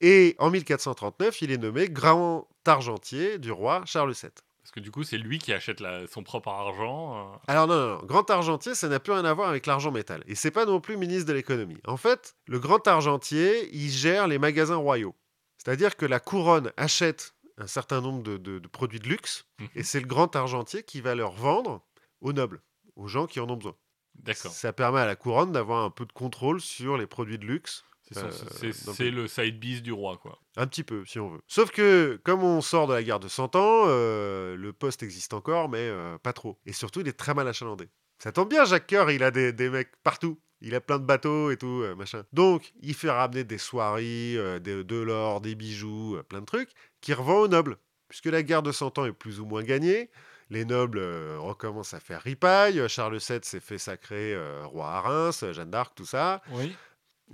Et 0.00 0.36
en 0.38 0.50
1439, 0.50 1.42
il 1.42 1.50
est 1.52 1.56
nommé 1.58 1.88
grand 1.88 2.46
argentier 2.66 3.38
du 3.38 3.50
roi 3.50 3.82
Charles 3.86 4.12
VII. 4.12 4.30
parce 4.62 4.70
que 4.72 4.78
du 4.80 4.90
coup 4.90 5.02
c'est 5.02 5.16
lui 5.16 5.38
qui 5.38 5.52
achète 5.54 5.80
la- 5.80 6.06
son 6.06 6.22
propre 6.22 6.48
argent 6.50 7.16
euh, 7.16 7.36
Alors 7.48 7.66
non, 7.66 7.74
non, 7.76 7.94
non, 7.96 8.02
grand 8.04 8.28
argentier, 8.30 8.74
ça 8.74 8.88
n'a 8.88 9.00
plus 9.00 9.12
rien 9.14 9.24
à 9.24 9.32
voir 9.32 9.48
avec 9.48 9.64
l'argent 9.66 9.90
métal. 9.90 10.22
Et 10.26 10.34
c'est 10.36 10.50
pas 10.50 10.66
non 10.66 10.80
plus 10.80 10.96
ministre 10.98 11.26
de 11.26 11.32
l'économie. 11.32 11.78
En 11.86 11.96
fait, 11.96 12.36
le 12.46 12.58
grand 12.60 12.86
argentier, 12.86 13.70
il 13.74 13.90
gère 13.90 14.28
les 14.28 14.38
magasins 14.38 14.76
royaux. 14.76 15.16
C'est-à-dire 15.56 15.96
que 15.96 16.06
la 16.06 16.20
couronne 16.20 16.70
achète 16.76 17.34
un 17.58 17.66
certain 17.66 18.00
nombre 18.00 18.22
de, 18.22 18.36
de- 18.36 18.58
de 18.58 18.68
produits 18.68 19.00
de 19.00 19.08
luxe, 19.08 19.44
Mhm. 19.60 19.68
et 19.74 19.82
c'est 19.82 20.00
le 20.00 20.06
grand 20.06 20.34
argentier 20.36 20.82
qui 20.82 21.00
va 21.00 21.14
leur 21.14 21.32
vendre 21.32 21.84
aux 22.20 22.32
nobles, 22.32 22.62
aux 22.96 23.08
gens 23.08 23.26
qui 23.26 23.40
en 23.40 23.48
ont 23.50 23.56
besoin. 23.56 23.76
d'accord 24.14 24.52
Ça 24.52 24.72
permet 24.72 25.00
à 25.00 25.06
la 25.06 25.16
couronne 25.16 25.52
d'avoir 25.52 25.84
un 25.84 25.90
peu 25.90 26.06
de 26.06 26.12
contrôle 26.12 26.60
sur 26.60 26.96
les 26.96 27.06
produits 27.06 27.38
de 27.38 27.46
luxe 27.46 27.84
C'est 28.10 28.16
Euh, 28.16 29.10
le 29.10 29.28
side 29.28 29.58
bis 29.60 29.82
du 29.82 29.92
roi, 29.92 30.16
quoi. 30.16 30.40
Un 30.56 30.66
petit 30.66 30.82
peu, 30.82 31.04
si 31.04 31.18
on 31.20 31.28
veut. 31.30 31.40
Sauf 31.46 31.70
que, 31.70 32.18
comme 32.24 32.42
on 32.42 32.62
sort 32.62 32.86
de 32.86 32.94
la 32.94 33.02
guerre 33.02 33.20
de 33.20 33.28
100 33.28 33.54
ans, 33.54 33.84
euh, 33.86 34.56
le 34.56 34.72
poste 34.72 35.02
existe 35.02 35.34
encore, 35.34 35.68
mais 35.68 35.80
euh, 35.90 36.16
pas 36.18 36.32
trop. 36.32 36.58
Et 36.64 36.72
surtout, 36.72 37.00
il 37.00 37.08
est 37.08 37.12
très 37.18 37.34
mal 37.34 37.46
achalandé. 37.46 37.90
Ça 38.18 38.32
tombe 38.32 38.48
bien, 38.48 38.64
Jacques 38.64 38.88
Coeur, 38.88 39.10
il 39.10 39.22
a 39.22 39.30
des, 39.30 39.52
des 39.52 39.68
mecs 39.68 39.92
partout. 40.02 40.40
Il 40.60 40.74
a 40.74 40.80
plein 40.80 40.98
de 40.98 41.04
bateaux 41.04 41.50
et 41.50 41.56
tout, 41.56 41.82
euh, 41.82 41.94
machin. 41.94 42.24
Donc, 42.32 42.72
il 42.80 42.94
fait 42.94 43.10
ramener 43.10 43.44
des 43.44 43.58
soieries, 43.58 44.36
euh, 44.36 44.58
de 44.58 44.96
l'or, 44.96 45.40
des 45.40 45.54
bijoux, 45.54 46.16
euh, 46.16 46.22
plein 46.22 46.40
de 46.40 46.46
trucs, 46.46 46.70
qu'il 47.00 47.14
revend 47.14 47.40
aux 47.42 47.48
nobles. 47.48 47.76
Puisque 48.08 48.26
la 48.26 48.42
guerre 48.42 48.62
de 48.62 48.72
100 48.72 48.98
ans 48.98 49.04
est 49.04 49.12
plus 49.12 49.38
ou 49.38 49.44
moins 49.46 49.62
gagnée, 49.62 50.10
les 50.50 50.64
nobles 50.64 50.98
euh, 50.98 51.36
recommencent 51.38 51.94
à 51.94 52.00
faire 52.00 52.22
ripaille. 52.22 52.82
Charles 52.88 53.18
VII 53.18 53.38
s'est 53.42 53.60
fait 53.60 53.78
sacrer 53.78 54.34
euh, 54.34 54.64
roi 54.64 54.88
à 54.88 55.00
Reims, 55.02 55.44
Jeanne 55.52 55.70
d'Arc, 55.70 55.94
tout 55.94 56.06
ça 56.06 56.40
Oui. 56.52 56.74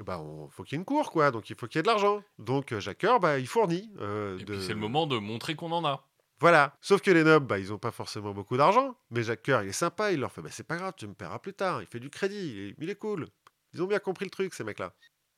bah, 0.05 0.19
on 0.21 0.49
faut 0.49 0.65
qu'il 0.65 0.73
y 0.73 0.77
ait 0.77 0.81
une 0.81 0.85
cour, 0.85 1.11
quoi. 1.13 1.31
Donc, 1.31 1.49
il 1.49 1.57
faut 1.57 1.67
qu'il 1.69 1.79
y 1.79 1.81
ait 1.81 1.83
de 1.83 1.87
l'argent. 1.89 2.23
Donc, 2.39 2.73
euh, 2.73 2.81
Jacques 2.81 3.01
Coeur, 3.03 3.21
bah, 3.21 3.39
il 3.39 3.47
fournit. 3.47 3.91
Et 3.99 3.99
de- 4.01 4.45
puis 4.45 4.61
c'est 4.61 4.75
le 4.75 4.81
moment 4.81 5.07
de 5.07 5.17
montrer 5.17 5.55
qu'on 5.55 5.71
en 5.73 5.85
a. 5.85 6.05
Voilà. 6.41 6.77
Sauf 6.81 7.01
que 7.01 7.11
les 7.11 7.25
nobles, 7.25 7.47
bah, 7.47 7.59
ils 7.59 7.73
ont 7.73 7.79
pas 7.79 7.91
forcément 7.91 8.33
beaucoup 8.33 8.57
d'argent. 8.57 8.97
Mais 9.11 9.23
Jacques 9.23 9.45
Coeur, 9.45 9.63
il 9.63 9.69
est 9.69 9.73
sympa. 9.73 10.13
Il 10.13 10.21
leur 10.21 10.33
fait, 10.33 10.43
bah, 10.43 10.51
c'est 10.53 10.67
pas 10.67 10.77
grave, 10.77 10.95
tu 10.97 11.07
me 11.07 11.15
paieras 11.15 11.39
plus 11.39 11.55
tard. 11.55 11.81
Il 11.81 11.87
fait 11.87 12.01
du 12.01 12.11
crédit. 12.11 12.53
Il 12.53 12.59
est, 12.69 12.75
il 12.79 12.91
est 12.91 12.95
cool. 12.97 13.27
Ils 13.73 13.83
ont 13.83 13.87
bien 13.87 13.99
compris 13.99 14.25
le 14.25 14.31
truc, 14.31 14.55
ces 14.55 14.65
mecs-là. 14.65 14.93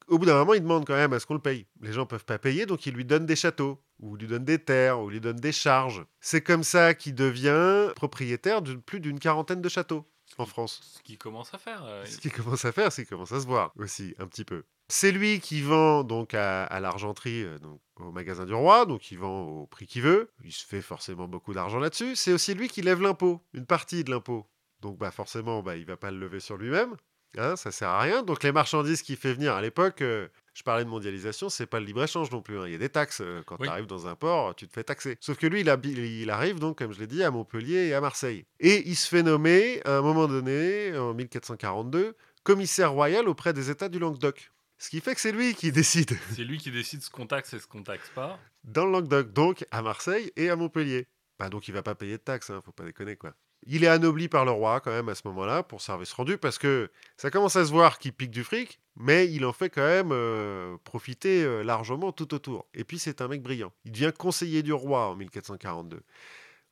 Au 0.08 0.18
bout 0.18 0.26
d'un 0.26 0.34
moment, 0.34 0.54
ils 0.54 0.60
demandent 0.62 0.86
quand 0.86 0.94
même 0.94 1.12
à 1.12 1.18
ce 1.18 1.26
qu'on 1.26 1.34
le 1.34 1.40
paye. 1.40 1.66
Les 1.80 1.92
gens 1.92 2.06
peuvent 2.06 2.24
pas 2.24 2.38
payer, 2.38 2.64
donc 2.64 2.86
ils 2.86 2.94
lui 2.94 3.04
donnent 3.04 3.26
des 3.26 3.34
châteaux, 3.34 3.82
ou 3.98 4.14
lui 4.16 4.28
donnent 4.28 4.44
des 4.44 4.58
terres, 4.62 5.00
ou 5.00 5.10
lui 5.10 5.20
donnent 5.20 5.40
des 5.40 5.50
charges. 5.52 6.04
C'est 6.20 6.42
comme 6.42 6.62
ça 6.62 6.94
qu'il 6.94 7.14
devient 7.14 7.92
propriétaire 7.96 8.62
de 8.62 8.74
plus 8.74 9.00
d'une 9.00 9.18
quarantaine 9.18 9.60
de 9.60 9.68
châteaux 9.68 10.08
en 10.38 10.46
France. 10.46 10.80
Ce 10.96 11.02
qu'il 11.02 11.18
commence 11.18 11.52
à 11.54 11.58
faire. 11.58 11.84
euh, 11.84 12.04
Ce 12.04 12.18
qu'il 12.18 12.32
commence 12.32 12.64
à 12.64 12.70
faire, 12.72 12.92
c'est 12.92 13.02
qu'il 13.02 13.10
commence 13.16 13.32
à 13.32 13.40
se 13.40 13.46
voir 13.46 13.72
aussi, 13.78 14.14
un 14.18 14.28
petit 14.28 14.44
peu. 14.44 14.62
C'est 14.88 15.10
lui 15.12 15.40
qui 15.40 15.62
vend 15.62 16.04
donc 16.04 16.34
à, 16.34 16.64
à 16.64 16.78
l'argenterie, 16.80 17.42
euh, 17.42 17.58
donc 17.58 17.80
au 17.98 18.12
magasin 18.12 18.44
du 18.44 18.54
roi, 18.54 18.86
donc 18.86 19.10
il 19.10 19.18
vend 19.18 19.42
au 19.42 19.66
prix 19.66 19.86
qu'il 19.86 20.02
veut. 20.02 20.30
Il 20.44 20.52
se 20.52 20.64
fait 20.64 20.82
forcément 20.82 21.26
beaucoup 21.26 21.54
d'argent 21.54 21.78
là-dessus. 21.80 22.14
C'est 22.14 22.32
aussi 22.32 22.54
lui 22.54 22.68
qui 22.68 22.82
lève 22.82 23.00
l'impôt, 23.02 23.42
une 23.52 23.66
partie 23.66 24.04
de 24.04 24.10
l'impôt. 24.10 24.46
Donc 24.80 24.98
bah 24.98 25.10
forcément, 25.10 25.62
bah, 25.62 25.76
il 25.76 25.86
va 25.86 25.96
pas 25.96 26.10
le 26.10 26.18
lever 26.18 26.38
sur 26.40 26.56
lui-même. 26.56 26.94
Hein, 27.38 27.56
ça 27.56 27.70
sert 27.72 27.88
à 27.88 28.00
rien. 28.00 28.22
Donc 28.22 28.42
les 28.44 28.52
marchandises 28.52 29.02
qu'il 29.02 29.16
fait 29.16 29.32
venir 29.34 29.54
à 29.54 29.60
l'époque, 29.60 30.00
euh, 30.02 30.28
je 30.54 30.62
parlais 30.62 30.84
de 30.84 30.88
mondialisation, 30.88 31.48
c'est 31.48 31.66
pas 31.66 31.80
le 31.80 31.86
libre-échange 31.86 32.30
non 32.30 32.40
plus. 32.40 32.58
hein. 32.58 32.64
Il 32.66 32.72
y 32.72 32.76
a 32.76 32.78
des 32.78 32.88
taxes. 32.88 33.20
euh, 33.22 33.42
Quand 33.44 33.56
Oui. 33.58 33.66
tu 33.66 33.70
arrives 33.72 33.86
dans 33.86 34.06
un 34.06 34.14
port, 34.14 34.54
tu 34.54 34.68
te 34.68 34.72
fais 34.72 34.84
taxer. 34.84 35.16
Sauf 35.20 35.36
que 35.36 35.46
lui, 35.46 35.62
il, 35.62 35.98
il 35.98 36.30
arrive 36.30 36.60
donc, 36.60 36.78
comme 36.78 36.92
je 36.92 37.00
l'ai 37.00 37.06
dit, 37.06 37.22
à 37.24 37.30
Montpellier 37.30 37.88
et 37.88 37.94
à 37.94 38.00
Marseille. 38.00 38.46
Et 38.60 38.88
il 38.88 38.94
se 38.96 39.08
fait 39.08 39.22
nommer, 39.22 39.80
à 39.84 39.98
un 39.98 40.02
moment 40.02 40.28
donné, 40.28 40.96
en 40.96 41.12
1442, 41.12 42.16
commissaire 42.44 42.92
royal 42.92 43.28
auprès 43.28 43.52
des 43.52 43.70
États 43.70 43.88
du 43.88 43.98
Languedoc. 43.98 44.50
Ce 44.78 44.90
qui 44.90 45.00
fait 45.00 45.14
que 45.14 45.20
c'est 45.20 45.32
lui 45.32 45.54
qui 45.54 45.72
décide 45.72 46.16
C'est 46.34 46.44
lui 46.44 46.58
qui 46.58 46.70
décide 46.70 47.02
ce 47.02 47.10
qu'on 47.10 47.26
taxe 47.26 47.54
et 47.54 47.58
ce 47.58 47.66
qu'on 47.66 47.82
taxe 47.82 48.10
pas. 48.14 48.38
dans 48.64 48.84
le 48.86 48.92
Languedoc, 48.92 49.32
donc 49.32 49.64
à 49.70 49.82
Marseille 49.82 50.32
et 50.36 50.50
à 50.50 50.56
Montpellier. 50.56 51.06
Bah, 51.38 51.48
donc 51.48 51.68
il 51.68 51.72
va 51.74 51.82
pas 51.82 51.94
payer 51.94 52.12
de 52.18 52.22
taxes, 52.22 52.50
hein, 52.50 52.60
faut 52.64 52.72
pas 52.72 52.84
déconner 52.84 53.16
quoi. 53.16 53.34
Il 53.66 53.84
est 53.84 53.88
anobli 53.88 54.28
par 54.28 54.44
le 54.44 54.50
roi 54.52 54.80
quand 54.80 54.90
même 54.90 55.08
à 55.08 55.14
ce 55.14 55.22
moment-là 55.28 55.62
pour 55.62 55.80
service 55.80 56.12
rendu 56.12 56.36
parce 56.38 56.58
que 56.58 56.90
ça 57.16 57.30
commence 57.30 57.56
à 57.56 57.64
se 57.64 57.70
voir 57.72 57.98
qu'il 57.98 58.12
pique 58.12 58.30
du 58.30 58.44
fric, 58.44 58.80
mais 58.96 59.28
il 59.32 59.44
en 59.44 59.52
fait 59.52 59.70
quand 59.70 59.86
même 59.86 60.10
euh, 60.12 60.76
profiter 60.84 61.42
euh, 61.42 61.62
largement 61.62 62.12
tout 62.12 62.32
autour. 62.34 62.66
Et 62.74 62.84
puis 62.84 62.98
c'est 62.98 63.20
un 63.22 63.28
mec 63.28 63.42
brillant. 63.42 63.72
Il 63.84 63.92
devient 63.92 64.12
conseiller 64.16 64.62
du 64.62 64.72
roi 64.72 65.08
en 65.08 65.16
1442. 65.16 66.00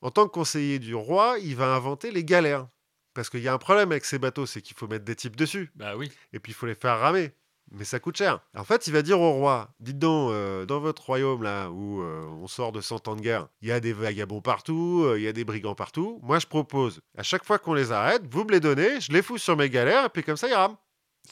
En 0.01 0.11
tant 0.11 0.25
que 0.27 0.31
conseiller 0.31 0.77
du 0.79 0.93
roi, 0.95 1.37
il 1.41 1.55
va 1.55 1.73
inventer 1.75 2.11
les 2.11 2.23
galères. 2.23 2.67
Parce 3.13 3.29
qu'il 3.29 3.41
y 3.41 3.47
a 3.47 3.53
un 3.53 3.57
problème 3.57 3.91
avec 3.91 4.05
ces 4.05 4.19
bateaux, 4.19 4.45
c'est 4.45 4.61
qu'il 4.61 4.75
faut 4.77 4.87
mettre 4.87 5.05
des 5.05 5.15
types 5.15 5.35
dessus 5.35 5.71
Bah 5.75 5.95
oui. 5.97 6.11
et 6.33 6.39
puis 6.39 6.51
il 6.51 6.55
faut 6.55 6.65
les 6.67 6.75
faire 6.75 6.99
ramer. 6.99 7.31
Mais 7.71 7.83
ça 7.83 7.99
coûte 7.99 8.15
cher. 8.17 8.39
En 8.55 8.63
fait, 8.63 8.87
il 8.87 8.93
va 8.93 9.01
dire 9.01 9.19
au 9.19 9.31
roi, 9.33 9.73
dites 9.79 9.97
donc, 9.99 10.31
euh, 10.31 10.65
dans 10.65 10.79
votre 10.79 11.03
royaume 11.03 11.41
là, 11.43 11.69
où 11.71 12.01
euh, 12.01 12.23
on 12.25 12.47
sort 12.47 12.71
de 12.71 12.79
100 12.79 13.07
ans 13.07 13.15
de 13.15 13.21
guerre, 13.21 13.47
il 13.61 13.67
y 13.67 13.71
a 13.71 13.79
des 13.79 13.91
vagabonds 13.93 14.41
partout, 14.41 15.03
euh, 15.05 15.17
il 15.17 15.23
y 15.23 15.27
a 15.27 15.33
des 15.33 15.43
brigands 15.45 15.75
partout. 15.75 16.19
Moi, 16.23 16.37
je 16.39 16.45
propose, 16.45 17.01
à 17.17 17.23
chaque 17.23 17.43
fois 17.43 17.57
qu'on 17.57 17.73
les 17.73 17.91
arrête, 17.91 18.21
vous 18.29 18.43
me 18.43 18.51
les 18.51 18.59
donnez, 18.59 19.01
je 19.01 19.11
les 19.11 19.21
fous 19.23 19.37
sur 19.39 19.57
mes 19.57 19.69
galères, 19.69 20.05
et 20.05 20.09
puis 20.09 20.23
comme 20.23 20.37
ça, 20.37 20.47
ils 20.47 20.53
rament. 20.53 20.77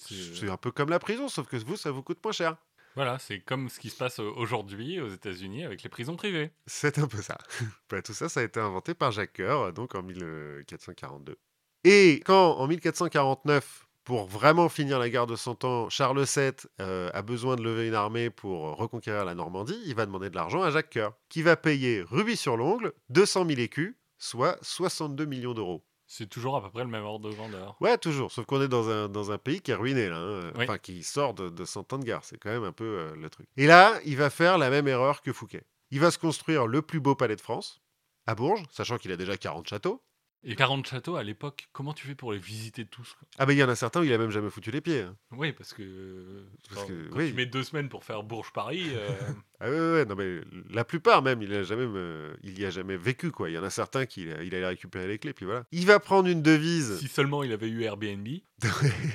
C'est- 0.10 0.50
un 0.50 0.58
peu 0.58 0.72
comme 0.72 0.90
la 0.90 1.00
prison, 1.00 1.28
sauf 1.28 1.48
que 1.48 1.56
vous, 1.58 1.76
ça 1.78 1.92
vous 1.92 2.02
coûte 2.02 2.18
moins 2.24 2.34
cher. 2.34 2.58
Voilà, 2.96 3.18
c'est 3.20 3.40
comme 3.40 3.70
ce 3.70 3.80
qui 3.80 3.90
se 3.90 3.96
passe 3.98 4.20
aujourd'hui 4.20 5.00
aux 5.00 5.10
États-Unis 5.10 5.64
avec 5.64 5.82
les 5.84 5.90
prisons 5.90 6.16
privées. 6.16 6.52
C'est 6.68 6.98
un 7.00 7.08
peu 7.08 7.22
ça. 7.22 7.38
Bah, 7.90 8.02
tout 8.02 8.14
ça, 8.14 8.28
ça 8.30 8.40
a 8.40 8.44
été 8.44 8.60
inventé 8.60 8.94
par 8.96 9.12
Jacques 9.12 9.34
Coeur, 9.38 9.72
donc 9.74 9.94
en 9.96 10.02
1442. 10.04 11.38
Et 11.84 12.22
quand, 12.26 12.54
en 12.58 12.68
1449, 12.68 13.83
pour 14.04 14.26
vraiment 14.26 14.70
finir 14.70 15.00
la 15.00 15.10
guerre 15.10 15.28
de 15.28 15.36
100 15.36 15.64
ans, 15.64 15.90
Charles 15.90 16.24
VII 16.26 16.52
euh, 16.82 17.10
a 17.14 17.22
besoin 17.22 17.56
de 17.56 17.62
lever 17.64 17.88
une 17.88 17.94
armée 17.96 18.30
pour 18.30 18.68
euh, 18.68 18.72
reconquérir 18.74 19.24
la 19.26 19.36
Normandie, 19.36 19.80
il 19.86 19.96
va 19.96 20.06
demander 20.06 20.30
de 20.30 20.36
l'argent 20.36 20.62
à 20.62 20.72
Jacques 20.72 20.92
Coeur, 20.94 21.14
qui 21.30 21.42
va 21.42 21.56
payer 21.56 22.02
rubis 22.02 22.38
sur 22.38 22.58
l'ongle 22.58 22.94
200 23.10 23.46
000 23.48 23.60
écus, 23.62 23.96
soit 24.18 24.58
62 24.62 25.26
millions 25.26 25.54
d'euros. 25.54 25.86
C'est 26.06 26.28
toujours 26.30 26.58
à 26.58 26.62
peu 26.62 26.70
près 26.70 26.84
le 26.84 26.90
même 26.90 27.06
ordre 27.06 27.30
de 27.30 27.34
grandeur. 27.36 27.76
Ouais, 27.80 27.98
toujours, 27.98 28.32
sauf 28.32 28.46
qu'on 28.46 28.62
est 28.62 28.68
dans 28.68 28.90
un, 28.90 29.08
dans 29.10 29.32
un 29.32 29.38
pays 29.38 29.62
qui 29.62 29.72
est 29.72 29.76
ruiné, 29.76 30.10
là, 30.10 30.18
hein, 30.18 30.52
Oui. 30.58 30.66
enfin 30.66 30.78
qui 30.78 31.02
sort 31.02 31.34
de, 31.34 31.50
de 31.50 31.66
100 31.66 31.94
ans 31.94 31.98
de 31.98 32.04
guerre, 32.04 32.24
c'est 32.24 32.38
quand 32.38 32.50
même 32.50 32.66
un 32.66 32.74
peu 32.74 32.84
euh, 32.84 33.16
le 33.16 33.30
truc. 33.30 33.48
Et 33.58 33.66
là, 33.66 33.94
il 34.06 34.18
va 34.18 34.30
faire 34.30 34.58
la 34.58 34.70
même 34.70 34.88
erreur 34.88 35.22
que 35.22 35.32
Fouquet. 35.34 35.64
Il 35.92 36.00
va 36.02 36.12
se 36.12 36.20
construire 36.20 36.68
le 36.68 36.82
plus 36.82 37.00
beau 37.00 37.16
palais 37.16 37.36
de 37.36 37.42
France, 37.42 37.82
à 38.28 38.36
Bourges, 38.36 38.64
sachant 38.70 38.98
qu'il 38.98 39.12
a 39.12 39.18
déjà 39.18 39.38
40 39.38 39.68
châteaux. 39.68 40.04
Et 40.46 40.56
40 40.56 40.86
châteaux 40.88 41.16
à 41.16 41.24
l'époque, 41.24 41.70
comment 41.72 41.94
tu 41.94 42.06
fais 42.06 42.16
pour 42.16 42.34
les 42.34 42.38
visiter 42.40 42.86
tous 42.86 43.14
quoi? 43.18 43.28
Ah 43.38 43.46
ben 43.46 43.54
il 43.54 43.60
y 43.60 43.64
en 43.64 43.70
a 43.70 43.76
certains 43.76 44.02
où 44.02 44.04
il 44.04 44.12
a 44.12 44.18
même 44.18 44.30
jamais 44.30 44.50
foutu 44.50 44.72
les 44.72 44.82
pieds. 44.82 45.02
hein. 45.02 45.16
Oui, 45.32 45.54
parce 45.54 45.74
que, 45.74 46.44
Parce 46.70 46.82
quand, 46.82 46.88
que, 46.88 47.08
quand 47.10 47.18
oui. 47.18 47.30
tu 47.30 47.34
mets 47.36 47.46
deux 47.46 47.64
semaines 47.64 47.88
pour 47.88 48.04
faire 48.04 48.24
Bourges-Paris, 48.24 48.88
euh, 48.94 49.10
Ah 49.62 49.70
ouais, 49.70 49.80
ouais, 49.80 49.92
ouais, 49.94 50.06
non 50.06 50.16
mais 50.16 50.42
la 50.70 50.84
plupart 50.84 51.22
même, 51.22 51.42
il 51.42 51.54
a 51.54 51.64
jamais, 51.64 51.88
me- 51.88 52.36
il 52.44 52.60
y 52.60 52.66
a 52.66 52.70
jamais 52.70 52.98
vécu 52.98 53.32
quoi. 53.32 53.50
Il 53.50 53.54
y 53.54 53.58
en 53.58 53.64
a 53.64 53.70
certains 53.70 54.06
qui 54.06 54.24
il 54.24 54.54
allait 54.54 54.68
récupérer 54.68 55.08
les 55.08 55.18
clés 55.18 55.32
puis 55.34 55.46
voilà. 55.46 55.64
Il 55.72 55.86
va 55.86 56.00
prendre 56.02 56.28
une 56.28 56.42
devise. 56.42 57.00
si 57.00 57.08
seulement 57.08 57.44
il 57.44 57.54
avait 57.54 57.70
eu 57.70 57.84
Airbnb, 57.84 58.28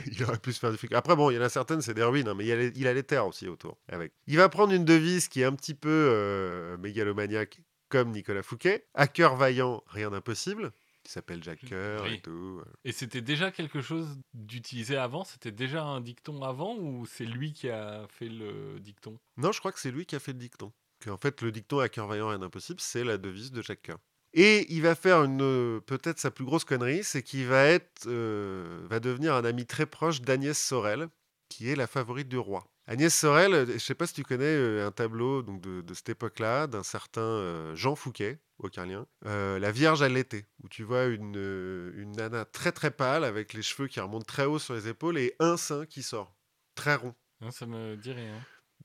il 0.06 0.22
aurait 0.24 0.38
pu 0.38 0.52
se 0.52 0.58
faire 0.60 0.70
du 0.70 0.78
fric. 0.78 0.92
Après 0.94 1.14
bon, 1.16 1.30
il 1.30 1.34
y 1.34 1.38
en 1.38 1.42
a 1.42 1.48
certaines 1.50 1.82
c'est 1.82 1.94
des 1.94 2.02
ruines, 2.04 2.28
hein, 2.28 2.34
mais 2.36 2.46
il 2.46 2.52
a, 2.52 2.56
les, 2.56 2.72
il 2.74 2.86
a 2.86 2.94
les 2.94 3.02
terres 3.02 3.26
aussi 3.26 3.48
autour. 3.48 3.76
Avec. 3.88 4.12
Il 4.26 4.36
va 4.38 4.48
prendre 4.48 4.72
une 4.72 4.84
devise 4.86 5.28
qui 5.28 5.42
est 5.42 5.44
un 5.44 5.54
petit 5.54 5.74
peu 5.74 5.88
euh, 5.90 6.76
mégalomaniaque 6.78 7.60
comme 7.90 8.10
Nicolas 8.10 8.42
Fouquet. 8.42 8.86
À 8.94 9.06
cœur 9.08 9.36
vaillant, 9.36 9.82
rien 9.88 10.10
d'impossible. 10.10 10.72
Qui 11.08 11.12
s'appelle 11.14 11.42
Jacques 11.42 11.66
Coeur 11.66 12.04
et 12.04 12.10
Oui. 12.10 12.20
tout. 12.20 12.62
et 12.84 12.92
c'était 12.92 13.22
déjà 13.22 13.50
quelque 13.50 13.80
chose 13.80 14.20
d'utilisé 14.34 14.98
avant? 14.98 15.24
C'était 15.24 15.50
déjà 15.52 15.82
un 15.82 16.02
dicton 16.02 16.42
avant 16.42 16.76
ou 16.76 17.06
c'est 17.06 17.24
lui 17.24 17.54
qui 17.54 17.70
a 17.70 18.06
fait 18.08 18.28
le 18.28 18.78
dicton? 18.78 19.18
Non, 19.38 19.50
je 19.50 19.58
crois 19.58 19.72
que 19.72 19.80
c'est 19.80 19.90
lui 19.90 20.04
qui 20.04 20.16
a 20.16 20.18
fait 20.18 20.34
le 20.34 20.38
dicton. 20.38 20.70
En 21.06 21.16
fait, 21.16 21.40
le 21.40 21.50
dicton 21.50 21.78
à 21.78 21.88
cœur 21.88 22.08
vaillant, 22.08 22.28
rien 22.28 22.38
d'impossible, 22.40 22.78
c'est 22.80 23.04
la 23.04 23.16
devise 23.16 23.52
de 23.52 23.62
Jacques 23.62 23.86
Coeur. 23.86 23.96
Et 24.34 24.70
il 24.70 24.82
va 24.82 24.94
faire 24.94 25.24
une 25.24 25.40
euh, 25.40 25.80
peut-être 25.80 26.18
sa 26.18 26.30
plus 26.30 26.44
grosse 26.44 26.66
connerie, 26.66 27.02
c'est 27.02 27.22
qu'il 27.22 27.46
va 27.46 27.64
être, 27.64 28.04
euh, 28.06 28.86
va 28.90 29.00
devenir 29.00 29.32
un 29.34 29.46
ami 29.46 29.64
très 29.64 29.86
proche 29.86 30.20
d'Agnès 30.20 30.62
Sorel, 30.62 31.08
qui 31.48 31.70
est 31.70 31.76
la 31.76 31.86
favorite 31.86 32.28
du 32.28 32.36
roi. 32.36 32.70
Agnès 32.88 33.14
Sorel, 33.14 33.52
euh, 33.52 33.66
je 33.66 33.78
sais 33.78 33.94
pas 33.94 34.06
si 34.06 34.14
tu 34.14 34.22
connais 34.22 34.46
euh, 34.46 34.86
un 34.86 34.90
tableau 34.90 35.42
donc 35.42 35.60
de, 35.60 35.82
de 35.82 35.94
cette 35.94 36.08
époque-là 36.08 36.66
d'un 36.66 36.82
certain 36.82 37.20
euh, 37.20 37.76
Jean 37.76 37.94
Fouquet, 37.94 38.40
aucunlien, 38.58 39.06
euh, 39.26 39.58
La 39.58 39.70
Vierge 39.70 40.00
à 40.00 40.08
l'été, 40.08 40.46
où 40.62 40.70
tu 40.70 40.84
vois 40.84 41.04
une, 41.04 41.92
une 41.94 42.12
nana 42.12 42.46
très 42.46 42.72
très 42.72 42.90
pâle 42.90 43.24
avec 43.24 43.52
les 43.52 43.60
cheveux 43.60 43.88
qui 43.88 44.00
remontent 44.00 44.24
très 44.24 44.46
haut 44.46 44.58
sur 44.58 44.72
les 44.72 44.88
épaules 44.88 45.18
et 45.18 45.34
un 45.38 45.58
sein 45.58 45.84
qui 45.84 46.02
sort, 46.02 46.34
très 46.74 46.94
rond. 46.94 47.14
Hein, 47.42 47.50
Ça 47.50 47.66
me 47.66 47.94
dit 47.94 48.12
rien. 48.12 48.40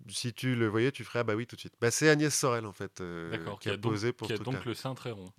Si 0.09 0.33
tu 0.33 0.55
le 0.55 0.67
voyais, 0.67 0.91
tu 0.91 1.05
ferais 1.05 1.19
ah 1.19 1.23
bah 1.23 1.35
oui 1.35 1.47
tout 1.47 1.55
de 1.55 1.61
suite. 1.61 1.75
Bah, 1.79 1.89
c'est 1.89 2.09
Agnès 2.09 2.35
Sorel 2.35 2.65
en 2.65 2.73
fait 2.73 2.99
euh, 2.99 3.37
qui 3.61 3.69
a, 3.69 3.77
donc, 3.77 3.93
posé 3.93 4.11
pour 4.11 4.27
qui 4.27 4.33
a 4.33 4.37
donc 4.37 4.65
le 4.65 4.73
sein 4.73 4.93
très 4.95 5.11
rond. 5.11 5.31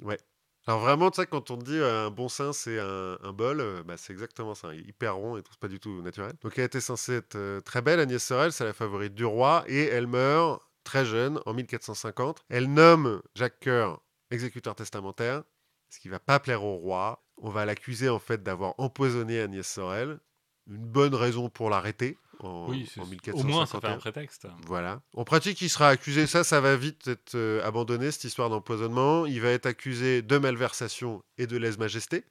Alors 0.67 0.81
vraiment, 0.81 1.11
tu 1.11 1.21
sais, 1.21 1.27
quand 1.27 1.51
on 1.51 1.57
dit 1.57 1.79
un 1.79 2.11
bon 2.11 2.29
sein, 2.29 2.53
c'est 2.55 2.79
un, 2.79 3.33
bol, 3.33 3.83
bah, 3.85 3.97
c'est 3.99 4.13
exactement 4.13 4.55
ça. 4.55 4.75
Hyper 4.75 5.17
rond 5.17 5.37
et 5.37 5.43
tout, 5.43 5.53
pas 5.61 5.69
du 5.69 5.79
tout 5.79 6.01
naturel. 6.01 6.33
Donc 6.43 6.59
elle 6.59 6.65
était 6.65 6.81
censée 6.81 7.17
être 7.17 7.61
très 7.61 7.83
belle, 7.83 8.01
Agnès 8.01 8.23
Sorel, 8.23 8.53
c'est 8.53 8.65
la 8.65 8.73
favorite 8.73 9.15
du 9.15 9.27
roi, 9.27 9.65
et 9.67 9.85
elle 9.85 10.07
meurt 10.07 10.63
très 10.83 11.05
jeune, 11.05 11.39
en 11.45 11.53
1450. 11.53 12.45
Elle 12.49 12.73
nomme 12.73 13.23
Jacques 13.35 13.61
Coeur 13.61 14.01
exécuteur 14.31 14.75
testamentaire, 14.75 15.45
ce 15.91 16.01
qui 16.01 16.09
va 16.09 16.19
pas 16.19 16.41
plaire 16.41 16.65
au 16.65 16.77
roi. 16.77 17.25
On 17.39 17.51
va 17.51 17.65
l'accuser 17.65 18.09
en 18.09 18.19
fait 18.19 18.43
d'avoir 18.43 18.75
empoisonné 18.79 19.41
Agnès 19.41 19.67
Sorel. 19.67 20.19
Une 20.67 20.79
bonne 20.79 21.15
raison 21.15 21.51
pour 21.51 21.69
l'arrêter 21.69 22.17
en, 22.45 22.69
oui, 22.69 22.89
au 23.33 23.43
moins 23.43 23.67
ça 23.67 23.81
fait 23.81 23.89
1451. 23.89 23.93
un 23.93 23.97
prétexte. 23.99 24.47
Voilà. 24.67 25.03
En 25.15 25.25
pratique, 25.25 25.61
il 25.61 25.69
sera 25.69 25.89
accusé, 25.89 26.27
ça, 26.27 26.45
ça 26.45 26.61
va 26.61 26.77
vite 26.77 27.09
être 27.09 27.35
euh, 27.35 27.65
abandonné, 27.67 28.11
cette 28.11 28.25
histoire 28.25 28.51
d'empoisonnement. 28.51 29.27
Il 29.27 29.41
va 29.41 29.49
être 29.51 29.67
accusé 29.67 30.23
de 30.23 30.39
malversation 30.39 31.23
et 31.39 31.47
de 31.47 31.57
lèse-majesté. 31.57 32.25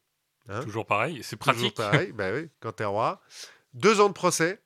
Hein 0.49 0.61
Toujours 0.63 0.85
pareil, 0.85 1.21
c'est 1.23 1.37
Toujours 1.37 1.55
pratique. 1.73 1.75
pareil, 1.75 2.11
bah 2.15 2.31
oui, 2.33 2.49
quand 2.59 2.73
t'es 2.73 2.85
roi. 2.85 3.21
Deux 3.73 3.99
ans 4.01 4.07
de 4.09 4.13
procès. 4.13 4.61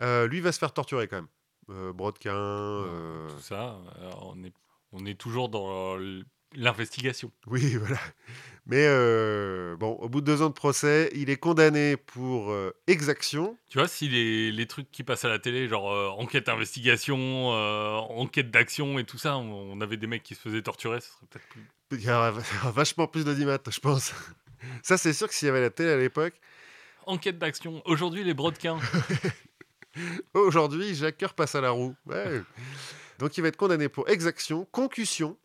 Euh, 0.00 0.26
lui 0.26 0.40
va 0.40 0.52
se 0.52 0.58
faire 0.58 0.72
torturer 0.72 1.06
quand 1.06 1.16
même. 1.16 1.28
Euh, 1.68 1.92
brodequin. 1.92 2.34
euh, 2.34 3.28
Tout 3.28 3.40
ça, 3.42 3.78
on 4.22 4.42
est, 4.42 4.52
on 4.92 5.04
est 5.04 5.18
toujours 5.20 5.48
dans 5.50 5.98
L'investigation. 6.54 7.30
Oui, 7.46 7.76
voilà. 7.76 7.98
Mais 8.66 8.86
euh, 8.86 9.76
bon, 9.76 9.92
au 9.94 10.08
bout 10.08 10.20
de 10.20 10.26
deux 10.26 10.40
ans 10.40 10.48
de 10.48 10.54
procès, 10.54 11.10
il 11.14 11.30
est 11.30 11.36
condamné 11.36 11.96
pour 11.96 12.52
euh, 12.52 12.72
exaction. 12.86 13.58
Tu 13.68 13.78
vois, 13.78 13.88
si 13.88 14.08
les, 14.08 14.52
les, 14.52 14.66
trucs 14.66 14.90
qui 14.92 15.02
passent 15.02 15.24
à 15.24 15.28
la 15.28 15.40
télé, 15.40 15.66
genre 15.66 15.92
euh, 15.92 16.08
enquête 16.10 16.48
investigation, 16.48 17.48
enquête 17.48 18.52
d'action 18.52 19.00
et 19.00 19.04
tout 19.04 19.18
ça, 19.18 19.36
on, 19.36 19.72
on, 19.72 19.80
avait 19.80 19.96
des 19.96 20.06
mecs 20.06 20.22
qui 20.22 20.36
se 20.36 20.40
faisaient 20.40 20.62
torturer, 20.62 21.00
ce 21.00 21.08
serait 21.08 21.26
peut-être 21.28 21.48
plus. 21.48 21.68
Il 21.90 22.02
y 22.02 22.10
aurait 22.10 22.32
vachement 22.72 23.08
plus 23.08 23.24
d'audimat, 23.24 23.58
je 23.68 23.80
pense. 23.80 24.14
Ça, 24.82 24.96
c'est 24.96 25.12
sûr 25.12 25.26
que 25.26 25.34
s'il 25.34 25.46
y 25.46 25.50
avait 25.50 25.60
la 25.60 25.70
télé 25.70 25.90
à 25.90 25.96
l'époque. 25.96 26.34
Enquête 27.06 27.38
d'action. 27.38 27.82
Aujourd'hui, 27.84 28.22
les 28.22 28.32
brodequins. 28.32 28.78
Aujourd'hui, 30.34 30.94
Jacques 30.94 31.18
Coeur 31.18 31.34
passe 31.34 31.56
à 31.56 31.60
la 31.60 31.70
roue. 31.70 31.96
Ouais. 32.06 32.42
Donc, 33.18 33.36
il 33.36 33.40
va 33.40 33.48
être 33.48 33.56
condamné 33.56 33.88
pour 33.88 34.08
exaction, 34.08 34.66
concussion. 34.70 35.36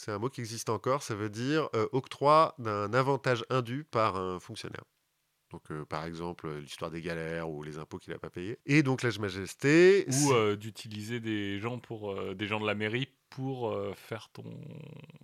C'est 0.00 0.12
un 0.12 0.18
mot 0.18 0.30
qui 0.30 0.40
existe 0.40 0.70
encore. 0.70 1.02
Ça 1.02 1.14
veut 1.14 1.28
dire 1.28 1.68
euh, 1.74 1.86
octroi 1.92 2.54
d'un 2.58 2.94
avantage 2.94 3.44
indu 3.50 3.84
par 3.84 4.16
un 4.16 4.40
fonctionnaire. 4.40 4.84
Donc, 5.52 5.70
euh, 5.70 5.84
par 5.84 6.06
exemple, 6.06 6.48
l'histoire 6.56 6.90
des 6.90 7.02
galères 7.02 7.50
ou 7.50 7.62
les 7.62 7.76
impôts 7.76 7.98
qu'il 7.98 8.14
n'a 8.14 8.18
pas 8.18 8.30
payés. 8.30 8.58
Et 8.64 8.82
donc, 8.82 9.02
Lège 9.02 9.18
Majesté. 9.18 10.06
Ou 10.08 10.32
euh, 10.32 10.56
d'utiliser 10.56 11.20
des 11.20 11.58
gens 11.58 11.78
pour 11.78 12.12
euh, 12.12 12.34
des 12.34 12.46
gens 12.46 12.60
de 12.60 12.66
la 12.66 12.74
mairie 12.74 13.08
pour 13.28 13.68
euh, 13.68 13.92
faire 13.94 14.30
ton 14.32 14.44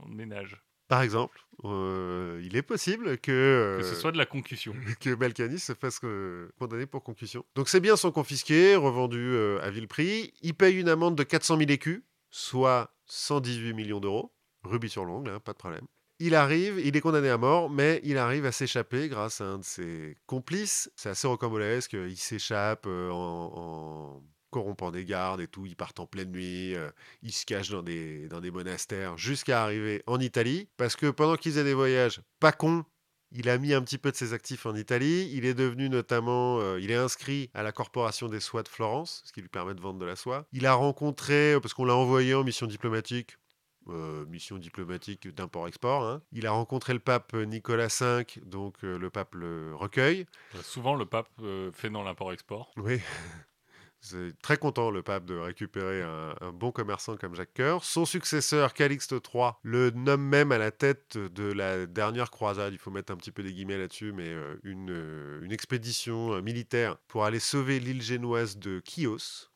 ménage. 0.08 0.62
Par 0.88 1.00
exemple, 1.00 1.40
euh, 1.64 2.42
il 2.44 2.54
est 2.54 2.62
possible 2.62 3.16
que, 3.16 3.78
que 3.80 3.82
ce 3.84 3.94
soit 3.94 4.12
de 4.12 4.18
la 4.18 4.26
concussion. 4.26 4.74
que 5.00 5.14
Balkany 5.14 5.58
se 5.58 5.72
fasse 5.72 6.00
condamner 6.58 6.84
pour 6.84 7.02
concussion. 7.02 7.46
Donc, 7.54 7.70
ses 7.70 7.80
biens 7.80 7.96
sont 7.96 8.12
confisqués, 8.12 8.76
revendus 8.76 9.38
à 9.62 9.70
vil 9.70 9.88
prix. 9.88 10.34
Il 10.42 10.52
paye 10.52 10.78
une 10.78 10.90
amende 10.90 11.16
de 11.16 11.22
400 11.22 11.56
000 11.56 11.70
écus, 11.70 12.02
soit 12.28 12.94
118 13.06 13.72
millions 13.72 14.00
d'euros. 14.00 14.35
Rubis 14.66 14.90
sur 14.90 15.04
l'ongle, 15.04 15.30
hein, 15.30 15.40
pas 15.40 15.52
de 15.52 15.58
problème 15.58 15.86
il 16.18 16.34
arrive, 16.34 16.80
il 16.82 16.96
est 16.96 17.00
condamné 17.00 17.28
à 17.28 17.36
mort, 17.36 17.68
mais 17.68 18.00
il 18.02 18.16
arrive 18.16 18.46
à 18.46 18.52
s'échapper 18.52 19.08
grâce 19.08 19.40
à 19.40 19.44
un 19.44 19.58
de 19.58 19.64
ses 19.64 20.16
complices. 20.26 20.90
C'est 20.96 21.10
assez 21.10 21.26
rocambolesque. 21.26 21.92
Il 21.92 22.16
s'échappe 22.16 22.86
en, 22.86 23.52
en, 23.54 24.22
corrompant 24.50 24.90
des 24.90 25.04
gardes 25.04 25.40
et 25.40 25.48
tout. 25.48 25.66
Il 25.66 25.76
part 25.76 25.92
en 25.98 26.06
pleine 26.06 26.30
nuit. 26.30 26.74
il 27.22 27.32
se 27.32 27.44
cache 27.44 27.68
dans 27.70 27.82
des, 27.82 28.28
dans 28.28 28.40
des 28.40 28.50
monastères 28.50 29.18
jusqu'à 29.18 29.62
arriver 29.62 30.02
en 30.06 30.18
Italie. 30.18 30.68
Parce 30.78 30.96
que 30.96 31.10
pendant 31.10 31.36
qu'ils 31.36 31.52
faisaient 31.52 31.64
des 31.64 31.74
voyages, 31.74 32.22
pas 32.40 32.52
con, 32.52 32.84
il 33.32 33.50
a 33.50 33.58
mis 33.58 33.74
un 33.74 33.82
petit 33.82 33.98
peu 33.98 34.10
de 34.10 34.16
ses 34.16 34.32
actifs 34.32 34.64
en 34.64 34.74
Italie. 34.74 35.30
Il 35.34 35.44
est 35.44 35.54
devenu 35.54 35.90
notamment, 35.90 36.60
euh, 36.60 36.80
il 36.80 36.90
est 36.90 36.96
inscrit 36.96 37.50
à 37.52 37.62
la 37.62 37.72
Corporation 37.72 38.28
des 38.28 38.40
Soies 38.40 38.62
de 38.62 38.68
Florence, 38.68 39.22
ce 39.26 39.32
qui 39.32 39.42
lui 39.42 39.48
permet 39.48 39.74
de 39.74 39.80
vendre 39.80 39.98
de 39.98 40.06
la 40.06 40.16
soie. 40.16 40.46
Il 40.52 40.64
a 40.64 40.72
rencontré, 40.72 41.58
parce 41.60 41.74
qu'on 41.74 41.84
l'a 41.84 41.96
envoyé 41.96 42.34
en 42.34 42.44
mission 42.44 42.66
diplomatique, 42.66 43.36
euh, 43.88 44.26
mission 44.26 44.58
diplomatique 44.58 45.28
d'import-export. 45.28 46.04
Hein. 46.04 46.22
Il 46.32 46.46
a 46.46 46.50
rencontré 46.50 46.92
le 46.92 46.98
pape 46.98 47.34
Nicolas 47.34 47.88
V, 48.00 48.24
donc 48.44 48.74
euh, 48.82 48.98
le 48.98 49.10
pape 49.10 49.34
le 49.34 49.74
recueille. 49.74 50.26
Souvent, 50.62 50.94
le 50.94 51.06
pape 51.06 51.28
euh, 51.42 51.70
fait 51.72 51.90
dans 51.90 52.02
l'import-export. 52.02 52.72
Oui. 52.76 53.00
C'est 54.00 54.38
très 54.40 54.56
content, 54.56 54.90
le 54.90 55.02
pape, 55.02 55.24
de 55.24 55.36
récupérer 55.36 56.02
un, 56.02 56.34
un 56.40 56.52
bon 56.52 56.70
commerçant 56.70 57.16
comme 57.16 57.34
Jacques 57.34 57.54
Coeur. 57.54 57.82
Son 57.82 58.04
successeur, 58.04 58.74
Calixte 58.74 59.12
III, 59.12 59.52
le 59.62 59.90
nomme 59.90 60.22
même 60.22 60.52
à 60.52 60.58
la 60.58 60.70
tête 60.70 61.16
de 61.16 61.52
la 61.52 61.86
dernière 61.86 62.30
croisade. 62.30 62.72
Il 62.72 62.78
faut 62.78 62.90
mettre 62.90 63.12
un 63.12 63.16
petit 63.16 63.32
peu 63.32 63.42
des 63.42 63.52
guillemets 63.52 63.78
là-dessus, 63.78 64.12
mais 64.12 64.32
une, 64.62 65.40
une 65.42 65.50
expédition 65.50 66.40
militaire 66.42 66.98
pour 67.08 67.24
aller 67.24 67.40
sauver 67.40 67.80
l'île 67.80 68.02
génoise 68.02 68.58
de 68.58 68.80
Chios, 68.86 69.48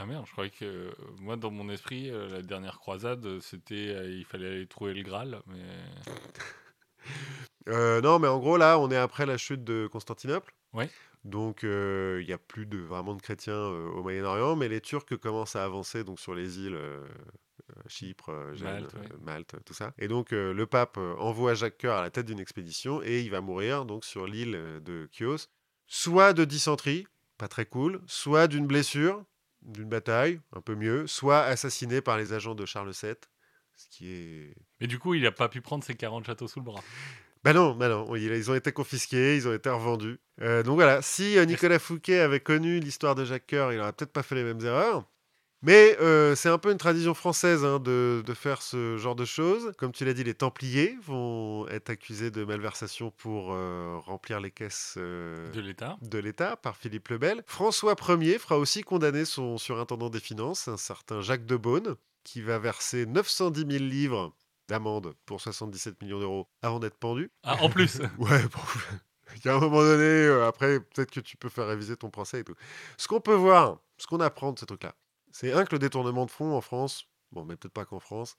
ah 0.00 0.06
merde, 0.06 0.24
je 0.26 0.32
croyais 0.32 0.50
que 0.50 0.64
euh, 0.64 0.90
moi 1.18 1.36
dans 1.36 1.50
mon 1.50 1.68
esprit 1.68 2.08
euh, 2.10 2.26
la 2.28 2.40
dernière 2.40 2.78
croisade 2.78 3.38
c'était 3.40 3.88
euh, 3.90 4.10
il 4.10 4.24
fallait 4.24 4.46
aller 4.46 4.66
trouver 4.66 4.94
le 4.94 5.02
Graal 5.02 5.42
mais 5.46 5.60
non 8.02 8.18
mais 8.18 8.28
en 8.28 8.38
gros 8.38 8.56
là 8.56 8.78
on 8.78 8.90
est 8.90 8.96
après 8.96 9.26
la 9.26 9.36
chute 9.36 9.62
de 9.62 9.86
Constantinople. 9.92 10.54
Donc 11.24 11.64
il 11.64 12.24
n'y 12.26 12.32
a 12.32 12.38
plus 12.38 12.64
de 12.64 12.78
vraiment 12.78 13.14
de 13.14 13.20
chrétiens 13.20 13.62
au 13.62 14.02
Moyen-Orient 14.02 14.56
mais 14.56 14.68
les 14.68 14.80
Turcs 14.80 15.18
commencent 15.20 15.56
à 15.56 15.64
avancer 15.64 16.02
donc 16.02 16.18
sur 16.18 16.34
les 16.34 16.58
îles 16.60 16.78
Chypre, 17.86 18.54
Gênes, 18.54 18.64
Malte. 18.64 18.96
Malte, 19.20 19.56
tout 19.66 19.74
ça. 19.74 19.92
Et 19.98 20.08
donc 20.08 20.30
le 20.30 20.64
pape 20.64 20.96
envoie 20.96 21.52
Jacques 21.52 21.76
Coeur 21.76 21.98
à 21.98 22.02
la 22.02 22.10
tête 22.10 22.24
d'une 22.24 22.40
expédition 22.40 23.02
et 23.02 23.20
il 23.20 23.30
va 23.30 23.42
mourir 23.42 23.84
donc 23.84 24.06
sur 24.06 24.26
l'île 24.26 24.80
de 24.82 25.10
Chios 25.12 25.46
soit 25.86 26.32
de 26.32 26.46
dysenterie, 26.46 27.06
pas 27.36 27.48
très 27.48 27.66
cool, 27.66 28.00
soit 28.06 28.46
d'une 28.46 28.66
blessure 28.66 29.24
d'une 29.62 29.88
bataille, 29.88 30.40
un 30.52 30.60
peu 30.60 30.74
mieux, 30.74 31.06
soit 31.06 31.42
assassiné 31.42 32.00
par 32.00 32.16
les 32.16 32.32
agents 32.32 32.54
de 32.54 32.66
Charles 32.66 32.92
VII, 33.02 33.14
ce 33.76 33.88
qui 33.88 34.10
est... 34.10 34.54
Mais 34.80 34.86
du 34.86 34.98
coup, 34.98 35.14
il 35.14 35.22
n'a 35.22 35.32
pas 35.32 35.48
pu 35.48 35.60
prendre 35.60 35.84
ses 35.84 35.94
40 35.94 36.26
châteaux 36.26 36.48
sous 36.48 36.60
le 36.60 36.64
bras. 36.64 36.82
Bah 37.42 37.54
non, 37.54 37.74
bah 37.74 37.88
non, 37.88 38.14
ils 38.16 38.50
ont 38.50 38.54
été 38.54 38.70
confisqués, 38.70 39.36
ils 39.36 39.48
ont 39.48 39.54
été 39.54 39.70
revendus. 39.70 40.20
Euh, 40.42 40.62
donc 40.62 40.74
voilà, 40.74 41.00
si 41.00 41.38
euh, 41.38 41.46
Nicolas 41.46 41.78
Fouquet 41.78 42.18
avait 42.18 42.40
connu 42.40 42.80
l'histoire 42.80 43.14
de 43.14 43.24
Jacques 43.24 43.46
Coeur, 43.48 43.72
il 43.72 43.78
n'aurait 43.78 43.94
peut-être 43.94 44.12
pas 44.12 44.22
fait 44.22 44.34
les 44.34 44.44
mêmes 44.44 44.60
erreurs. 44.60 45.04
Mais 45.62 45.96
euh, 46.00 46.34
c'est 46.34 46.48
un 46.48 46.56
peu 46.56 46.72
une 46.72 46.78
tradition 46.78 47.12
française 47.12 47.64
hein, 47.66 47.80
de, 47.80 48.22
de, 48.24 48.34
faire 48.34 48.62
ce 48.62 48.96
genre 48.96 49.14
de 49.14 49.26
choses. 49.26 49.72
Comme 49.76 49.92
tu 49.92 50.06
l'as 50.06 50.14
dit, 50.14 50.24
les 50.24 50.32
Templiers 50.32 50.96
vont 51.02 51.68
être 51.68 51.90
accusés 51.90 52.30
de 52.30 52.44
malversation 52.44 53.10
pour 53.10 53.52
euh, 53.52 53.98
remplir 53.98 54.40
les 54.40 54.50
caisses 54.50 54.94
euh, 54.96 55.50
de 55.52 56.18
l'État 56.18 56.56
par 56.56 56.76
Philippe 56.76 57.08
le 57.08 57.18
Bel. 57.18 57.42
François 57.46 57.94
Ier 58.08 58.38
fera 58.38 58.58
aussi 58.58 58.82
condamner 58.82 59.26
son 59.26 59.58
surintendant 59.58 60.08
des 60.08 60.20
finances, 60.20 60.66
un 60.66 60.78
certain 60.78 61.20
Jacques 61.20 61.44
de 61.44 61.56
Beaune, 61.56 61.96
qui 62.24 62.40
va 62.40 62.58
verser 62.58 63.04
910 63.04 63.66
000 63.70 63.84
livres 63.84 64.34
d'amende 64.66 65.14
pour 65.26 65.42
77 65.42 66.00
millions 66.00 66.20
d'euros 66.20 66.48
avant 66.62 66.78
d'être 66.78 66.96
pendu. 66.96 67.30
Ah, 67.42 67.56
en 67.60 67.68
plus 67.68 67.98
Ouais, 68.18 68.42
bon. 68.44 68.60
Il 69.36 69.44
y 69.44 69.48
a 69.48 69.56
un 69.56 69.60
moment 69.60 69.82
donné, 69.82 70.26
après, 70.44 70.80
peut-être 70.80 71.10
que 71.10 71.20
tu 71.20 71.36
peux 71.36 71.48
faire 71.48 71.66
réviser 71.66 71.96
ton 71.96 72.10
procès 72.10 72.40
et 72.40 72.44
tout. 72.44 72.56
Ce 72.96 73.06
qu'on 73.06 73.20
peut 73.20 73.34
voir, 73.34 73.78
ce 73.96 74.06
qu'on 74.08 74.18
apprend 74.18 74.52
de 74.52 74.58
ces 74.58 74.66
trucs-là, 74.66 74.94
c'est 75.40 75.54
un 75.54 75.64
que 75.64 75.72
le 75.72 75.78
détournement 75.78 76.26
de 76.26 76.30
fonds 76.30 76.54
en 76.54 76.60
France, 76.60 77.06
bon, 77.32 77.46
mais 77.46 77.56
peut-être 77.56 77.72
pas 77.72 77.86
qu'en 77.86 77.98
France, 77.98 78.36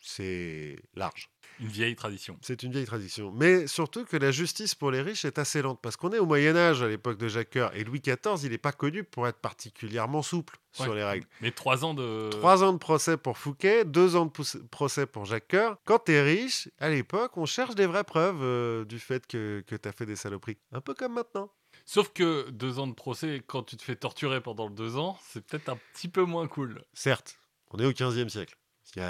c'est 0.00 0.78
large. 0.94 1.28
Une 1.60 1.66
vieille 1.66 1.94
tradition. 1.94 2.38
C'est 2.40 2.62
une 2.62 2.72
vieille 2.72 2.86
tradition. 2.86 3.30
Mais 3.32 3.66
surtout 3.66 4.06
que 4.06 4.16
la 4.16 4.30
justice 4.30 4.74
pour 4.74 4.90
les 4.90 5.02
riches 5.02 5.26
est 5.26 5.38
assez 5.38 5.60
lente. 5.60 5.78
Parce 5.82 5.98
qu'on 5.98 6.10
est 6.12 6.18
au 6.18 6.24
Moyen-Âge 6.24 6.80
à 6.80 6.88
l'époque 6.88 7.18
de 7.18 7.28
Jacques 7.28 7.50
Coeur. 7.50 7.76
Et 7.76 7.84
Louis 7.84 8.00
XIV, 8.00 8.42
il 8.44 8.50
n'est 8.52 8.56
pas 8.56 8.72
connu 8.72 9.04
pour 9.04 9.28
être 9.28 9.40
particulièrement 9.40 10.22
souple 10.22 10.56
ouais. 10.78 10.84
sur 10.86 10.94
les 10.94 11.04
règles. 11.04 11.26
Mais 11.42 11.50
trois 11.50 11.84
ans 11.84 11.92
de. 11.92 12.30
Trois 12.30 12.64
ans 12.64 12.72
de 12.72 12.78
procès 12.78 13.18
pour 13.18 13.36
Fouquet, 13.36 13.84
deux 13.84 14.16
ans 14.16 14.24
de 14.24 14.66
procès 14.68 15.04
pour 15.04 15.26
Jacques 15.26 15.48
Coeur. 15.48 15.76
Quand 15.84 15.98
tu 15.98 16.12
es 16.12 16.22
riche, 16.22 16.70
à 16.78 16.88
l'époque, 16.88 17.36
on 17.36 17.44
cherche 17.44 17.74
des 17.74 17.84
vraies 17.84 18.04
preuves 18.04 18.40
euh, 18.40 18.86
du 18.86 18.98
fait 18.98 19.26
que, 19.26 19.62
que 19.66 19.76
tu 19.76 19.86
as 19.86 19.92
fait 19.92 20.06
des 20.06 20.16
saloperies. 20.16 20.56
Un 20.72 20.80
peu 20.80 20.94
comme 20.94 21.12
maintenant. 21.12 21.50
Sauf 21.88 22.12
que 22.12 22.50
deux 22.50 22.78
ans 22.80 22.86
de 22.86 22.92
procès, 22.92 23.42
quand 23.46 23.62
tu 23.62 23.78
te 23.78 23.82
fais 23.82 23.96
torturer 23.96 24.42
pendant 24.42 24.68
deux 24.68 24.98
ans, 24.98 25.18
c'est 25.26 25.42
peut-être 25.42 25.70
un 25.70 25.78
petit 25.94 26.08
peu 26.08 26.22
moins 26.22 26.46
cool. 26.46 26.84
Certes, 26.92 27.38
on 27.70 27.78
est 27.78 27.86
au 27.86 27.92
15e 27.92 28.28
siècle. 28.28 28.58
Il 28.94 29.00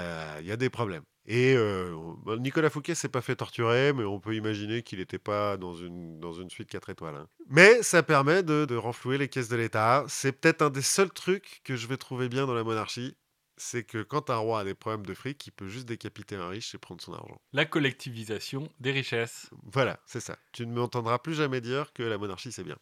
y 0.45 0.51
a, 0.51 0.55
des 0.55 0.69
problèmes. 0.69 1.03
Et 1.25 1.55
euh, 1.57 1.93
Nicolas 2.37 2.69
Fouquet 2.69 2.95
s'est 2.95 3.09
pas 3.09 3.19
fait 3.19 3.35
torturer, 3.35 3.91
mais 3.91 4.05
on 4.05 4.21
peut 4.21 4.33
imaginer 4.33 4.81
qu'il 4.81 4.99
n'était 4.99 5.19
pas 5.19 5.57
dans 5.57 5.73
une, 5.73 6.21
dans 6.21 6.31
une 6.31 6.49
suite 6.49 6.69
4 6.69 6.91
étoiles. 6.91 7.15
Hein. 7.15 7.27
Mais 7.47 7.83
ça 7.83 8.01
permet 8.01 8.43
de, 8.43 8.63
de 8.63 8.75
renflouer 8.77 9.17
les 9.17 9.27
caisses 9.27 9.49
de 9.49 9.57
l'État. 9.57 10.05
C'est 10.07 10.31
peut-être 10.31 10.61
un 10.61 10.69
des 10.69 10.81
seuls 10.81 11.11
trucs 11.11 11.59
que 11.65 11.75
je 11.75 11.85
vais 11.85 11.97
trouver 11.97 12.29
bien 12.29 12.47
dans 12.47 12.53
la 12.53 12.63
monarchie. 12.63 13.17
C'est 13.61 13.83
que 13.83 14.01
quand 14.01 14.29
un 14.29 14.37
roi 14.37 14.61
a 14.61 14.63
des 14.63 14.73
problèmes 14.73 15.05
de 15.05 15.13
fric, 15.13 15.45
il 15.45 15.51
peut 15.51 15.67
juste 15.67 15.85
décapiter 15.85 16.37
un 16.37 16.47
riche 16.47 16.73
et 16.73 16.77
prendre 16.77 17.01
son 17.01 17.13
argent. 17.13 17.41
La 17.51 17.65
collectivisation 17.65 18.69
des 18.79 18.91
richesses. 18.91 19.49
Voilà, 19.63 19.99
c'est 20.05 20.21
ça. 20.21 20.37
Tu 20.53 20.65
ne 20.65 20.73
m'entendras 20.73 21.19
plus 21.19 21.33
jamais 21.33 21.59
dire 21.59 21.91
que 21.91 22.01
la 22.01 22.17
monarchie 22.17 22.53
c'est 22.53 22.63
bien. 22.63 22.77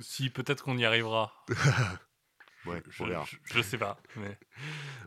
Si, 0.00 0.30
peut-être 0.30 0.64
qu'on 0.64 0.76
y 0.78 0.84
arrivera. 0.84 1.32
ouais, 2.66 2.82
je, 2.88 3.02
on 3.04 3.06
verra. 3.06 3.24
Je, 3.24 3.36
je, 3.44 3.62
sais 3.62 3.78
pas, 3.78 3.96
mais... 4.16 4.36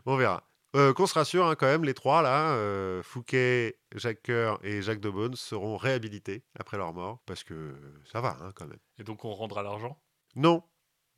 on 0.06 0.16
verra. 0.16 0.42
Euh, 0.74 0.94
qu'on 0.94 1.06
se 1.06 1.14
rassure, 1.14 1.46
hein, 1.46 1.54
quand 1.54 1.66
même, 1.66 1.84
les 1.84 1.94
trois 1.94 2.22
là, 2.22 2.52
euh, 2.52 3.02
Fouquet, 3.02 3.78
Jacques 3.94 4.22
Coeur 4.22 4.58
et 4.64 4.80
Jacques 4.80 5.00
de 5.00 5.10
Beaune 5.10 5.34
seront 5.34 5.76
réhabilités 5.76 6.44
après 6.58 6.78
leur 6.78 6.94
mort, 6.94 7.20
parce 7.26 7.44
que 7.44 7.74
ça 8.10 8.20
va 8.20 8.38
hein, 8.40 8.52
quand 8.54 8.66
même. 8.66 8.78
Et 8.98 9.04
donc 9.04 9.24
on 9.24 9.34
rendra 9.34 9.62
l'argent? 9.62 10.00
Non, 10.34 10.62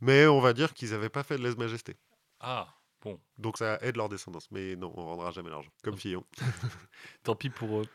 mais 0.01 0.27
on 0.27 0.41
va 0.41 0.55
dire 0.55 0.73
qu'ils 0.75 0.91
n'avaient 0.91 1.09
pas 1.09 1.23
fait 1.23 1.37
de 1.37 1.43
lèse-majesté. 1.43 1.97
Ah, 2.41 2.80
bon. 3.03 3.21
Donc 3.39 3.59
ça 3.59 3.79
aide 3.83 3.97
leur 3.97 4.09
descendance, 4.09 4.51
mais 4.51 4.77
non, 4.77 4.93
on 4.97 5.05
rendra 5.05 5.31
jamais 5.31 5.51
l'argent, 5.51 5.73
comme 5.83 5.97
Fillon. 5.97 6.25
Tant 7.23 7.37
pis 7.37 7.51
pour 7.51 7.81
eux. 7.81 7.87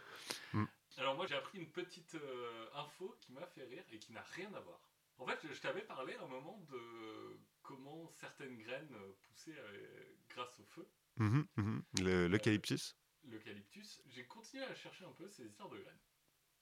Mm. 0.54 0.66
Alors 0.98 1.16
moi 1.16 1.28
j'ai 1.28 1.36
appris 1.36 1.60
une 1.60 1.70
petite 1.72 2.16
euh, 2.16 2.68
info 2.76 3.16
qui 3.20 3.34
m'a 3.34 3.46
fait 3.48 3.64
rire 3.64 3.84
et 3.92 4.00
qui 4.00 4.14
n'a 4.14 4.24
rien 4.34 4.54
à 4.54 4.60
voir. 4.60 4.80
En 5.18 5.26
fait, 5.26 5.40
je 5.50 5.60
t'avais 5.62 5.82
parlé 5.82 6.14
à 6.16 6.24
un 6.24 6.28
moment 6.28 6.60
de 6.70 7.40
comment 7.62 8.10
certaines 8.10 8.58
graines 8.58 8.96
poussaient 9.24 9.56
grâce 10.30 10.60
au 10.60 10.66
feu. 10.66 10.88
Mmh, 11.18 11.44
mmh. 11.56 11.80
L'eucalyptus 12.02 12.98
L'eucalyptus, 13.24 14.02
j'ai 14.08 14.26
continué 14.26 14.66
à 14.66 14.76
chercher 14.76 15.06
un 15.06 15.12
peu 15.14 15.28
ces 15.30 15.46
histoires 15.46 15.70
de 15.70 15.78
graines. 15.78 16.00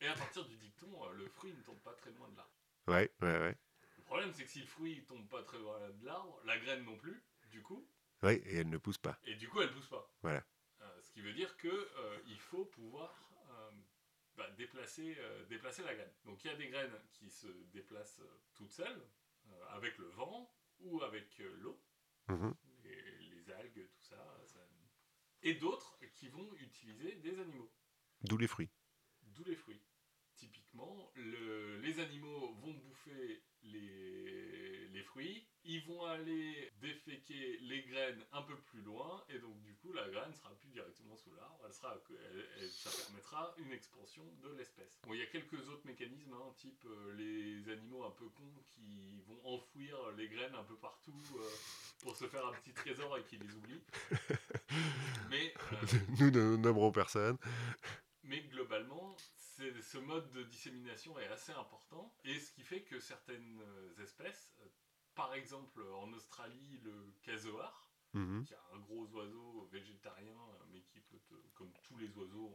Et 0.02 0.08
à 0.08 0.14
partir 0.14 0.46
du 0.46 0.56
dicton, 0.58 0.88
le 1.14 1.28
fruit 1.30 1.54
ne 1.54 1.62
tombe 1.62 1.82
pas 1.82 1.94
très 1.94 2.12
loin 2.12 2.30
de 2.30 2.36
l'arbre. 2.36 2.54
Ouais, 2.88 3.12
ouais, 3.22 3.40
ouais. 3.40 3.58
Le 3.98 4.04
problème, 4.04 4.32
c'est 4.34 4.44
que 4.44 4.50
si 4.50 4.60
le 4.60 4.68
fruit 4.68 4.98
ne 4.98 5.06
tombe 5.06 5.28
pas 5.30 5.44
très 5.44 5.58
loin 5.58 5.80
de 5.90 6.06
l'arbre, 6.06 6.42
la 6.46 6.58
graine 6.58 6.84
non 6.84 6.98
plus, 6.98 7.24
du 7.50 7.62
coup. 7.62 7.88
Ouais, 8.24 8.38
et 8.46 8.56
elle 8.58 8.70
ne 8.70 8.78
pousse 8.78 8.98
pas. 8.98 9.20
Et 9.26 9.36
du 9.36 9.48
coup, 9.50 9.62
elle 9.62 9.72
pousse 9.72 9.88
pas. 9.88 10.12
Voilà. 10.22 10.44
Euh, 10.82 11.02
ce 11.02 11.12
qui 11.12 11.22
veut 11.22 11.34
dire 11.34 11.56
que 11.58 11.68
euh, 11.68 12.20
faut 12.38 12.66
pouvoir 12.66 13.30
euh, 13.50 13.72
bah, 14.36 14.50
déplacer, 14.52 15.18
déplacer 15.50 15.84
la 15.84 15.94
graine. 15.96 16.12
Donc 16.26 16.44
il 16.44 16.48
y 16.48 16.50
a 16.54 16.56
des 16.56 16.68
graines 16.70 16.98
qui 17.12 17.30
se 17.30 17.48
déplacent 17.72 18.22
toutes 18.54 18.72
seules, 18.72 19.08
avec 19.70 19.98
le 19.98 20.08
vent 20.08 20.54
ou 20.80 21.02
avec 21.04 21.38
l'eau, 21.38 21.82
Mhm. 22.30 22.54
les, 22.84 23.18
les 23.30 23.52
algues, 23.52 23.90
tout 23.94 24.04
ça, 24.04 24.42
ça- 24.46 24.60
Et 25.42 25.56
d'autres 25.56 26.00
qui 26.14 26.30
vont 26.30 26.54
utiliser 26.56 27.16
des 27.16 27.38
animaux, 27.40 27.72
D'où 28.22 28.38
les 28.38 28.48
fruits. 28.48 28.70
d'où 29.24 29.44
les 29.44 29.56
fruits. 29.56 29.82
Typiquement, 30.36 31.12
le- 31.16 31.80
les 31.80 32.00
animaux 32.00 32.54
vont 32.56 32.74
bouffer 32.74 33.44
les, 33.64 34.88
les 34.88 35.04
fruits, 35.04 35.48
ils 35.66 35.84
vont 35.86 36.04
aller 36.06 36.72
déféquer 36.82 37.58
les 37.62 37.82
graines 37.84 38.24
un 38.34 38.42
peu 38.42 38.56
plus 38.58 38.82
loin, 38.82 39.24
et 39.30 39.40
donc 39.40 39.62
du 39.64 39.74
coup 39.76 39.94
la 39.94 40.08
graine 40.10 40.34
sera 40.34 40.54
plus 40.56 40.70
directement 40.70 41.16
sous 41.16 41.34
l'arbre, 41.36 41.60
elle 41.66 41.74
sera, 41.74 41.98
elle- 42.10 42.46
elle- 42.60 42.70
ça 42.72 42.90
permettra 43.06 43.54
une 43.58 43.72
expansion 43.72 44.24
de 44.44 44.50
l'espèce. 44.58 45.00
Bon, 45.04 45.14
il 45.14 45.20
y 45.20 45.24
a 45.24 45.28
quelques 45.28 45.68
autres 45.70 45.86
mécanismes, 45.86 46.34
hein, 46.34 46.54
type 46.58 46.84
euh, 46.86 47.14
les 47.16 47.72
animaux 47.72 48.04
un 48.04 48.12
peu 48.12 48.28
cons 48.30 48.54
qui 48.72 49.22
vont 49.28 49.40
enfouir 49.46 49.96
les 50.18 50.28
graines 50.28 50.56
un 50.56 50.64
peu 50.64 50.76
partout 50.78 51.22
euh, 51.38 51.50
pour 52.02 52.16
se 52.18 52.28
faire 52.28 52.46
un 52.46 52.54
petit 52.54 52.74
trésor 52.74 53.18
et 53.18 53.24
qui 53.24 53.38
les 53.38 53.54
oublient. 53.56 53.84
Mais 55.30 55.54
euh, 55.74 55.98
Nous 56.20 56.32
ne 56.32 56.58
nommerons 56.58 56.92
personne. 56.92 57.38
mais 58.24 58.42
globalement, 58.42 59.16
ce 59.58 59.98
mode 59.98 60.30
de 60.32 60.44
dissémination 60.44 61.18
est 61.20 61.28
assez 61.28 61.52
important, 61.52 62.14
et 62.24 62.40
ce 62.40 62.52
qui 62.52 62.64
fait 62.64 62.82
que 62.82 63.00
certaines 63.00 63.62
espèces, 64.02 64.54
par 65.16 65.34
exemple 65.34 65.82
en 65.94 66.12
Australie, 66.14 66.80
le 66.84 67.14
casoar, 67.22 67.90
Mhm. 68.14 68.46
qui 68.46 68.54
est 68.54 68.58
un 68.74 68.80
gros 68.80 69.06
oiseau 69.08 69.68
végétarien, 69.72 70.34
euh, 70.34 70.64
mais 70.72 70.82
qui 70.82 71.00
peut, 71.00 71.20
te- 71.28 71.48
comme 71.56 71.72
tous 71.84 71.98
les 71.98 72.10
oiseaux 72.18 72.54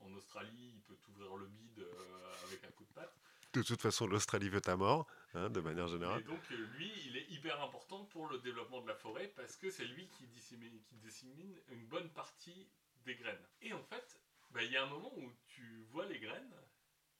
en, 0.00 0.06
en 0.06 0.12
Australie, 0.14 0.72
il 0.74 0.82
peut 0.82 0.96
t'ouvrir 0.96 1.36
le 1.36 1.46
bide 1.46 1.78
euh, 1.78 2.46
avec 2.46 2.64
un 2.64 2.70
coup 2.72 2.84
de 2.84 2.92
patte. 2.92 3.14
De 3.54 3.62
toute 3.62 3.80
façon, 3.82 4.06
l'Australie 4.06 4.48
veut 4.48 4.60
ta 4.60 4.76
mort, 4.76 5.06
hein, 5.34 5.50
de 5.50 5.60
manière 5.60 5.86
Et 5.86 5.90
générale. 5.92 6.24
donc 6.24 6.40
euh, 6.52 6.56
lui, 6.78 6.90
il 7.06 7.16
est 7.16 7.28
hyper 7.30 7.60
important 7.62 8.04
pour 8.06 8.26
le 8.28 8.38
développement 8.38 8.80
de 8.80 8.88
la 8.88 8.94
forêt, 8.94 9.28
parce 9.36 9.56
que 9.56 9.70
c'est 9.70 9.84
lui 9.84 10.06
qui 10.08 10.26
dissémine, 10.26 10.82
qui 10.82 10.96
dissémine 10.96 11.60
une 11.68 11.86
bonne 11.86 12.10
partie 12.12 12.66
des 13.04 13.14
graines. 13.14 13.46
Et 13.60 13.72
en 13.72 13.82
fait, 13.84 14.18
bah, 14.50 14.62
il 14.62 14.72
y 14.72 14.76
a 14.76 14.84
un 14.84 14.88
moment 14.90 15.12
où 15.16 15.30
tu 15.46 15.82
vois 15.90 16.06
les 16.06 16.18
graines, 16.18 16.54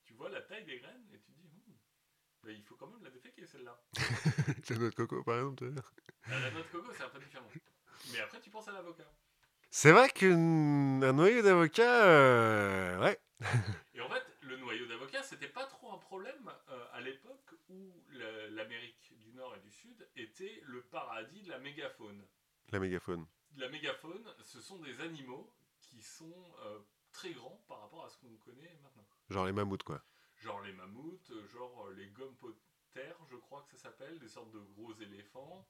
tu 0.04 0.14
vois 0.14 0.28
la 0.30 0.40
taille 0.42 0.64
des 0.64 0.78
graines, 0.78 1.06
et 1.12 1.18
tu 1.20 1.32
dis, 1.32 1.61
Il 2.48 2.62
faut 2.64 2.74
quand 2.76 2.88
même 2.88 3.02
la 3.04 3.10
déféquer 3.10 3.46
celle-là. 3.46 3.80
La 4.70 4.76
noix 4.76 4.90
de 4.90 4.94
coco, 4.94 5.22
par 5.22 5.36
exemple. 5.36 5.56
tu 5.58 5.64
veux 5.66 5.70
dire. 5.72 5.92
À 6.24 6.38
la 6.40 6.50
noix 6.50 6.62
de 6.62 6.68
coco, 6.68 6.90
c'est 6.92 7.02
un 7.04 7.08
peu 7.08 7.18
différent. 7.20 7.46
Mais 8.12 8.20
après, 8.20 8.40
tu 8.40 8.50
penses 8.50 8.68
à 8.68 8.72
l'avocat. 8.72 9.10
C'est 9.70 9.92
vrai 9.92 10.10
qu'un 10.10 10.36
noyau 11.12 11.42
d'avocat, 11.42 12.04
euh, 12.06 13.00
ouais. 13.00 13.20
Et 13.94 14.00
en 14.00 14.08
fait, 14.08 14.22
le 14.42 14.56
noyau 14.56 14.86
d'avocat, 14.86 15.22
c'était 15.22 15.48
pas 15.48 15.64
trop 15.66 15.92
un 15.92 15.98
problème 15.98 16.50
euh, 16.68 16.84
à 16.92 17.00
l'époque 17.00 17.54
où 17.68 18.02
la- 18.10 18.48
l'Amérique 18.50 19.12
du 19.18 19.32
Nord 19.32 19.54
et 19.56 19.60
du 19.60 19.70
Sud 19.70 20.06
était 20.16 20.60
le 20.64 20.82
paradis 20.82 21.42
de 21.42 21.48
la 21.50 21.58
mégafaune. 21.58 22.22
La 22.70 22.78
mégafaune. 22.80 23.26
La 23.56 23.68
mégafaune, 23.68 24.24
ce 24.42 24.60
sont 24.60 24.78
des 24.80 25.00
animaux 25.00 25.52
qui 25.80 26.02
sont 26.02 26.54
euh, 26.64 26.78
très 27.12 27.32
grands 27.32 27.62
par 27.68 27.80
rapport 27.82 28.04
à 28.04 28.08
ce 28.08 28.16
qu'on 28.18 28.34
connaît 28.36 28.78
maintenant. 28.82 29.06
Genre 29.30 29.46
les 29.46 29.52
mammouths, 29.52 29.82
quoi. 29.82 30.02
Genre 30.42 30.60
les 30.62 30.72
mammouths, 30.72 31.30
euh, 31.30 31.46
genre 31.48 31.86
euh, 31.88 31.94
les 31.94 32.06
gompotères, 32.08 33.16
je 33.30 33.36
crois 33.36 33.64
que 33.70 33.76
ça 33.76 33.84
s'appelle, 33.84 34.18
des 34.18 34.28
sortes 34.28 34.50
de 34.52 34.58
gros 34.74 34.92
éléphants. 35.00 35.66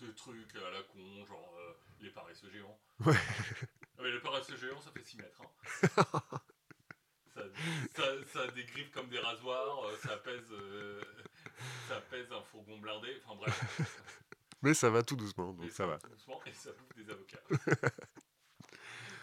Des 0.00 0.14
trucs 0.14 0.54
à 0.56 0.70
la 0.70 0.82
con, 0.84 1.24
genre 1.26 1.54
euh, 1.58 1.74
les 2.00 2.10
paresseux 2.10 2.50
géants. 2.50 2.80
Ouais. 3.00 3.14
Ah, 3.98 4.02
mais 4.02 4.10
les 4.10 4.20
paresseux 4.20 4.56
géants, 4.56 4.80
ça 4.80 4.90
fait 4.90 5.02
6 5.02 5.16
mètres. 5.16 5.42
hein. 5.42 5.50
ça, 7.34 7.42
ça- 7.94 8.24
ça 8.26 8.40
a 8.42 8.48
des 8.48 8.64
griffes 8.64 8.90
comme 8.90 9.08
des 9.08 9.18
rasoirs, 9.18 9.84
euh, 9.84 9.96
ça 9.98 10.16
pèse, 10.18 10.50
euh, 10.52 11.02
ça 11.88 12.00
pèse 12.02 12.30
un 12.32 12.42
fourgon 12.42 12.78
blindé. 12.78 13.20
Enfin 13.24 13.36
bref. 13.36 13.80
Mais 14.62 14.74
ça 14.74 14.90
va 14.90 15.02
tout 15.02 15.16
doucement, 15.16 15.52
donc 15.52 15.66
Et 15.66 15.70
ça 15.70 15.86
va. 15.86 15.98
doucement, 15.98 16.40
et 16.46 16.52
ça 16.52 16.70
bouffe 16.72 16.94
des 16.96 17.10
avocats. 17.10 17.42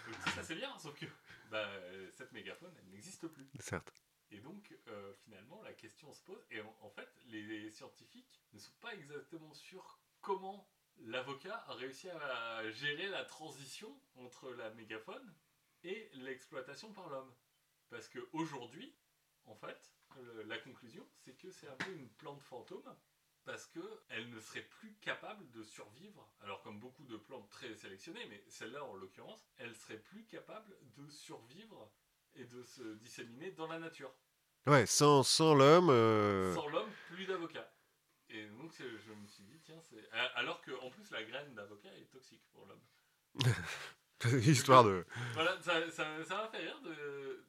Donc 0.08 0.34
ça 0.34 0.44
c'est 0.44 0.56
bien, 0.56 0.78
sauf 0.80 0.98
que 1.00 1.06
bah, 1.52 1.70
cette 2.12 2.32
mégaphone, 2.32 2.74
elle 2.80 2.90
n'existe 2.90 3.28
plus. 3.28 3.48
Certes. 3.60 3.94
Et 4.32 4.40
donc 4.40 4.78
euh, 4.88 5.14
finalement 5.14 5.62
la 5.64 5.74
question 5.74 6.12
se 6.14 6.22
pose, 6.24 6.46
et 6.52 6.62
en, 6.62 6.90
fait 6.90 7.10
les 7.26 7.70
scientifiques 7.72 8.42
ne 8.54 8.60
sont 8.60 8.76
pas 8.80 8.94
exactement 8.94 9.54
sûrs 9.54 10.00
comment 10.22 10.70
l'avocat 10.98 11.64
a 11.68 11.74
réussi 11.74 12.10
à 12.10 12.70
gérer 12.72 13.08
la 13.08 13.26
transition 13.26 14.00
entre 14.16 14.52
la 14.52 14.70
mégaphone 14.72 15.36
et 15.84 16.10
l'exploitation 16.14 16.92
par 16.92 17.10
l'homme. 17.10 17.34
Parce 17.90 18.10
qu'aujourd'hui, 18.10 18.94
en 19.46 19.56
fait, 19.56 19.94
la 20.46 20.58
conclusion, 20.58 21.08
c'est 21.20 21.38
que 21.38 21.52
c'est 21.52 21.68
un 21.68 21.76
peu 21.76 21.92
une 21.92 22.10
plante 22.10 22.42
fantôme 22.42 22.96
parce 23.46 23.66
qu'elle 23.68 24.30
ne 24.30 24.40
serait 24.40 24.62
plus 24.62 24.94
capable 24.98 25.50
de 25.52 25.64
survivre. 25.64 26.32
Alors 26.42 26.62
comme 26.62 26.80
beaucoup 26.80 27.06
de 27.06 27.18
plantes 27.18 27.50
très 27.50 27.74
sélectionnées, 27.74 28.26
mais 28.28 28.44
celle-là 28.48 28.84
en 28.84 28.96
l'occurrence, 28.96 29.48
elle 29.58 29.76
serait 29.76 29.98
plus 29.98 30.26
capable 30.26 30.78
de 30.98 31.10
survivre 31.10 31.92
et 32.36 32.46
de 32.46 32.64
se 32.64 32.96
disséminer 32.96 33.52
dans 33.52 33.68
la 33.68 33.80
nature. 33.80 34.14
Ouais, 34.68 34.86
sans, 34.86 35.24
sans 35.24 35.54
l'homme. 35.56 35.90
euh, 35.90 36.54
Sans 36.54 36.68
l'homme, 36.68 36.90
plus 37.08 37.26
d'avocat. 37.26 37.72
Et 38.30 38.46
donc 38.48 38.72
je 38.78 39.12
me 39.14 39.28
suis 39.28 39.44
dit, 39.44 39.60
tiens, 39.64 39.82
c'est... 39.90 40.10
Alors 40.36 40.62
qu'en 40.62 40.90
plus 40.92 41.10
la 41.12 41.24
graine 41.24 41.54
d'avocat 41.56 41.90
est 41.98 42.12
toxique 42.12 42.44
pour 42.52 42.66
l'homme. 42.68 42.84
Histoire 44.46 44.84
de. 44.84 45.06
Voilà, 45.34 45.60
ça, 45.62 45.90
ça, 45.92 46.24
ça 46.26 46.36
m'a 46.38 46.48
fait 46.50 46.58
rire 46.58 46.82
de, 46.82 47.46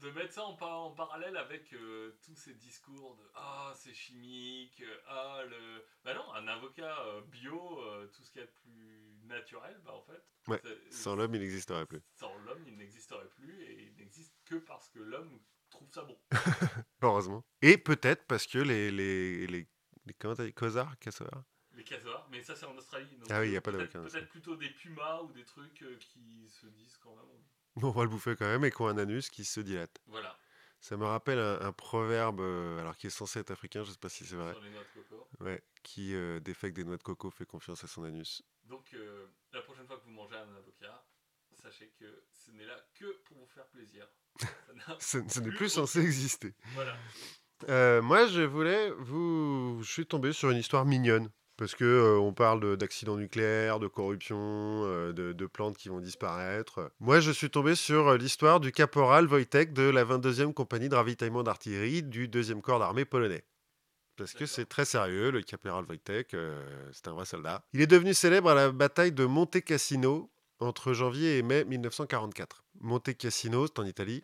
de 0.00 0.10
mettre 0.12 0.32
ça 0.32 0.42
en, 0.44 0.54
par- 0.54 0.80
en 0.84 0.90
parallèle 0.92 1.36
avec 1.36 1.72
euh, 1.74 2.18
tous 2.24 2.34
ces 2.34 2.54
discours 2.54 3.14
de 3.16 3.30
ah 3.34 3.72
c'est 3.76 3.92
chimique, 3.94 4.82
ah 5.06 5.42
le. 5.46 5.84
Bah 6.04 6.14
non, 6.14 6.32
un 6.34 6.48
avocat 6.48 6.98
euh, 7.06 7.20
bio, 7.22 7.78
euh, 7.82 8.06
tout 8.08 8.22
ce 8.22 8.30
qu'il 8.32 8.40
y 8.40 8.44
a 8.44 8.46
de 8.46 8.52
plus 8.52 9.13
naturel, 9.26 9.80
bah 9.84 9.92
en 9.94 10.02
fait. 10.02 10.22
Ouais, 10.48 10.60
Sans 10.90 11.16
l'homme, 11.16 11.34
il 11.34 11.40
n'existerait 11.40 11.86
plus. 11.86 12.00
Sans 12.14 12.34
l'homme, 12.38 12.62
il 12.66 12.76
n'existerait 12.76 13.28
plus 13.30 13.62
et 13.62 13.82
il 13.88 13.96
n'existe 13.96 14.34
que 14.44 14.56
parce 14.56 14.88
que 14.90 14.98
l'homme 14.98 15.40
trouve 15.70 15.90
ça 15.92 16.02
bon. 16.02 16.18
Heureusement. 17.02 17.44
Et 17.62 17.78
peut-être 17.78 18.26
parce 18.26 18.46
que 18.46 18.58
les. 18.58 18.90
les, 18.90 19.46
les, 19.46 19.68
les 20.06 20.14
comment 20.14 20.34
t'as 20.34 20.44
dit 20.44 20.52
Cosards 20.54 20.98
Casseurs? 20.98 21.44
Les 21.72 21.82
casors, 21.82 22.28
mais 22.30 22.40
ça 22.42 22.54
c'est 22.54 22.66
en 22.66 22.76
Australie. 22.76 23.16
donc, 23.16 23.26
Ah 23.30 23.40
oui, 23.40 23.50
y 23.50 23.54
a 23.56 23.58
euh, 23.58 23.60
pas 23.60 23.72
en 23.72 24.02
Peut-être 24.04 24.28
plutôt 24.28 24.54
des 24.56 24.70
pumas 24.70 25.22
ou 25.22 25.32
des 25.32 25.44
trucs 25.44 25.82
euh, 25.82 25.96
qui 25.98 26.48
se 26.48 26.66
disent 26.68 26.96
quand 26.98 27.16
même. 27.16 27.26
On 27.82 27.90
va 27.90 28.04
le 28.04 28.08
bouffer 28.08 28.36
quand 28.36 28.46
même 28.46 28.64
et 28.64 28.70
qui 28.70 28.80
ont 28.82 28.86
un 28.86 28.98
anus 28.98 29.28
qui 29.28 29.44
se 29.44 29.58
dilate. 29.58 30.00
Voilà, 30.06 30.38
Ça 30.78 30.96
me 30.96 31.04
rappelle 31.04 31.40
un, 31.40 31.60
un 31.60 31.72
proverbe, 31.72 32.38
euh, 32.40 32.78
alors 32.80 32.96
qui 32.96 33.08
est 33.08 33.10
censé 33.10 33.40
être 33.40 33.50
africain, 33.50 33.82
je 33.82 33.90
sais 33.90 33.98
pas 33.98 34.08
si 34.08 34.24
c'est 34.24 34.36
vrai, 34.36 34.52
sur 34.52 34.62
les 34.62 34.70
noix 34.70 34.84
de 34.84 35.00
coco. 35.02 35.28
ouais, 35.40 35.64
qui 35.82 36.14
euh, 36.14 36.38
défecte 36.38 36.76
des 36.76 36.84
noix 36.84 36.96
de 36.96 37.02
coco 37.02 37.28
fait 37.32 37.44
confiance 37.46 37.82
à 37.82 37.88
son 37.88 38.04
anus. 38.04 38.42
Donc, 38.64 38.86
euh, 38.94 39.26
la 39.52 39.60
prochaine 39.62 39.86
fois 39.86 39.98
que 39.98 40.04
vous 40.04 40.10
mangez 40.10 40.36
un 40.36 40.56
avocat, 40.56 41.04
sachez 41.62 41.92
que 41.98 42.24
ce 42.32 42.50
n'est 42.52 42.66
là 42.66 42.76
que 42.98 43.04
pour 43.24 43.38
vous 43.38 43.46
faire 43.46 43.66
plaisir. 43.68 44.06
Ce, 44.98 45.18
n'est 45.18 45.26
Plus 45.48 45.54
plus 45.56 45.68
censé 45.68 46.00
exister. 46.00 46.54
voilà. 46.74 46.96
Euh, 47.68 48.02
moi, 48.02 48.26
je 48.26 48.42
voulais 48.42 48.90
vous. 48.98 49.78
Je 49.82 49.90
suis 49.90 50.06
tombé 50.06 50.32
sur 50.32 50.50
une 50.50 50.58
histoire 50.58 50.84
mignonne. 50.84 51.30
Parce 51.56 51.76
que 51.76 51.84
euh, 51.84 52.18
on 52.18 52.34
parle 52.34 52.58
de- 52.58 52.74
d'accidents 52.74 53.16
nucléaires, 53.16 53.78
de 53.78 53.86
corruption, 53.86 54.36
euh, 54.40 55.12
de, 55.12 55.32
de 55.32 55.46
plantes 55.46 55.76
qui 55.76 55.88
vont 55.88 56.00
disparaître. 56.00 56.90
Moi, 56.98 57.20
je 57.20 57.30
suis 57.30 57.48
tombé 57.48 57.76
sur 57.76 58.14
l'histoire 58.18 58.58
du 58.58 58.72
caporal 58.72 59.28
Wojtek 59.28 59.72
de 59.72 59.84
la 59.84 60.04
22e 60.04 60.52
compagnie 60.52 60.88
de 60.88 60.96
ravitaillement 60.96 61.44
d'artillerie 61.44 62.02
du 62.02 62.26
2e 62.26 62.60
corps 62.60 62.80
d'armée 62.80 63.04
polonais. 63.04 63.44
Parce 64.16 64.32
que 64.32 64.46
c'est 64.46 64.66
très 64.66 64.84
sérieux, 64.84 65.30
le 65.30 65.42
caporal 65.42 65.84
Wojtek, 65.88 66.34
euh, 66.34 66.90
c'est 66.92 67.08
un 67.08 67.12
vrai 67.14 67.24
soldat. 67.24 67.64
Il 67.72 67.80
est 67.80 67.86
devenu 67.86 68.14
célèbre 68.14 68.50
à 68.50 68.54
la 68.54 68.70
bataille 68.70 69.10
de 69.12 69.24
Monte 69.24 69.60
Cassino 69.62 70.30
entre 70.60 70.92
janvier 70.92 71.38
et 71.38 71.42
mai 71.42 71.64
1944. 71.64 72.64
Monte 72.80 73.16
Cassino, 73.16 73.66
c'est 73.66 73.78
en 73.80 73.84
Italie. 73.84 74.22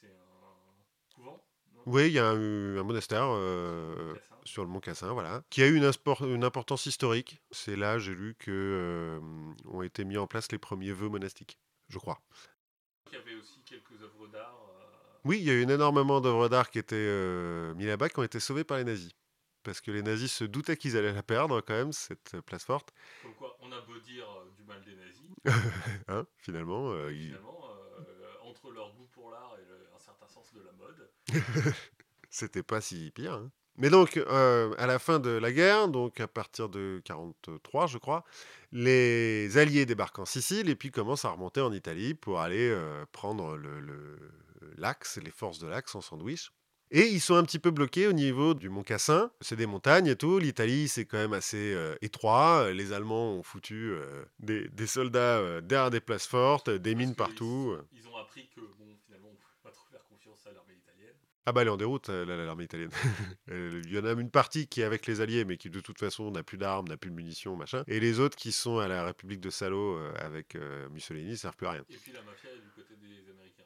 C'est 0.00 0.06
un 0.06 1.14
couvent 1.14 1.44
Oui, 1.84 2.06
il 2.06 2.12
y 2.12 2.18
a 2.18 2.26
un, 2.28 2.78
un 2.78 2.82
monastère 2.82 3.26
euh, 3.28 4.14
sur 4.44 4.62
le 4.64 4.70
mont 4.70 4.80
Cassin, 4.80 5.12
voilà, 5.12 5.42
qui 5.50 5.62
a 5.62 5.66
eu 5.66 5.74
une, 5.76 5.84
impor- 5.84 6.24
une 6.26 6.44
importance 6.44 6.86
historique. 6.86 7.42
C'est 7.50 7.76
là, 7.76 7.98
j'ai 7.98 8.14
lu 8.14 8.34
que 8.38 8.50
euh, 8.50 9.20
ont 9.66 9.82
été 9.82 10.04
mis 10.06 10.16
en 10.16 10.26
place 10.26 10.50
les 10.50 10.58
premiers 10.58 10.92
vœux 10.92 11.10
monastiques, 11.10 11.58
je 11.88 11.98
crois. 11.98 12.22
Il 13.12 13.18
y 13.18 13.20
avait 13.20 13.34
aussi 13.34 13.60
quelques 13.64 14.02
œuvres 14.02 14.28
d'art. 14.28 14.56
Oui, 15.24 15.38
il 15.40 15.44
y 15.44 15.50
a 15.50 15.54
eu 15.54 15.62
énormément 15.62 16.20
d'œuvres 16.20 16.48
d'art 16.48 16.70
qui 16.70 16.78
étaient 16.78 16.94
euh, 16.96 17.74
mis 17.74 17.84
là-bas, 17.84 18.08
qui 18.08 18.18
ont 18.18 18.22
été 18.22 18.38
sauvées 18.40 18.64
par 18.64 18.78
les 18.78 18.84
nazis. 18.84 19.10
Parce 19.66 19.80
que 19.80 19.90
les 19.90 20.02
nazis 20.02 20.32
se 20.32 20.44
doutaient 20.44 20.76
qu'ils 20.76 20.96
allaient 20.96 21.12
la 21.12 21.24
perdre 21.24 21.60
quand 21.60 21.74
même, 21.74 21.92
cette 21.92 22.40
place 22.42 22.64
forte. 22.64 22.94
Comme 23.22 23.34
quoi, 23.34 23.56
on 23.60 23.72
a 23.72 23.80
beau 23.80 23.98
dire 23.98 24.24
euh, 24.30 24.48
du 24.56 24.62
mal 24.62 24.80
des 24.84 24.94
nazis, 24.94 25.30
Hein, 26.08 26.24
finalement, 26.38 26.92
euh, 26.92 27.10
finalement, 27.10 27.60
euh, 27.98 28.48
entre 28.48 28.70
leur 28.70 28.94
goût 28.94 29.08
pour 29.12 29.32
l'art 29.32 29.56
et 29.60 29.64
le- 29.68 29.88
un 29.94 29.98
certain 29.98 30.28
sens 30.28 30.52
de 30.54 30.60
la 30.62 30.70
mode, 30.72 31.10
c'était 32.30 32.62
pas 32.62 32.80
si 32.80 33.10
pire. 33.10 33.32
hein. 33.34 33.50
Mais 33.78 33.90
donc, 33.90 34.16
euh, 34.16 34.72
à 34.78 34.86
la 34.86 34.98
fin 35.00 35.18
de 35.18 35.30
la 35.30 35.50
guerre, 35.52 35.88
donc 35.88 36.20
à 36.20 36.28
partir 36.28 36.68
de 36.68 37.02
43, 37.04 37.88
je 37.88 37.98
crois, 37.98 38.24
les 38.72 39.58
Alliés 39.58 39.84
débarquent 39.84 40.20
en 40.20 40.24
Sicile 40.24 40.70
et 40.70 40.76
puis 40.76 40.90
commencent 40.92 41.24
à 41.24 41.30
remonter 41.30 41.60
en 41.60 41.72
Italie 41.72 42.14
pour 42.14 42.40
aller 42.40 42.70
euh, 42.70 43.04
prendre 43.12 43.56
le- 43.56 43.80
le- 43.80 44.30
l'Axe, 44.76 45.18
les 45.18 45.30
forces 45.30 45.58
de 45.58 45.66
l'Axe 45.66 45.94
en 45.94 46.00
sandwich. 46.00 46.52
Et 46.92 47.08
ils 47.08 47.20
sont 47.20 47.34
un 47.34 47.42
petit 47.42 47.58
peu 47.58 47.70
bloqués 47.72 48.06
au 48.06 48.12
niveau 48.12 48.54
du 48.54 48.68
Mont 48.68 48.84
Cassin. 48.84 49.30
C'est 49.40 49.56
des 49.56 49.66
montagnes 49.66 50.06
et 50.06 50.16
tout. 50.16 50.38
L'Italie, 50.38 50.86
c'est 50.88 51.04
quand 51.04 51.18
même 51.18 51.32
assez 51.32 51.74
euh, 51.74 51.96
étroit. 52.00 52.70
Les 52.72 52.92
Allemands 52.92 53.32
ont 53.34 53.42
foutu 53.42 53.90
euh, 53.90 54.24
des, 54.38 54.68
des 54.68 54.86
soldats 54.86 55.38
euh, 55.38 55.60
derrière 55.60 55.90
des 55.90 56.00
places 56.00 56.26
fortes, 56.28 56.70
des 56.70 56.94
mines 56.94 57.14
Parce 57.16 57.30
partout. 57.30 57.76
Ils, 57.92 57.98
ils 58.00 58.08
ont 58.08 58.16
appris 58.16 58.48
que, 58.54 58.60
bon, 58.60 58.86
finalement, 59.04 59.28
on 59.28 59.32
ne 59.32 59.36
pouvait 59.36 59.62
pas 59.64 59.70
trop 59.70 59.84
faire 59.90 60.04
confiance 60.08 60.46
à 60.46 60.52
l'armée 60.52 60.74
italienne. 60.74 61.14
Ah 61.44 61.52
bah 61.52 61.62
elle 61.62 61.68
est 61.68 61.70
en 61.72 61.76
déroute, 61.76 62.08
la- 62.08 62.24
l'armée 62.24 62.64
italienne. 62.64 62.90
Il 63.48 63.92
y 63.92 63.98
en 63.98 64.04
a 64.04 64.12
une 64.12 64.30
partie 64.30 64.68
qui 64.68 64.80
est 64.80 64.84
avec 64.84 65.06
les 65.06 65.20
Alliés, 65.20 65.44
mais 65.44 65.56
qui 65.56 65.70
de 65.70 65.80
toute 65.80 65.98
façon 65.98 66.30
n'a 66.30 66.44
plus 66.44 66.56
d'armes, 66.58 66.86
n'a 66.88 66.96
plus 66.96 67.10
de 67.10 67.16
munitions, 67.16 67.56
machin. 67.56 67.82
Et 67.88 67.98
les 67.98 68.20
autres 68.20 68.36
qui 68.36 68.52
sont 68.52 68.78
à 68.78 68.86
la 68.86 69.04
République 69.04 69.40
de 69.40 69.50
Salo 69.50 69.98
avec 70.18 70.56
Mussolini, 70.92 71.30
ne 71.32 71.36
servent 71.36 71.56
plus 71.56 71.66
à 71.66 71.72
rien. 71.72 71.84
Et 71.90 71.96
puis 71.96 72.12
la 72.12 72.22
mafia 72.22 72.50
est 72.50 72.60
du 72.60 72.70
côté 72.70 72.94
des 72.96 73.30
Américains. 73.30 73.64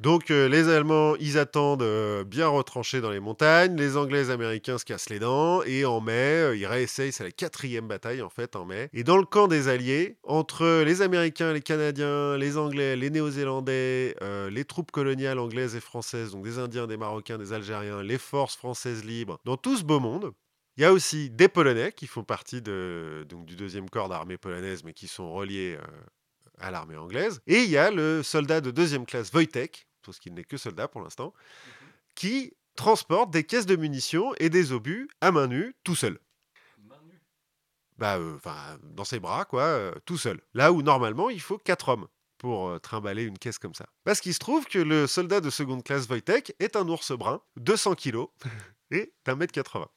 Donc 0.00 0.30
euh, 0.30 0.48
les 0.48 0.70
Allemands, 0.70 1.14
ils 1.16 1.36
attendent 1.36 1.82
euh, 1.82 2.24
bien 2.24 2.48
retranchés 2.48 3.02
dans 3.02 3.10
les 3.10 3.20
montagnes. 3.20 3.76
Les 3.76 3.98
Anglais 3.98 4.22
les 4.22 4.30
Américains 4.30 4.78
se 4.78 4.86
cassent 4.86 5.10
les 5.10 5.18
dents. 5.18 5.62
Et 5.64 5.84
en 5.84 6.00
mai, 6.00 6.12
euh, 6.12 6.56
ils 6.56 6.64
réessayent, 6.64 7.12
c'est 7.12 7.22
la 7.22 7.30
quatrième 7.30 7.86
bataille 7.86 8.22
en 8.22 8.30
fait 8.30 8.56
en 8.56 8.64
mai. 8.64 8.88
Et 8.94 9.04
dans 9.04 9.18
le 9.18 9.26
camp 9.26 9.46
des 9.46 9.68
Alliés, 9.68 10.16
entre 10.22 10.82
les 10.84 11.02
Américains, 11.02 11.52
les 11.52 11.60
Canadiens, 11.60 12.38
les 12.38 12.56
Anglais, 12.56 12.96
les 12.96 13.10
Néo-Zélandais, 13.10 14.16
les 14.50 14.64
troupes 14.64 14.90
coloniales 14.90 15.38
anglaises 15.38 15.76
et 15.76 15.80
françaises, 15.80 16.32
donc 16.32 16.44
des 16.44 16.58
Indiens, 16.58 16.86
des 16.86 16.96
Marocains, 16.96 17.36
des 17.36 17.52
Algériens, 17.52 18.02
les 18.02 18.18
forces 18.18 18.56
françaises 18.56 19.04
libres, 19.04 19.38
dans 19.44 19.58
tout 19.58 19.76
ce 19.76 19.84
beau 19.84 20.00
monde, 20.00 20.32
il 20.76 20.82
y 20.82 20.86
a 20.86 20.92
aussi 20.92 21.28
des 21.28 21.48
Polonais 21.48 21.92
qui 21.92 22.06
font 22.06 22.24
partie 22.24 22.62
de, 22.62 23.26
donc, 23.28 23.44
du 23.44 23.54
deuxième 23.54 23.90
corps 23.90 24.08
d'armée 24.08 24.38
polonaise, 24.38 24.82
mais 24.82 24.94
qui 24.94 25.08
sont 25.08 25.30
reliés 25.30 25.76
à 26.58 26.70
l'armée 26.70 26.96
anglaise. 26.96 27.40
Et 27.46 27.62
il 27.64 27.70
y 27.70 27.76
a 27.76 27.90
le 27.90 28.22
soldat 28.22 28.60
de 28.60 28.70
deuxième 28.70 29.04
classe 29.04 29.32
Wojtek, 29.32 29.86
parce 30.04 30.18
qu'il 30.18 30.34
n'est 30.34 30.44
que 30.44 30.56
soldat 30.56 30.88
pour 30.88 31.02
l'instant, 31.02 31.32
Mhm. 31.34 31.88
qui 32.14 32.56
transporte 32.76 33.30
des 33.30 33.44
caisses 33.44 33.66
de 33.66 33.76
munitions 33.76 34.32
et 34.38 34.48
des 34.48 34.72
obus 34.72 35.08
à 35.20 35.32
main 35.32 35.46
nue, 35.48 35.74
tout 35.84 35.96
seul. 35.96 36.18
Main 36.88 36.96
nue. 37.06 37.20
Bah, 37.98 38.16
euh, 38.18 38.38
dans 38.82 39.04
ses 39.04 39.20
bras, 39.20 39.44
quoi, 39.44 39.62
euh, 39.62 39.92
tout 40.06 40.16
seul. 40.18 40.40
Là 40.54 40.72
où 40.72 40.82
normalement 40.82 41.28
il 41.30 41.40
faut 41.40 41.58
quatre 41.58 41.88
hommes 41.90 42.06
pour 42.38 42.68
euh, 42.68 42.78
trimballer 42.78 43.24
une 43.24 43.36
caisse 43.38 43.58
comme 43.58 43.74
ça. 43.74 43.86
Parce 44.04 44.20
qu'il 44.20 44.32
se 44.32 44.38
trouve 44.38 44.64
que 44.66 44.78
le 44.78 45.06
soldat 45.06 45.40
de 45.42 45.50
seconde 45.50 45.82
classe 45.84 46.08
Wojtek 46.08 46.54
est 46.58 46.74
un 46.76 46.88
ours 46.88 47.12
brun, 47.12 47.42
200 47.56 47.94
kilos 47.96 48.28
et 48.90 49.12
d'un 49.26 49.34
mètre 49.36 49.52
80. 49.52 49.88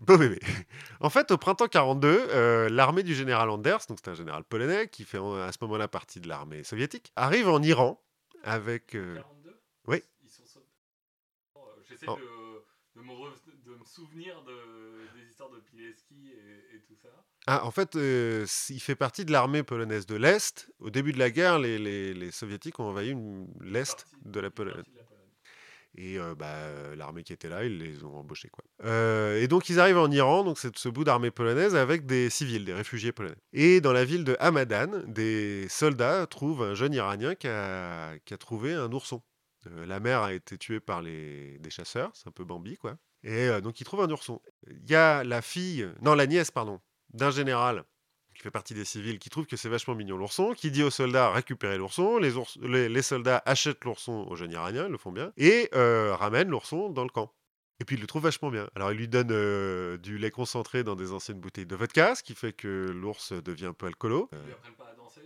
Beau 0.00 0.18
bébé. 0.18 0.40
En 1.00 1.10
fait, 1.10 1.30
au 1.30 1.36
printemps 1.38 1.68
42, 1.68 2.08
euh, 2.30 2.68
l'armée 2.68 3.04
du 3.04 3.14
général 3.14 3.50
Anders, 3.50 3.86
donc 3.88 3.98
c'est 4.02 4.10
un 4.10 4.14
général 4.14 4.42
polonais 4.42 4.88
qui 4.88 5.04
fait 5.04 5.18
à 5.18 5.52
ce 5.52 5.58
moment-là 5.60 5.86
partie 5.86 6.18
de 6.20 6.26
l'armée 6.26 6.64
soviétique, 6.64 7.12
arrive 7.14 7.48
en 7.48 7.62
Iran 7.62 8.02
avec. 8.46 8.94
euh, 8.94 9.16
42 9.16 9.60
oui. 9.88 10.02
Ils 10.22 10.30
sont. 10.30 10.60
Euh, 11.56 11.60
J'essaie 11.88 12.06
Oh. 12.08 12.16
de, 12.16 13.00
de, 13.00 13.06
me 13.06 13.12
de 13.74 13.78
me 13.78 13.84
souvenir 13.84 14.42
de, 14.44 15.18
des 15.18 15.28
histoires 15.28 15.50
de 15.50 15.60
Pileski 15.60 16.32
et, 16.32 16.76
et 16.76 16.80
tout 16.82 16.96
ça. 16.96 17.08
Ah, 17.46 17.64
en 17.64 17.70
fait, 17.70 17.94
euh, 17.96 18.44
il 18.70 18.80
fait 18.80 18.96
partie 18.96 19.24
de 19.24 19.30
l'armée 19.32 19.62
polonaise 19.62 20.06
de 20.06 20.16
l'Est. 20.16 20.68
Au 20.80 20.90
début 20.90 21.12
de 21.12 21.18
la 21.18 21.30
guerre, 21.30 21.58
les, 21.60 21.78
les- 21.78 22.12
les 22.14 22.30
soviétiques 22.32 22.80
ont 22.80 22.88
envahi 22.88 23.14
l'Est 23.60 24.06
de 24.24 24.40
la 24.40 24.50
Pologne. 24.50 24.74
partie 24.74 24.90
de 24.92 24.96
la 24.98 25.04
Pologne. 25.04 25.22
Et 25.96 26.18
bah, 26.38 26.94
l'armée 26.94 27.22
qui 27.22 27.32
était 27.32 27.48
là, 27.48 27.64
ils 27.64 27.78
les 27.78 28.04
ont 28.04 28.16
embauchés. 28.16 28.50
Quoi. 28.50 28.64
Et 29.36 29.48
donc 29.48 29.68
ils 29.68 29.80
arrivent 29.80 29.98
en 29.98 30.10
Iran, 30.10 30.44
donc 30.44 30.58
c'est 30.58 30.76
ce 30.76 30.88
bout 30.88 31.04
d'armée 31.04 31.30
polonaise, 31.30 31.74
avec 31.74 32.06
des 32.06 32.28
civils, 32.30 32.64
des 32.64 32.74
réfugiés 32.74 33.12
polonais. 33.12 33.36
Et 33.52 33.80
dans 33.80 33.92
la 33.92 34.04
ville 34.04 34.24
de 34.24 34.36
Hamadan, 34.38 35.02
des 35.06 35.66
soldats 35.68 36.26
trouvent 36.26 36.62
un 36.62 36.74
jeune 36.74 36.92
Iranien 36.92 37.34
qui 37.34 37.48
a, 37.48 38.18
trouvé 38.38 38.74
un 38.74 38.92
ourson. 38.92 39.22
La 39.86 39.98
mère 39.98 40.22
a 40.22 40.32
été 40.32 40.58
tuée 40.58 40.80
par 40.80 41.02
les, 41.02 41.58
des 41.58 41.70
chasseurs, 41.70 42.10
c'est 42.14 42.28
un 42.28 42.32
peu 42.32 42.44
Bambi, 42.44 42.76
quoi. 42.76 42.96
Et 43.24 43.48
donc 43.62 43.80
ils 43.80 43.84
trouvent 43.84 44.02
un 44.02 44.10
ourson. 44.10 44.40
Il 44.68 44.88
y 44.88 44.94
a 44.94 45.24
la 45.24 45.42
fille, 45.42 45.88
non 46.02 46.14
la 46.14 46.26
nièce, 46.26 46.50
pardon, 46.50 46.80
d'un 47.12 47.30
général 47.30 47.84
qui 48.36 48.42
fait 48.42 48.50
partie 48.50 48.74
des 48.74 48.84
civils, 48.84 49.18
qui 49.18 49.30
trouve 49.30 49.46
que 49.46 49.56
c'est 49.56 49.68
vachement 49.68 49.94
mignon 49.94 50.16
l'ourson, 50.16 50.52
qui 50.54 50.70
dit 50.70 50.82
aux 50.82 50.90
soldats 50.90 51.30
récupérez 51.30 51.78
l'ourson, 51.78 52.18
les, 52.18 52.36
ours- 52.36 52.58
les, 52.62 52.88
les 52.88 53.02
soldats 53.02 53.42
achètent 53.46 53.84
l'ourson 53.84 54.26
aux 54.28 54.36
jeunes 54.36 54.52
Iraniens, 54.52 54.86
ils 54.86 54.92
le 54.92 54.98
font 54.98 55.12
bien, 55.12 55.32
et 55.36 55.68
euh, 55.74 56.14
ramènent 56.14 56.50
l'ourson 56.50 56.90
dans 56.90 57.04
le 57.04 57.10
camp. 57.10 57.32
Et 57.80 57.84
puis 57.84 57.96
il 57.96 58.00
le 58.00 58.06
trouve 58.06 58.22
vachement 58.22 58.50
bien. 58.50 58.70
Alors 58.74 58.92
il 58.92 58.98
lui 58.98 59.08
donne 59.08 59.30
euh, 59.30 59.98
du 59.98 60.16
lait 60.16 60.30
concentré 60.30 60.84
dans 60.84 60.96
des 60.96 61.12
anciennes 61.12 61.40
bouteilles 61.40 61.66
de 61.66 61.76
vodka, 61.76 62.14
ce 62.14 62.22
qui 62.22 62.34
fait 62.34 62.52
que 62.52 62.90
l'ours 62.94 63.32
devient 63.32 63.66
un 63.66 63.72
peu 63.74 63.86
alcoolo. 63.86 64.30
Ils 64.32 64.46
lui 64.46 64.52
apprennent 64.52 64.74
pas 64.74 64.90
à 64.92 64.94
danser? 64.94 65.20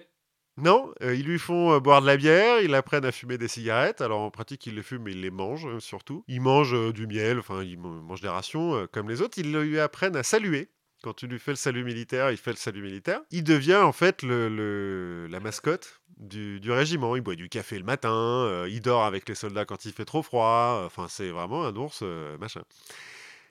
Non, 0.57 0.93
euh, 1.03 1.15
ils 1.15 1.25
lui 1.25 1.39
font 1.39 1.73
euh, 1.73 1.81
boire 1.81 2.03
de 2.03 2.07
la 2.07 2.17
bière, 2.17 2.61
ils 2.61 2.71
l'apprennent 2.71 3.05
à 3.05 3.13
fumer 3.13 3.39
des 3.39 3.49
cigarettes. 3.49 4.01
Alors 4.01 4.21
en 4.21 4.31
pratique, 4.31 4.67
ils 4.67 4.75
les 4.75 4.83
fument, 4.83 5.05
mais 5.05 5.13
ils 5.13 5.21
les 5.21 5.31
mangent 5.31 5.67
euh, 5.67 5.81
surtout. 5.81 6.25
Ils 6.27 6.41
mangent 6.41 6.93
du 6.93 7.07
miel, 7.07 7.39
enfin, 7.39 7.63
ils 7.63 7.79
man- 7.79 8.03
mangent 8.03 8.21
des 8.21 8.29
rations 8.29 8.87
comme 8.93 9.09
les 9.09 9.23
autres. 9.23 9.39
Ils 9.39 9.53
lui 9.53 9.79
apprennent 9.79 10.17
à 10.17 10.23
saluer. 10.23 10.71
Quand 11.03 11.15
tu 11.15 11.27
lui 11.27 11.39
fais 11.39 11.53
le 11.53 11.57
salut 11.57 11.83
militaire, 11.83 12.31
il 12.31 12.37
fait 12.37 12.51
le 12.51 12.57
salut 12.57 12.83
militaire. 12.83 13.23
Il 13.31 13.43
devient 13.43 13.77
en 13.77 13.93
fait 13.93 14.23
la 14.23 15.41
mascotte 15.41 16.01
du, 16.21 16.71
régiment. 16.71 17.17
Il 17.17 17.23
boit 17.23 17.35
du 17.35 17.49
café 17.49 17.79
le 17.79 17.85
matin, 17.85 18.13
euh, 18.13 18.69
il 18.71 18.81
dort 18.81 19.05
avec 19.05 19.29
les 19.29 19.35
soldats 19.35 19.65
quand 19.65 19.85
il 19.85 19.93
fait 19.93 20.05
trop 20.05 20.23
froid. 20.23 20.83
Enfin, 20.85 21.07
c'est 21.09 21.31
vraiment 21.31 21.65
un 21.65 21.75
ours, 21.77 22.01
euh, 22.03 22.37
machin. 22.39 22.63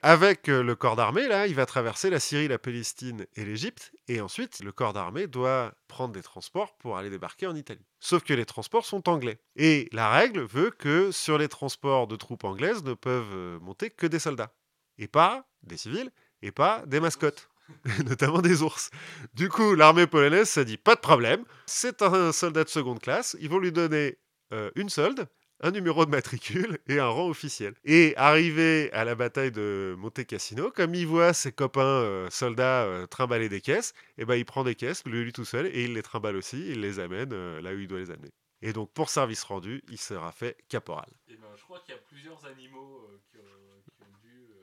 Avec 0.02 0.48
euh, 0.48 0.62
le 0.62 0.74
corps 0.76 0.96
d'armée, 0.96 1.28
là, 1.28 1.46
il 1.46 1.54
va 1.54 1.66
traverser 1.66 2.08
la 2.08 2.20
Syrie, 2.20 2.48
la 2.48 2.58
Palestine 2.58 3.26
et 3.36 3.44
l'Égypte. 3.44 3.92
Et 4.08 4.20
ensuite, 4.20 4.60
le 4.62 4.72
corps 4.72 4.94
d'armée 4.94 5.26
doit 5.26 5.74
prendre 5.88 6.14
des 6.14 6.22
transports 6.22 6.74
pour 6.78 6.96
aller 6.96 7.10
débarquer 7.10 7.46
en 7.46 7.54
Italie. 7.54 7.84
Sauf 7.98 8.22
que 8.22 8.32
les 8.32 8.46
transports 8.46 8.86
sont 8.86 9.08
anglais. 9.10 9.40
Et 9.56 9.88
la 9.92 10.08
règle 10.10 10.40
veut 10.40 10.70
que 10.70 11.10
sur 11.10 11.36
les 11.36 11.48
transports 11.48 12.06
de 12.06 12.16
troupes 12.16 12.44
anglaises 12.44 12.82
ne 12.82 12.94
peuvent 12.94 13.60
monter 13.60 13.90
que 13.90 14.06
des 14.06 14.20
soldats. 14.20 14.54
Et 14.96 15.08
pas 15.08 15.44
des 15.62 15.76
civils, 15.76 16.10
et 16.42 16.52
pas 16.52 16.82
des 16.86 17.00
mascottes. 17.00 17.48
notamment 18.04 18.42
des 18.42 18.62
ours. 18.62 18.90
Du 19.34 19.48
coup, 19.48 19.76
l'armée 19.76 20.08
polonaise 20.08 20.48
s'est 20.48 20.64
dit 20.64 20.76
pas 20.76 20.96
de 20.96 21.00
problème, 21.00 21.44
c'est 21.66 22.02
un 22.02 22.32
soldat 22.32 22.64
de 22.64 22.68
seconde 22.68 22.98
classe, 22.98 23.36
ils 23.40 23.48
vont 23.48 23.58
lui 23.60 23.70
donner 23.70 24.18
euh, 24.52 24.72
une 24.74 24.88
solde, 24.88 25.28
un 25.62 25.70
numéro 25.70 26.04
de 26.04 26.10
matricule 26.10 26.78
et 26.88 26.98
un 26.98 27.06
rang 27.06 27.28
officiel. 27.28 27.74
Et 27.84 28.14
arrivé 28.16 28.90
à 28.92 29.04
la 29.04 29.14
bataille 29.14 29.52
de 29.52 29.94
Monte 29.98 30.24
Cassino, 30.26 30.72
comme 30.72 30.96
il 30.96 31.06
voit 31.06 31.32
ses 31.32 31.52
copains 31.52 31.80
euh, 31.82 32.28
soldats 32.30 32.82
euh, 32.84 33.06
trimballer 33.06 33.48
des 33.48 33.60
caisses, 33.60 33.94
et 34.18 34.24
ben 34.24 34.34
il 34.34 34.44
prend 34.44 34.64
des 34.64 34.74
caisses, 34.74 35.04
lui, 35.06 35.22
lui 35.22 35.32
tout 35.32 35.44
seul, 35.44 35.66
et 35.66 35.84
il 35.84 35.92
les 35.94 36.02
trimballe 36.02 36.34
aussi, 36.36 36.70
il 36.70 36.80
les 36.80 36.98
amène 36.98 37.32
euh, 37.32 37.60
là 37.62 37.72
où 37.72 37.78
il 37.78 37.86
doit 37.86 38.00
les 38.00 38.10
amener. 38.10 38.30
Et 38.62 38.72
donc 38.72 38.90
pour 38.92 39.10
service 39.10 39.44
rendu, 39.44 39.82
il 39.88 39.98
sera 39.98 40.32
fait 40.32 40.56
caporal. 40.68 41.08
Et 41.28 41.36
ben, 41.36 41.46
je 41.56 41.62
crois 41.62 41.78
qu'il 41.80 41.94
y 41.94 41.98
a 41.98 42.00
plusieurs 42.00 42.44
animaux 42.46 43.06
qui, 43.30 43.38
ont, 43.38 43.82
qui 43.94 44.02
ont 44.02 44.16
dû. 44.22 44.48
euh, 44.50 44.56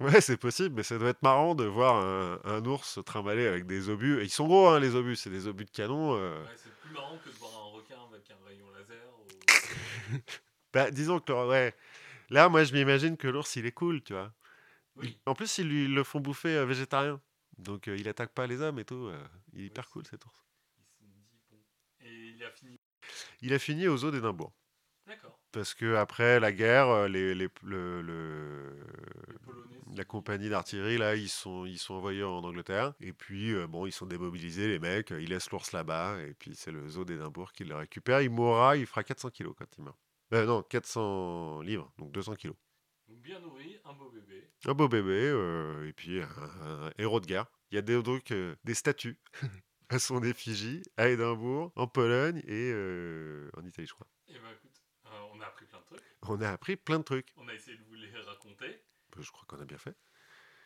Ouais, 0.00 0.20
c'est 0.20 0.36
possible, 0.36 0.74
mais 0.74 0.82
ça 0.82 0.98
doit 0.98 1.10
être 1.10 1.22
marrant 1.22 1.54
de 1.54 1.64
voir 1.64 1.96
un, 2.04 2.40
un 2.44 2.64
ours 2.64 2.98
trimballer 3.06 3.46
avec 3.46 3.66
des 3.66 3.88
obus. 3.88 4.20
Et 4.20 4.24
ils 4.24 4.30
sont 4.30 4.46
gros, 4.46 4.66
hein, 4.68 4.80
les 4.80 4.94
obus, 4.96 5.14
c'est 5.16 5.30
des 5.30 5.46
obus 5.46 5.64
de 5.64 5.70
canon. 5.70 6.16
euh. 6.16 6.42
Ouais, 6.42 6.50
c'est 6.56 6.74
plus 6.80 6.90
marrant 6.92 7.16
que 7.18 7.28
de 7.30 7.34
voir 7.36 7.52
un 7.56 7.70
requin 7.76 7.96
avec 8.12 8.28
un 8.30 8.44
rayon 8.44 8.66
laser. 8.72 9.08
ou- 9.20 10.16
Bah, 10.72 10.90
disons 10.90 11.20
que, 11.20 11.32
ouais. 11.48 11.74
Là, 12.30 12.48
moi, 12.48 12.64
je 12.64 12.74
m'imagine 12.74 13.16
que 13.16 13.28
l'ours, 13.28 13.54
il 13.54 13.66
est 13.66 13.72
cool, 13.72 14.02
tu 14.02 14.14
vois. 14.14 14.32
Oui. 14.96 15.16
En 15.26 15.34
plus, 15.34 15.58
ils 15.58 15.68
lui 15.68 15.86
le 15.86 16.02
font 16.02 16.20
bouffer 16.20 16.56
euh, 16.56 16.64
végétarien. 16.66 17.20
Donc, 17.58 17.86
euh, 17.86 17.96
il 17.96 18.08
attaque 18.08 18.32
pas 18.34 18.48
les 18.48 18.60
hommes 18.60 18.80
et 18.80 18.84
tout. 18.84 19.10
il 19.52 19.62
est 19.62 19.66
hyper 19.66 19.88
cool, 19.88 20.04
cet 20.06 20.24
ours. 20.26 20.44
Dit, 21.00 21.40
bon. 21.50 21.58
Et 22.00 22.12
il 22.36 22.42
a 22.44 22.50
fini. 22.50 22.80
Il 23.42 23.54
a 23.54 23.58
fini 23.60 23.86
aux 23.86 24.04
eaux 24.04 24.10
d'Édimbourg. 24.10 24.52
D'accord. 25.06 25.38
Parce 25.54 25.74
que 25.74 25.94
après 25.94 26.40
la 26.40 26.52
guerre, 26.52 26.88
euh, 26.88 27.08
les, 27.08 27.34
les- 27.34 27.48
le- 27.62 28.02
le- 28.02 28.76
Les 29.28 29.38
Polonais. 29.38 29.80
se 29.92 29.96
la 29.96 30.04
compagnie 30.04 30.48
d'artillerie, 30.48 30.98
là, 30.98 31.14
ils 31.14 31.28
sont, 31.28 31.64
ils 31.64 31.78
sont 31.78 31.94
envoyés 31.94 32.24
en 32.24 32.42
Angleterre. 32.42 32.94
Et 33.00 33.12
puis, 33.12 33.54
euh, 33.54 33.66
bon, 33.68 33.86
ils 33.86 33.92
sont 33.92 34.06
démobilisés, 34.06 34.66
les 34.68 34.78
mecs. 34.80 35.10
Ils 35.10 35.28
laissent 35.30 35.50
l'ours 35.50 35.70
là-bas. 35.72 36.20
Et 36.22 36.34
puis, 36.34 36.54
c'est 36.56 36.72
le 36.72 36.88
zoo 36.88 37.04
d'Édimbourg 37.04 37.52
qui 37.52 37.64
le 37.64 37.76
récupère. 37.76 38.20
Il 38.20 38.30
mourra, 38.30 38.76
il 38.76 38.86
fera 38.86 39.04
400 39.04 39.30
kilos 39.30 39.54
quand 39.56 39.66
il 39.78 39.84
meurt. 39.84 39.96
Euh, 40.32 40.44
non, 40.46 40.62
400 40.62 41.60
livres, 41.60 41.92
donc 41.98 42.10
200 42.12 42.34
kilos. 42.34 42.56
Donc 43.08 43.18
bien 43.20 43.38
nourri, 43.38 43.78
un 43.84 43.92
beau 43.92 44.10
bébé. 44.10 44.50
Un 44.66 44.72
beau 44.74 44.88
bébé, 44.88 45.28
euh, 45.28 45.86
et 45.86 45.92
puis 45.92 46.20
un, 46.22 46.28
un 46.62 46.90
héros 46.98 47.20
de 47.20 47.26
guerre. 47.26 47.46
Il 47.70 47.74
y 47.76 47.78
a 47.78 47.82
des, 47.82 48.02
donc, 48.02 48.32
des 48.64 48.74
statues 48.74 49.18
à 49.90 49.98
son 49.98 50.22
effigie 50.24 50.82
à 50.96 51.08
Édimbourg, 51.08 51.70
en 51.76 51.86
Pologne 51.86 52.42
et 52.48 52.72
en 53.54 53.64
Italie, 53.64 53.86
je 53.86 53.92
crois. 53.92 54.06
Et 54.28 54.32
ben 54.32 54.48
écoute, 54.56 54.80
euh, 55.06 55.10
on 55.34 55.40
a 55.42 55.44
appris 55.46 55.66
plein 55.66 55.78
de 55.80 55.84
trucs. 55.84 56.02
On 56.28 56.40
a 56.40 56.50
appris 56.50 56.76
plein 56.76 56.98
de 56.98 57.04
trucs. 57.04 57.32
On 57.36 57.48
a 57.48 57.54
essayé 57.54 57.76
de 57.76 57.82
vous 57.84 57.94
les 57.94 58.10
raconter. 58.22 58.66
Euh, 59.16 59.22
Je 59.22 59.30
crois 59.30 59.44
qu'on 59.46 59.60
a 59.60 59.64
bien 59.64 59.78
fait. 59.78 59.94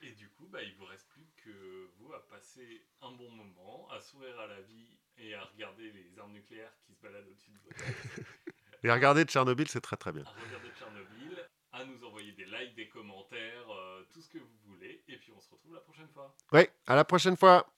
Et 0.03 0.13
du 0.13 0.29
coup, 0.31 0.47
bah, 0.47 0.63
il 0.63 0.75
vous 0.77 0.85
reste 0.85 1.09
plus 1.09 1.27
que 1.45 1.91
vous 1.97 2.13
à 2.13 2.25
passer 2.29 2.87
un 3.03 3.11
bon 3.13 3.31
moment, 3.33 3.89
à 3.91 4.01
sourire 4.01 4.39
à 4.39 4.47
la 4.47 4.61
vie 4.61 4.97
et 5.17 5.35
à 5.35 5.43
regarder 5.45 5.91
les 5.91 6.17
armes 6.19 6.33
nucléaires 6.33 6.73
qui 6.87 6.95
se 6.95 7.01
baladent 7.03 7.27
au-dessus 7.29 7.51
de 7.51 7.59
votre 7.65 7.77
tête, 7.85 8.25
Et 8.85 8.93
regardez 8.93 9.25
Tchernobyl, 9.25 9.67
c'est 9.67 9.81
très 9.81 9.97
très 9.97 10.13
bien. 10.13 10.23
à 10.23 10.31
regarder 10.31 10.71
Tchernobyl, 10.79 11.49
à 11.73 11.85
nous 11.85 12.05
envoyer 12.05 12.31
des 12.33 12.45
likes 12.45 12.77
des 12.77 12.89
commentaires, 12.89 13.69
euh, 13.71 14.05
tout 14.13 14.23
ce 14.23 14.29
que 14.29 14.39
vous 14.39 14.57
voulez. 14.67 15.03
Et 15.09 15.17
puis 15.19 15.33
on 15.33 15.41
se 15.41 15.51
retrouve 15.51 15.75
la 15.75 15.81
prochaine 15.81 16.09
fois. 16.11 16.33
Ouais, 16.53 16.73
à 16.87 16.95
la 16.95 17.05
prochaine 17.05 17.37
fois. 17.37 17.67